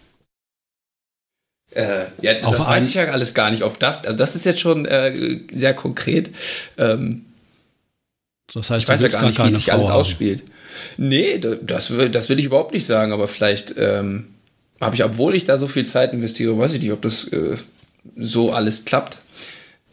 Äh, 1.75 2.07
ja, 2.21 2.35
das 2.35 2.67
weiß 2.67 2.89
ich 2.89 2.95
ja 2.95 3.05
alles 3.07 3.35
gar 3.35 3.51
nicht, 3.51 3.63
ob 3.63 3.79
das, 3.79 4.05
also 4.05 4.17
das 4.17 4.37
ist 4.37 4.45
jetzt 4.45 4.61
schon 4.61 4.87
äh, 4.87 5.41
sehr 5.53 5.75
konkret. 5.75 6.31
Ähm, 6.79 7.25
das 8.53 8.71
heißt, 8.71 8.85
ich 8.85 8.89
weiß 8.89 9.01
ja 9.01 9.09
gar 9.09 9.27
nicht, 9.27 9.43
wie 9.45 9.51
sich 9.51 9.73
alles 9.73 9.89
haben. 9.89 9.97
ausspielt. 9.97 10.45
Nee, 10.97 11.39
das, 11.39 11.93
das 12.11 12.29
will 12.29 12.39
ich 12.39 12.45
überhaupt 12.45 12.73
nicht 12.73 12.87
sagen, 12.87 13.13
aber 13.13 13.27
vielleicht 13.29 13.75
ähm, 13.77 14.27
habe 14.81 14.95
ich, 14.95 15.05
obwohl 15.05 15.35
ich 15.35 15.45
da 15.45 15.59
so 15.59 15.67
viel 15.67 15.87
Zeit 15.87 16.13
investiere, 16.13 16.57
weiß 16.57 16.75
ich 16.75 16.83
nicht, 16.83 16.93
ob 16.93 17.03
das 17.03 17.25
äh, 17.29 17.57
so 18.17 18.53
alles 18.53 18.85
klappt. 18.85 19.19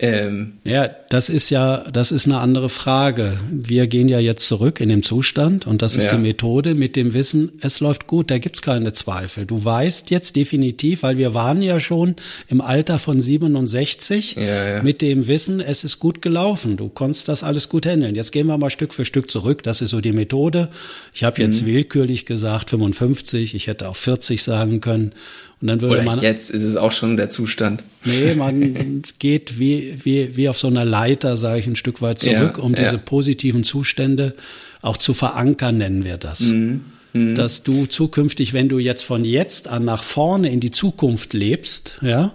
Ähm, 0.03 0.53
ja, 0.63 0.87
das 0.87 1.29
ist 1.29 1.51
ja, 1.51 1.85
das 1.91 2.11
ist 2.11 2.25
eine 2.25 2.39
andere 2.39 2.69
Frage. 2.69 3.37
Wir 3.51 3.85
gehen 3.85 4.09
ja 4.09 4.17
jetzt 4.17 4.47
zurück 4.47 4.81
in 4.81 4.89
den 4.89 5.03
Zustand 5.03 5.67
und 5.67 5.83
das 5.83 5.95
ist 5.95 6.05
ja. 6.05 6.15
die 6.15 6.17
Methode 6.17 6.73
mit 6.73 6.95
dem 6.95 7.13
Wissen, 7.13 7.51
es 7.61 7.79
läuft 7.81 8.07
gut, 8.07 8.31
da 8.31 8.39
gibt's 8.39 8.63
keine 8.63 8.93
Zweifel. 8.93 9.45
Du 9.45 9.63
weißt 9.63 10.09
jetzt 10.09 10.35
definitiv, 10.35 11.03
weil 11.03 11.19
wir 11.19 11.35
waren 11.35 11.61
ja 11.61 11.79
schon 11.79 12.15
im 12.47 12.61
Alter 12.61 12.97
von 12.97 13.21
67 13.21 14.37
ja, 14.37 14.69
ja. 14.77 14.83
mit 14.83 15.03
dem 15.03 15.27
Wissen, 15.27 15.59
es 15.59 15.83
ist 15.83 15.99
gut 15.99 16.23
gelaufen. 16.23 16.77
Du 16.77 16.89
konntest 16.89 17.27
das 17.27 17.43
alles 17.43 17.69
gut 17.69 17.85
handeln. 17.85 18.15
Jetzt 18.15 18.31
gehen 18.31 18.47
wir 18.47 18.57
mal 18.57 18.71
Stück 18.71 18.95
für 18.95 19.05
Stück 19.05 19.29
zurück. 19.29 19.61
Das 19.61 19.81
ist 19.81 19.91
so 19.91 20.01
die 20.01 20.13
Methode. 20.13 20.69
Ich 21.13 21.23
habe 21.23 21.39
jetzt 21.39 21.61
mhm. 21.61 21.67
willkürlich 21.67 22.25
gesagt 22.25 22.71
55, 22.71 23.53
ich 23.53 23.67
hätte 23.67 23.87
auch 23.87 23.95
40 23.95 24.41
sagen 24.41 24.81
können. 24.81 25.13
Und 25.61 25.67
dann 25.67 25.81
würde 25.81 25.95
Oder 25.95 26.03
man. 26.03 26.21
Jetzt 26.21 26.49
ist 26.49 26.63
es 26.63 26.75
auch 26.75 26.91
schon 26.91 27.17
der 27.17 27.29
Zustand. 27.29 27.83
Nee, 28.03 28.33
man 28.35 29.03
geht 29.19 29.59
wie, 29.59 29.95
wie, 30.03 30.35
wie 30.35 30.49
auf 30.49 30.57
so 30.57 30.67
einer 30.67 30.85
Leiter, 30.85 31.37
sage 31.37 31.59
ich, 31.59 31.67
ein 31.67 31.75
Stück 31.75 32.01
weit 32.01 32.19
zurück, 32.19 32.55
ja, 32.57 32.63
um 32.63 32.73
ja. 32.73 32.83
diese 32.83 32.97
positiven 32.97 33.63
Zustände 33.63 34.33
auch 34.81 34.97
zu 34.97 35.13
verankern, 35.13 35.77
nennen 35.77 36.03
wir 36.03 36.17
das. 36.17 36.41
Mhm. 36.41 36.85
Mhm. 37.13 37.35
Dass 37.35 37.63
du 37.63 37.85
zukünftig, 37.85 38.53
wenn 38.53 38.69
du 38.69 38.79
jetzt 38.79 39.03
von 39.03 39.23
jetzt 39.23 39.67
an 39.67 39.85
nach 39.85 40.01
vorne 40.01 40.51
in 40.51 40.59
die 40.59 40.71
Zukunft 40.71 41.33
lebst, 41.33 41.99
ja, 42.01 42.33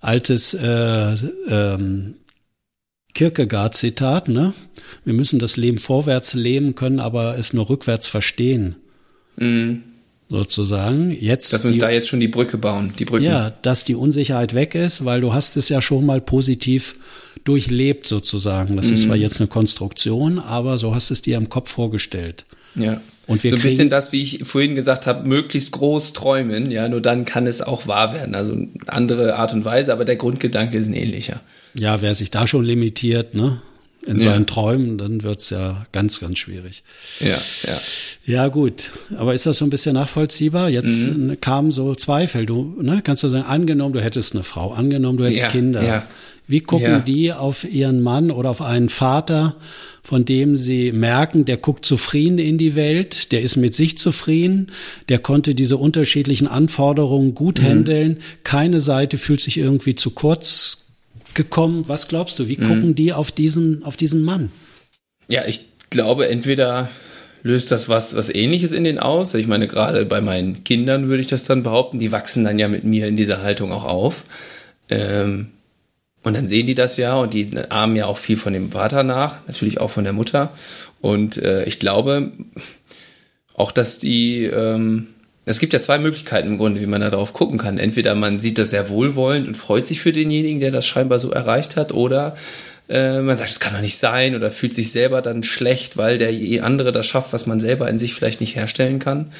altes 0.00 0.52
äh, 0.52 1.14
ähm, 1.48 2.16
Kierkegaard-Zitat, 3.14 4.28
ne? 4.28 4.52
Wir 5.04 5.14
müssen 5.14 5.38
das 5.38 5.56
Leben 5.56 5.78
vorwärts 5.78 6.34
leben 6.34 6.74
können, 6.74 7.00
aber 7.00 7.38
es 7.38 7.52
nur 7.52 7.70
rückwärts 7.70 8.08
verstehen. 8.08 8.76
Mhm 9.36 9.84
sozusagen. 10.32 11.10
Jetzt 11.10 11.52
dass 11.52 11.62
wir 11.62 11.68
uns 11.68 11.78
da 11.78 11.90
jetzt 11.90 12.08
schon 12.08 12.18
die 12.18 12.28
Brücke 12.28 12.58
bauen, 12.58 12.92
die 12.98 13.04
Brücke. 13.04 13.24
Ja, 13.24 13.50
dass 13.62 13.84
die 13.84 13.94
Unsicherheit 13.94 14.54
weg 14.54 14.74
ist, 14.74 15.04
weil 15.04 15.20
du 15.20 15.32
hast 15.32 15.56
es 15.56 15.68
ja 15.68 15.80
schon 15.80 16.06
mal 16.06 16.20
positiv 16.20 16.96
durchlebt 17.44 18.06
sozusagen. 18.06 18.76
Das 18.76 18.88
mhm. 18.88 18.94
ist 18.94 19.02
zwar 19.04 19.16
jetzt 19.16 19.40
eine 19.40 19.48
Konstruktion, 19.48 20.38
aber 20.38 20.78
so 20.78 20.94
hast 20.94 21.10
es 21.10 21.22
dir 21.22 21.36
im 21.36 21.48
Kopf 21.48 21.70
vorgestellt. 21.70 22.44
Ja. 22.74 23.00
Und 23.26 23.44
wir 23.44 23.50
so 23.50 23.56
ein 23.56 23.62
bisschen 23.62 23.90
das, 23.90 24.10
wie 24.12 24.22
ich 24.22 24.40
vorhin 24.44 24.74
gesagt 24.74 25.06
habe, 25.06 25.28
möglichst 25.28 25.70
groß 25.70 26.12
träumen, 26.12 26.70
ja, 26.70 26.88
nur 26.88 27.00
dann 27.00 27.24
kann 27.24 27.46
es 27.46 27.62
auch 27.62 27.86
wahr 27.86 28.12
werden. 28.12 28.34
Also 28.34 28.52
eine 28.52 28.68
andere 28.86 29.36
Art 29.36 29.52
und 29.54 29.64
Weise, 29.64 29.92
aber 29.92 30.04
der 30.04 30.16
Grundgedanke 30.16 30.76
ist 30.76 30.88
ein 30.88 30.94
ähnlicher. 30.94 31.40
Ja, 31.74 32.02
wer 32.02 32.14
sich 32.14 32.30
da 32.30 32.46
schon 32.46 32.64
limitiert, 32.64 33.34
ne? 33.34 33.62
In 34.06 34.18
ja. 34.18 34.30
seinen 34.32 34.46
Träumen, 34.46 34.98
dann 34.98 35.22
wird's 35.22 35.50
ja 35.50 35.86
ganz, 35.92 36.18
ganz 36.18 36.38
schwierig. 36.38 36.82
Ja, 37.20 37.38
ja. 37.66 37.80
Ja, 38.24 38.48
gut. 38.48 38.90
Aber 39.16 39.32
ist 39.32 39.46
das 39.46 39.58
so 39.58 39.64
ein 39.64 39.70
bisschen 39.70 39.94
nachvollziehbar? 39.94 40.68
Jetzt 40.68 41.06
mhm. 41.06 41.40
kamen 41.40 41.70
so 41.70 41.94
Zweifel. 41.94 42.46
Du, 42.46 42.74
ne, 42.80 43.00
kannst 43.04 43.22
du 43.22 43.28
sagen, 43.28 43.44
angenommen, 43.44 43.92
du 43.92 44.02
hättest 44.02 44.34
eine 44.34 44.42
Frau, 44.42 44.72
angenommen, 44.72 45.18
du 45.18 45.24
hättest 45.24 45.42
ja, 45.42 45.48
Kinder. 45.50 45.84
Ja. 45.84 46.06
Wie 46.48 46.60
gucken 46.60 46.86
ja. 46.86 46.98
die 46.98 47.32
auf 47.32 47.64
ihren 47.64 48.02
Mann 48.02 48.30
oder 48.30 48.50
auf 48.50 48.60
einen 48.60 48.88
Vater, 48.88 49.54
von 50.02 50.24
dem 50.24 50.56
sie 50.56 50.90
merken, 50.90 51.44
der 51.44 51.56
guckt 51.56 51.86
zufrieden 51.86 52.38
in 52.38 52.58
die 52.58 52.74
Welt, 52.74 53.30
der 53.30 53.42
ist 53.42 53.56
mit 53.56 53.74
sich 53.74 53.96
zufrieden, 53.96 54.72
der 55.08 55.20
konnte 55.20 55.54
diese 55.54 55.76
unterschiedlichen 55.76 56.48
Anforderungen 56.48 57.36
gut 57.36 57.60
mhm. 57.60 57.66
handeln, 57.66 58.18
keine 58.42 58.80
Seite 58.80 59.16
fühlt 59.16 59.40
sich 59.40 59.58
irgendwie 59.58 59.94
zu 59.94 60.10
kurz 60.10 60.81
gekommen. 61.34 61.84
Was 61.88 62.08
glaubst 62.08 62.38
du? 62.38 62.48
Wie 62.48 62.56
mhm. 62.56 62.64
gucken 62.64 62.94
die 62.94 63.12
auf 63.12 63.32
diesen, 63.32 63.82
auf 63.84 63.96
diesen 63.96 64.22
Mann? 64.22 64.50
Ja, 65.28 65.44
ich 65.46 65.66
glaube, 65.90 66.28
entweder 66.28 66.88
löst 67.42 67.72
das 67.72 67.88
was, 67.88 68.14
was 68.14 68.32
ähnliches 68.32 68.72
in 68.72 68.84
den 68.84 68.98
aus. 68.98 69.34
Ich 69.34 69.46
meine, 69.46 69.66
gerade 69.66 70.06
bei 70.06 70.20
meinen 70.20 70.64
Kindern 70.64 71.08
würde 71.08 71.22
ich 71.22 71.28
das 71.28 71.44
dann 71.44 71.62
behaupten, 71.62 71.98
die 71.98 72.12
wachsen 72.12 72.44
dann 72.44 72.58
ja 72.58 72.68
mit 72.68 72.84
mir 72.84 73.06
in 73.06 73.16
dieser 73.16 73.42
Haltung 73.42 73.72
auch 73.72 73.84
auf. 73.84 74.24
Ähm, 74.88 75.48
und 76.22 76.34
dann 76.34 76.46
sehen 76.46 76.66
die 76.66 76.76
das 76.76 76.96
ja 76.96 77.16
und 77.16 77.34
die 77.34 77.50
ahmen 77.68 77.96
ja 77.96 78.06
auch 78.06 78.18
viel 78.18 78.36
von 78.36 78.52
dem 78.52 78.70
Vater 78.70 79.02
nach, 79.02 79.46
natürlich 79.48 79.80
auch 79.80 79.90
von 79.90 80.04
der 80.04 80.12
Mutter. 80.12 80.52
Und 81.00 81.36
äh, 81.36 81.64
ich 81.64 81.80
glaube 81.80 82.30
auch, 83.54 83.72
dass 83.72 83.98
die 83.98 84.44
ähm, 84.44 85.08
es 85.44 85.58
gibt 85.58 85.72
ja 85.72 85.80
zwei 85.80 85.98
Möglichkeiten 85.98 86.48
im 86.48 86.58
Grunde, 86.58 86.80
wie 86.80 86.86
man 86.86 87.00
da 87.00 87.10
drauf 87.10 87.32
gucken 87.32 87.58
kann. 87.58 87.78
Entweder 87.78 88.14
man 88.14 88.38
sieht 88.38 88.58
das 88.58 88.70
sehr 88.70 88.88
wohlwollend 88.88 89.48
und 89.48 89.56
freut 89.56 89.86
sich 89.86 90.00
für 90.00 90.12
denjenigen, 90.12 90.60
der 90.60 90.70
das 90.70 90.86
scheinbar 90.86 91.18
so 91.18 91.30
erreicht 91.30 91.76
hat, 91.76 91.92
oder 91.92 92.36
äh, 92.88 93.20
man 93.20 93.36
sagt, 93.36 93.50
das 93.50 93.60
kann 93.60 93.74
doch 93.74 93.80
nicht 93.80 93.96
sein, 93.96 94.36
oder 94.36 94.50
fühlt 94.50 94.74
sich 94.74 94.92
selber 94.92 95.20
dann 95.20 95.42
schlecht, 95.42 95.96
weil 95.96 96.18
der 96.18 96.64
andere 96.64 96.92
das 96.92 97.06
schafft, 97.06 97.32
was 97.32 97.46
man 97.46 97.58
selber 97.58 97.88
in 97.88 97.98
sich 97.98 98.14
vielleicht 98.14 98.40
nicht 98.40 98.54
herstellen 98.54 99.00
kann. 99.00 99.32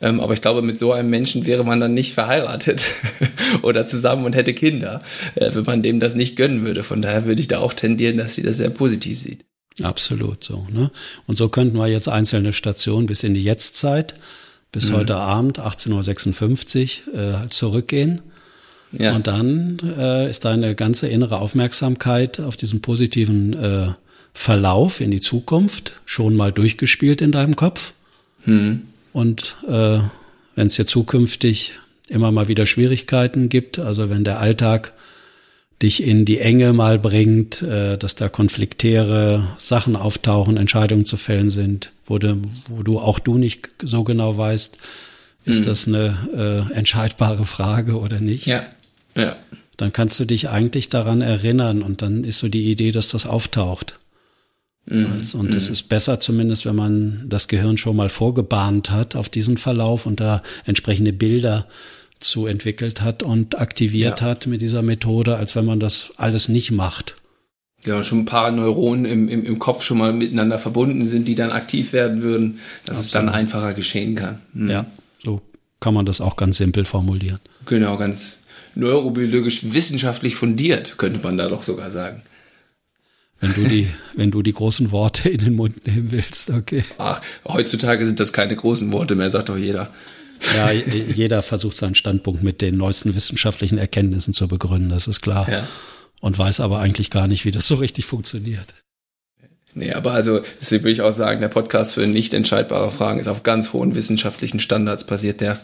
Ähm, 0.00 0.20
aber 0.20 0.34
ich 0.34 0.42
glaube, 0.42 0.60
mit 0.60 0.78
so 0.78 0.92
einem 0.92 1.08
Menschen 1.08 1.46
wäre 1.46 1.64
man 1.64 1.78
dann 1.78 1.94
nicht 1.94 2.14
verheiratet 2.14 2.84
oder 3.62 3.86
zusammen 3.86 4.24
und 4.24 4.34
hätte 4.34 4.54
Kinder, 4.54 5.02
äh, 5.36 5.50
wenn 5.54 5.64
man 5.64 5.82
dem 5.82 6.00
das 6.00 6.16
nicht 6.16 6.34
gönnen 6.34 6.64
würde. 6.64 6.82
Von 6.82 7.00
daher 7.00 7.26
würde 7.26 7.40
ich 7.40 7.48
da 7.48 7.60
auch 7.60 7.74
tendieren, 7.74 8.16
dass 8.16 8.34
sie 8.34 8.42
das 8.42 8.56
sehr 8.56 8.70
positiv 8.70 9.20
sieht. 9.20 9.44
Absolut 9.82 10.42
so. 10.42 10.66
Ne? 10.70 10.90
Und 11.26 11.38
so 11.38 11.48
könnten 11.48 11.78
wir 11.78 11.86
jetzt 11.86 12.08
einzelne 12.08 12.52
Stationen 12.52 13.06
bis 13.06 13.22
in 13.22 13.34
die 13.34 13.42
Jetztzeit 13.42 14.14
bis 14.74 14.90
mhm. 14.90 14.96
heute 14.96 15.16
Abend 15.16 15.60
18.56 15.60 17.08
Uhr 17.08 17.44
äh, 17.44 17.48
zurückgehen. 17.48 18.20
Ja. 18.92 19.14
Und 19.14 19.26
dann 19.26 19.78
äh, 19.98 20.28
ist 20.28 20.44
deine 20.44 20.74
ganze 20.74 21.08
innere 21.08 21.38
Aufmerksamkeit 21.38 22.40
auf 22.40 22.56
diesen 22.56 22.80
positiven 22.80 23.54
äh, 23.54 23.86
Verlauf 24.34 25.00
in 25.00 25.12
die 25.12 25.20
Zukunft 25.20 26.00
schon 26.04 26.36
mal 26.36 26.52
durchgespielt 26.52 27.20
in 27.22 27.32
deinem 27.32 27.56
Kopf. 27.56 27.92
Mhm. 28.44 28.82
Und 29.12 29.56
äh, 29.68 29.98
wenn 30.56 30.66
es 30.66 30.76
hier 30.76 30.86
zukünftig 30.86 31.74
immer 32.08 32.32
mal 32.32 32.48
wieder 32.48 32.66
Schwierigkeiten 32.66 33.48
gibt, 33.48 33.78
also 33.78 34.10
wenn 34.10 34.24
der 34.24 34.40
Alltag 34.40 34.92
dich 35.82 36.02
in 36.02 36.24
die 36.24 36.38
Enge 36.38 36.72
mal 36.72 36.98
bringt, 36.98 37.62
äh, 37.62 37.98
dass 37.98 38.14
da 38.14 38.28
konfliktäre 38.28 39.48
Sachen 39.58 39.96
auftauchen, 39.96 40.56
Entscheidungen 40.56 41.04
zu 41.04 41.16
fällen 41.16 41.50
sind, 41.50 41.92
wo 42.06 42.18
du, 42.18 42.40
wo 42.68 42.82
du 42.82 42.98
auch 42.98 43.18
du 43.18 43.38
nicht 43.38 43.70
so 43.82 44.04
genau 44.04 44.36
weißt, 44.36 44.78
ist 45.44 45.60
mhm. 45.60 45.64
das 45.64 45.88
eine 45.88 46.68
äh, 46.72 46.74
entscheidbare 46.74 47.44
Frage 47.44 47.98
oder 47.98 48.20
nicht? 48.20 48.46
Ja. 48.46 48.64
ja. 49.14 49.36
Dann 49.76 49.92
kannst 49.92 50.18
du 50.20 50.24
dich 50.24 50.48
eigentlich 50.48 50.88
daran 50.88 51.20
erinnern 51.20 51.82
und 51.82 52.02
dann 52.02 52.24
ist 52.24 52.38
so 52.38 52.48
die 52.48 52.70
Idee, 52.70 52.92
dass 52.92 53.08
das 53.08 53.26
auftaucht. 53.26 53.98
Mhm. 54.86 55.22
Und 55.34 55.54
es 55.54 55.68
mhm. 55.68 55.72
ist 55.72 55.88
besser 55.88 56.20
zumindest, 56.20 56.66
wenn 56.66 56.76
man 56.76 57.24
das 57.28 57.48
Gehirn 57.48 57.78
schon 57.78 57.96
mal 57.96 58.10
vorgebahnt 58.10 58.90
hat 58.90 59.16
auf 59.16 59.28
diesen 59.28 59.58
Verlauf 59.58 60.06
und 60.06 60.20
da 60.20 60.42
entsprechende 60.66 61.12
Bilder 61.12 61.66
zu 62.24 62.46
entwickelt 62.46 63.00
hat 63.02 63.22
und 63.22 63.58
aktiviert 63.58 64.20
ja. 64.20 64.26
hat 64.28 64.46
mit 64.46 64.62
dieser 64.62 64.82
Methode, 64.82 65.36
als 65.36 65.54
wenn 65.54 65.64
man 65.64 65.80
das 65.80 66.12
alles 66.16 66.48
nicht 66.48 66.70
macht. 66.70 67.16
Ja, 67.84 68.02
schon 68.02 68.20
ein 68.20 68.24
paar 68.24 68.50
Neuronen 68.50 69.04
im, 69.04 69.28
im, 69.28 69.44
im 69.44 69.58
Kopf 69.58 69.84
schon 69.84 69.98
mal 69.98 70.12
miteinander 70.12 70.58
verbunden 70.58 71.04
sind, 71.04 71.28
die 71.28 71.34
dann 71.34 71.52
aktiv 71.52 71.92
werden 71.92 72.22
würden, 72.22 72.60
dass 72.84 72.96
Absolut. 72.98 73.04
es 73.04 73.10
dann 73.12 73.28
einfacher 73.28 73.74
geschehen 73.74 74.14
kann. 74.14 74.40
Mhm. 74.54 74.70
Ja, 74.70 74.86
so 75.22 75.42
kann 75.80 75.92
man 75.92 76.06
das 76.06 76.22
auch 76.22 76.36
ganz 76.36 76.56
simpel 76.56 76.86
formulieren. 76.86 77.40
Genau, 77.66 77.98
ganz 77.98 78.40
neurobiologisch 78.74 79.72
wissenschaftlich 79.74 80.34
fundiert, 80.34 80.96
könnte 80.96 81.20
man 81.22 81.36
da 81.36 81.48
doch 81.48 81.62
sogar 81.62 81.90
sagen. 81.90 82.22
Wenn 83.40 83.52
du 83.52 83.64
die, 83.64 83.88
wenn 84.14 84.30
du 84.30 84.42
die 84.42 84.54
großen 84.54 84.90
Worte 84.90 85.28
in 85.28 85.40
den 85.40 85.54
Mund 85.54 85.86
nehmen 85.86 86.10
willst, 86.10 86.50
okay. 86.50 86.84
Ach, 86.96 87.20
heutzutage 87.46 88.06
sind 88.06 88.18
das 88.18 88.32
keine 88.32 88.56
großen 88.56 88.90
Worte 88.92 89.14
mehr, 89.14 89.28
sagt 89.28 89.50
doch 89.50 89.58
jeder. 89.58 89.92
Ja, 90.56 90.70
jeder 90.70 91.42
versucht 91.42 91.76
seinen 91.76 91.94
Standpunkt 91.94 92.42
mit 92.42 92.60
den 92.60 92.76
neuesten 92.76 93.14
wissenschaftlichen 93.14 93.78
Erkenntnissen 93.78 94.34
zu 94.34 94.48
begründen, 94.48 94.90
das 94.90 95.08
ist 95.08 95.20
klar. 95.20 95.48
Ja. 95.48 95.66
Und 96.20 96.38
weiß 96.38 96.60
aber 96.60 96.78
eigentlich 96.78 97.10
gar 97.10 97.26
nicht, 97.26 97.44
wie 97.44 97.50
das 97.50 97.66
so 97.66 97.74
richtig 97.74 98.06
funktioniert. 98.06 98.74
Nee, 99.74 99.92
aber 99.92 100.12
also, 100.12 100.40
deswegen 100.60 100.84
würde 100.84 100.92
ich 100.92 101.02
auch 101.02 101.12
sagen, 101.12 101.40
der 101.40 101.48
Podcast 101.48 101.94
für 101.94 102.06
nicht 102.06 102.32
entscheidbare 102.32 102.92
Fragen 102.92 103.18
ist 103.18 103.26
auf 103.26 103.42
ganz 103.42 103.72
hohen 103.72 103.94
wissenschaftlichen 103.96 104.60
Standards 104.60 105.04
basiert. 105.04 105.40
Der 105.40 105.58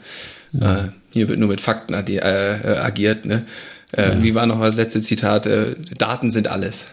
ja. 0.53 0.79
äh, 0.85 0.89
hier 1.13 1.29
wird 1.29 1.39
nur 1.39 1.49
mit 1.49 1.61
Fakten 1.61 1.95
adi- 1.95 2.19
äh, 2.19 2.75
äh, 2.75 2.79
agiert. 2.79 3.25
Ne? 3.25 3.47
Äh, 3.93 4.17
ja. 4.17 4.23
Wie 4.23 4.35
war 4.35 4.47
noch 4.47 4.61
das 4.61 4.75
letzte 4.77 5.01
Zitat? 5.01 5.47
Äh, 5.47 5.77
Daten 5.97 6.33
sind 6.33 6.49
alles. 6.49 6.89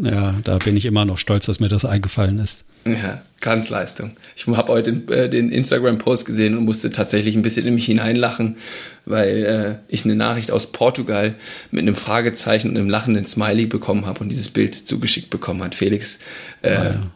Ja, 0.00 0.34
da 0.44 0.58
bin 0.58 0.76
ich 0.76 0.84
immer 0.84 1.04
noch 1.04 1.18
stolz, 1.18 1.46
dass 1.46 1.58
mir 1.58 1.68
das 1.68 1.84
eingefallen 1.84 2.38
ist. 2.38 2.64
Ja, 2.86 3.20
Glanzleistung. 3.40 4.16
Ich 4.36 4.46
habe 4.46 4.72
heute 4.72 4.92
den, 4.92 5.08
äh, 5.08 5.28
den 5.28 5.50
Instagram-Post 5.50 6.24
gesehen 6.24 6.56
und 6.56 6.64
musste 6.64 6.90
tatsächlich 6.90 7.36
ein 7.36 7.42
bisschen 7.42 7.66
in 7.66 7.74
mich 7.74 7.86
hineinlachen, 7.86 8.56
weil 9.04 9.44
äh, 9.44 9.92
ich 9.92 10.04
eine 10.04 10.14
Nachricht 10.14 10.50
aus 10.52 10.70
Portugal 10.70 11.34
mit 11.70 11.82
einem 11.82 11.96
Fragezeichen 11.96 12.70
und 12.70 12.76
einem 12.76 12.88
lachenden 12.88 13.26
Smiley 13.26 13.66
bekommen 13.66 14.06
habe 14.06 14.20
und 14.20 14.28
dieses 14.28 14.50
Bild 14.50 14.74
zugeschickt 14.74 15.30
bekommen 15.30 15.62
hat. 15.62 15.74
Felix 15.74 16.18
äh, 16.62 16.74
ah, 16.74 17.10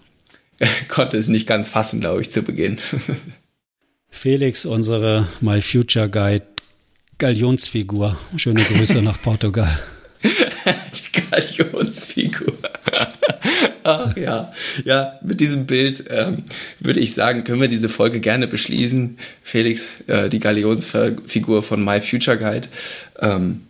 ja. 0.61 0.69
konnte 0.89 1.17
es 1.17 1.29
nicht 1.29 1.47
ganz 1.47 1.69
fassen, 1.69 2.01
glaube 2.01 2.21
ich, 2.21 2.31
zu 2.31 2.43
Beginn. 2.43 2.79
Felix, 4.11 4.67
unsere 4.67 5.27
My 5.41 5.63
Future 5.63 6.09
Guide 6.09 6.47
Galionsfigur. 7.19 8.17
Schöne 8.37 8.63
Grüße 8.63 9.01
nach 9.03 9.21
Portugal. 9.23 9.79
die 10.23 11.21
Galionsfigur. 11.31 12.55
Ach 13.85 14.17
ja, 14.17 14.53
ja, 14.85 15.19
mit 15.23 15.41
diesem 15.41 15.67
Bild 15.67 16.05
ähm, 16.11 16.45
würde 16.79 17.01
ich 17.01 17.15
sagen, 17.15 17.45
können 17.45 17.61
wir 17.61 17.69
diese 17.69 17.89
Folge 17.89 18.21
gerne 18.21 18.47
beschließen. 18.47 19.19
Felix, 19.43 19.87
äh, 20.07 20.29
die 20.29 20.39
Galionsfigur 20.41 21.63
von 21.63 21.85
My 21.85 22.01
Future 22.01 22.39
Guide. 22.39 22.69
Ähm, 23.21 23.63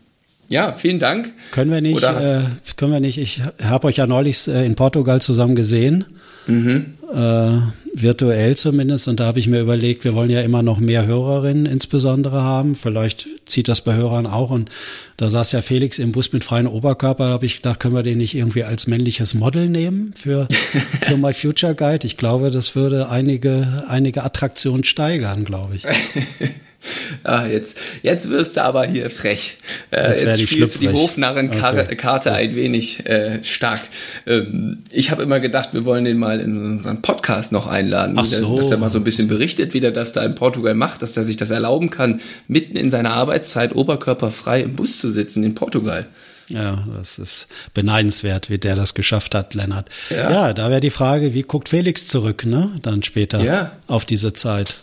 ja, 0.49 0.75
vielen 0.75 0.99
Dank. 0.99 1.33
Können 1.51 1.71
wir 1.71 1.81
nicht, 1.81 2.03
äh, 2.03 2.43
können 2.77 2.93
wir 2.93 3.01
nicht, 3.01 3.17
ich 3.17 3.41
habe 3.63 3.87
euch 3.87 3.97
ja 3.97 4.07
neulich 4.07 4.47
äh, 4.49 4.67
in 4.67 4.75
Portugal 4.75 5.23
zusammen 5.23 5.55
gesehen. 5.55 6.05
Mhm. 6.47 6.95
Äh, 7.15 7.82
virtuell 7.95 8.57
zumindest. 8.57 9.09
Und 9.09 9.21
da 9.21 9.27
habe 9.27 9.39
ich 9.39 9.47
mir 9.47 9.61
überlegt, 9.61 10.05
wir 10.05 10.15
wollen 10.15 10.31
ja 10.31 10.41
immer 10.41 10.63
noch 10.63 10.79
mehr 10.79 11.07
Hörerinnen 11.07 11.67
insbesondere 11.67 12.43
haben. 12.43 12.75
Vielleicht 12.75 13.27
zieht 13.47 13.69
das 13.69 13.83
bei 13.83 13.95
Hörern 13.95 14.27
auch. 14.27 14.51
Und 14.51 14.71
da 15.17 15.29
saß 15.29 15.53
ja 15.53 15.63
Felix 15.63 15.99
im 15.99 16.13
Bus 16.13 16.33
mit 16.33 16.45
freiem 16.45 16.67
Oberkörper. 16.67 17.27
Da 17.27 17.33
habe 17.33 17.47
ich 17.47 17.57
gedacht, 17.57 17.81
können 17.81 17.95
wir 17.95 18.03
den 18.03 18.19
nicht 18.19 18.35
irgendwie 18.35 18.65
als 18.65 18.87
männliches 18.87 19.35
Model 19.35 19.69
nehmen 19.69 20.15
für, 20.17 20.49
für 21.03 21.17
My 21.17 21.35
Future 21.35 21.75
Guide? 21.75 22.07
Ich 22.07 22.17
glaube, 22.17 22.51
das 22.51 22.75
würde 22.75 23.09
einige, 23.09 23.85
einige 23.89 24.25
Attraktionen 24.25 24.85
steigern, 24.85 25.45
glaube 25.45 25.77
ich. 25.77 25.87
Ah, 27.25 27.47
jetzt, 27.47 27.79
jetzt 28.03 28.31
wirst 28.31 28.57
du 28.57 28.65
aber 28.65 28.85
hier 28.85 29.09
frech. 29.09 29.59
Äh, 29.91 30.09
jetzt 30.11 30.23
jetzt 30.23 30.43
spielst 30.43 30.77
du 30.77 30.81
die 30.81 30.89
Hofnarrenkarte 30.89 31.87
okay. 31.93 32.29
ein 32.31 32.57
wenig 32.57 33.07
äh, 33.07 33.45
stark. 33.45 33.81
Ähm, 34.27 34.79
ich 34.91 35.11
habe 35.11 35.23
immer 35.23 35.39
gedacht, 35.39 35.71
wir 35.73 35.85
wollen 35.85 36.05
den 36.05 36.19
mal 36.19 36.41
in 36.41 36.79
unseren 36.79 37.01
Podcast 37.01 37.53
noch 37.53 37.69
einladen, 37.69 38.17
Ach 38.19 38.27
so. 38.27 38.57
dass 38.57 38.71
er 38.71 38.79
mal 38.79 38.91
so 38.91 38.99
ein 38.99 39.05
bisschen 39.05 39.29
berichtet, 39.29 39.73
wie 39.73 39.81
der 39.81 39.93
das 39.93 40.13
da 40.13 40.25
in 40.25 40.35
Portugal 40.35 40.75
macht, 40.75 41.03
dass 41.03 41.17
er 41.17 41.23
sich 41.23 41.37
das 41.37 41.51
erlauben 41.51 41.91
kann, 41.91 42.21
mitten 42.49 42.77
in 42.77 42.91
seiner 42.91 43.13
Arbeitszeit 43.13 43.75
oberkörperfrei 43.75 44.63
im 44.63 44.75
Bus 44.75 44.99
zu 44.99 45.11
sitzen 45.11 45.45
in 45.45 45.55
Portugal. 45.55 46.07
Ja, 46.49 46.87
das 46.97 47.19
ist 47.19 47.49
beneidenswert, 47.73 48.51
wie 48.51 48.59
der 48.59 48.77
das 48.77 48.95
geschafft 48.95 49.35
hat, 49.35 49.55
Lennart. 49.55 49.89
Ja, 50.11 50.31
ja 50.31 50.53
da 50.53 50.71
wäre 50.71 50.81
die 50.81 50.91
Frage, 50.91 51.35
wie 51.35 51.43
guckt 51.43 51.69
Felix 51.69 52.09
zurück, 52.09 52.45
ne? 52.45 52.71
Dann 52.83 53.03
später 53.03 53.43
ja. 53.43 53.73
auf 53.87 54.05
diese 54.05 54.33
Zeit. 54.33 54.83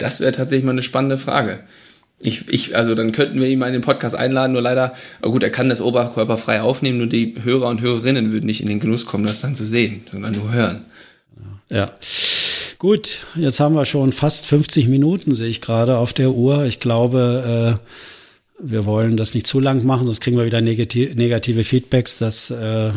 Das 0.00 0.20
wäre 0.20 0.32
tatsächlich 0.32 0.64
mal 0.64 0.72
eine 0.72 0.82
spannende 0.82 1.18
Frage. 1.18 1.60
Ich, 2.22 2.48
ich, 2.48 2.76
also 2.76 2.94
dann 2.94 3.12
könnten 3.12 3.40
wir 3.40 3.48
ihn 3.48 3.58
mal 3.58 3.68
in 3.68 3.72
den 3.72 3.82
Podcast 3.82 4.14
einladen, 4.14 4.52
nur 4.52 4.60
leider, 4.60 4.94
gut, 5.22 5.42
er 5.42 5.50
kann 5.50 5.70
das 5.70 5.80
Oberkörper 5.80 6.36
frei 6.36 6.60
aufnehmen, 6.60 6.98
nur 6.98 7.06
die 7.06 7.34
Hörer 7.42 7.68
und 7.68 7.80
Hörerinnen 7.80 8.30
würden 8.30 8.46
nicht 8.46 8.60
in 8.60 8.68
den 8.68 8.80
Genuss 8.80 9.06
kommen, 9.06 9.26
das 9.26 9.40
dann 9.40 9.54
zu 9.54 9.64
sehen, 9.64 10.02
sondern 10.10 10.34
nur 10.34 10.52
hören. 10.52 10.84
Ja. 11.70 11.90
Gut, 12.78 13.18
jetzt 13.36 13.60
haben 13.60 13.74
wir 13.74 13.84
schon 13.84 14.12
fast 14.12 14.46
50 14.46 14.88
Minuten, 14.88 15.34
sehe 15.34 15.48
ich 15.48 15.60
gerade 15.60 15.96
auf 15.96 16.12
der 16.12 16.32
Uhr. 16.32 16.64
Ich 16.64 16.80
glaube, 16.80 17.78
äh, 17.78 18.62
wir 18.62 18.84
wollen 18.84 19.16
das 19.16 19.34
nicht 19.34 19.46
zu 19.46 19.60
lang 19.60 19.84
machen, 19.84 20.06
sonst 20.06 20.20
kriegen 20.20 20.36
wir 20.36 20.44
wieder 20.44 20.60
negative 20.60 21.64
Feedbacks, 21.64 22.18
dass 22.18 22.50
äh, 22.50 22.90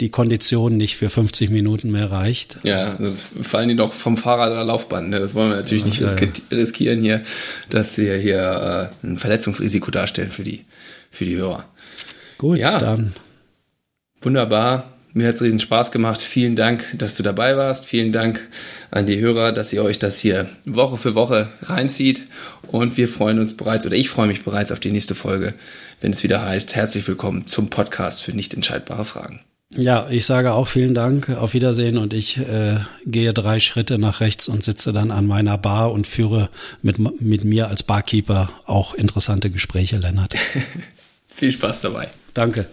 die 0.00 0.10
Kondition 0.10 0.76
nicht 0.76 0.96
für 0.96 1.08
50 1.08 1.50
Minuten 1.50 1.90
mehr 1.90 2.10
reicht. 2.10 2.58
Ja, 2.64 2.96
das 2.98 3.30
fallen 3.40 3.68
die 3.68 3.76
doch 3.76 3.92
vom 3.92 4.16
Fahrrad 4.16 4.50
oder 4.52 4.64
Laufband. 4.64 5.10
Ne? 5.10 5.20
Das 5.20 5.34
wollen 5.34 5.50
wir 5.50 5.56
natürlich 5.56 5.84
nicht 5.84 6.00
ja, 6.00 6.08
riskieren 6.50 7.00
hier, 7.00 7.22
dass 7.70 7.94
sie 7.94 8.16
hier 8.18 8.92
äh, 9.02 9.06
ein 9.06 9.18
Verletzungsrisiko 9.18 9.90
darstellen 9.90 10.30
für 10.30 10.44
die, 10.44 10.64
für 11.10 11.24
die 11.24 11.36
Hörer. 11.36 11.64
Gut, 12.38 12.58
ja, 12.58 12.78
dann. 12.78 13.14
Wunderbar. 14.20 14.92
Mir 15.14 15.28
hat 15.28 15.36
es 15.36 15.42
riesen 15.42 15.60
Spaß 15.60 15.92
gemacht. 15.92 16.20
Vielen 16.20 16.56
Dank, 16.56 16.84
dass 16.92 17.16
du 17.16 17.22
dabei 17.22 17.56
warst. 17.56 17.86
Vielen 17.86 18.12
Dank 18.12 18.46
an 18.90 19.06
die 19.06 19.18
Hörer, 19.18 19.52
dass 19.52 19.72
ihr 19.72 19.82
euch 19.82 19.98
das 19.98 20.18
hier 20.18 20.46
Woche 20.66 20.98
für 20.98 21.14
Woche 21.14 21.48
reinzieht. 21.62 22.24
Und 22.66 22.98
wir 22.98 23.08
freuen 23.08 23.38
uns 23.38 23.56
bereits, 23.56 23.86
oder 23.86 23.96
ich 23.96 24.10
freue 24.10 24.26
mich 24.26 24.44
bereits 24.44 24.72
auf 24.72 24.80
die 24.80 24.92
nächste 24.92 25.14
Folge, 25.14 25.54
wenn 26.02 26.12
es 26.12 26.22
wieder 26.22 26.44
heißt, 26.44 26.74
herzlich 26.74 27.08
willkommen 27.08 27.46
zum 27.46 27.70
Podcast 27.70 28.22
für 28.22 28.34
nicht 28.34 28.52
entscheidbare 28.52 29.06
Fragen. 29.06 29.40
Ja, 29.76 30.06
ich 30.08 30.24
sage 30.24 30.52
auch 30.52 30.68
vielen 30.68 30.94
Dank, 30.94 31.28
auf 31.30 31.52
Wiedersehen 31.52 31.98
und 31.98 32.14
ich 32.14 32.38
äh, 32.38 32.76
gehe 33.04 33.34
drei 33.34 33.60
Schritte 33.60 33.98
nach 33.98 34.20
rechts 34.20 34.48
und 34.48 34.64
sitze 34.64 34.92
dann 34.92 35.10
an 35.10 35.26
meiner 35.26 35.58
Bar 35.58 35.92
und 35.92 36.06
führe 36.06 36.48
mit, 36.82 36.98
mit 37.20 37.44
mir 37.44 37.68
als 37.68 37.82
Barkeeper 37.82 38.50
auch 38.64 38.94
interessante 38.94 39.50
Gespräche, 39.50 39.98
Lennart. 39.98 40.34
Viel 41.28 41.52
Spaß 41.52 41.82
dabei. 41.82 42.08
Danke. 42.32 42.66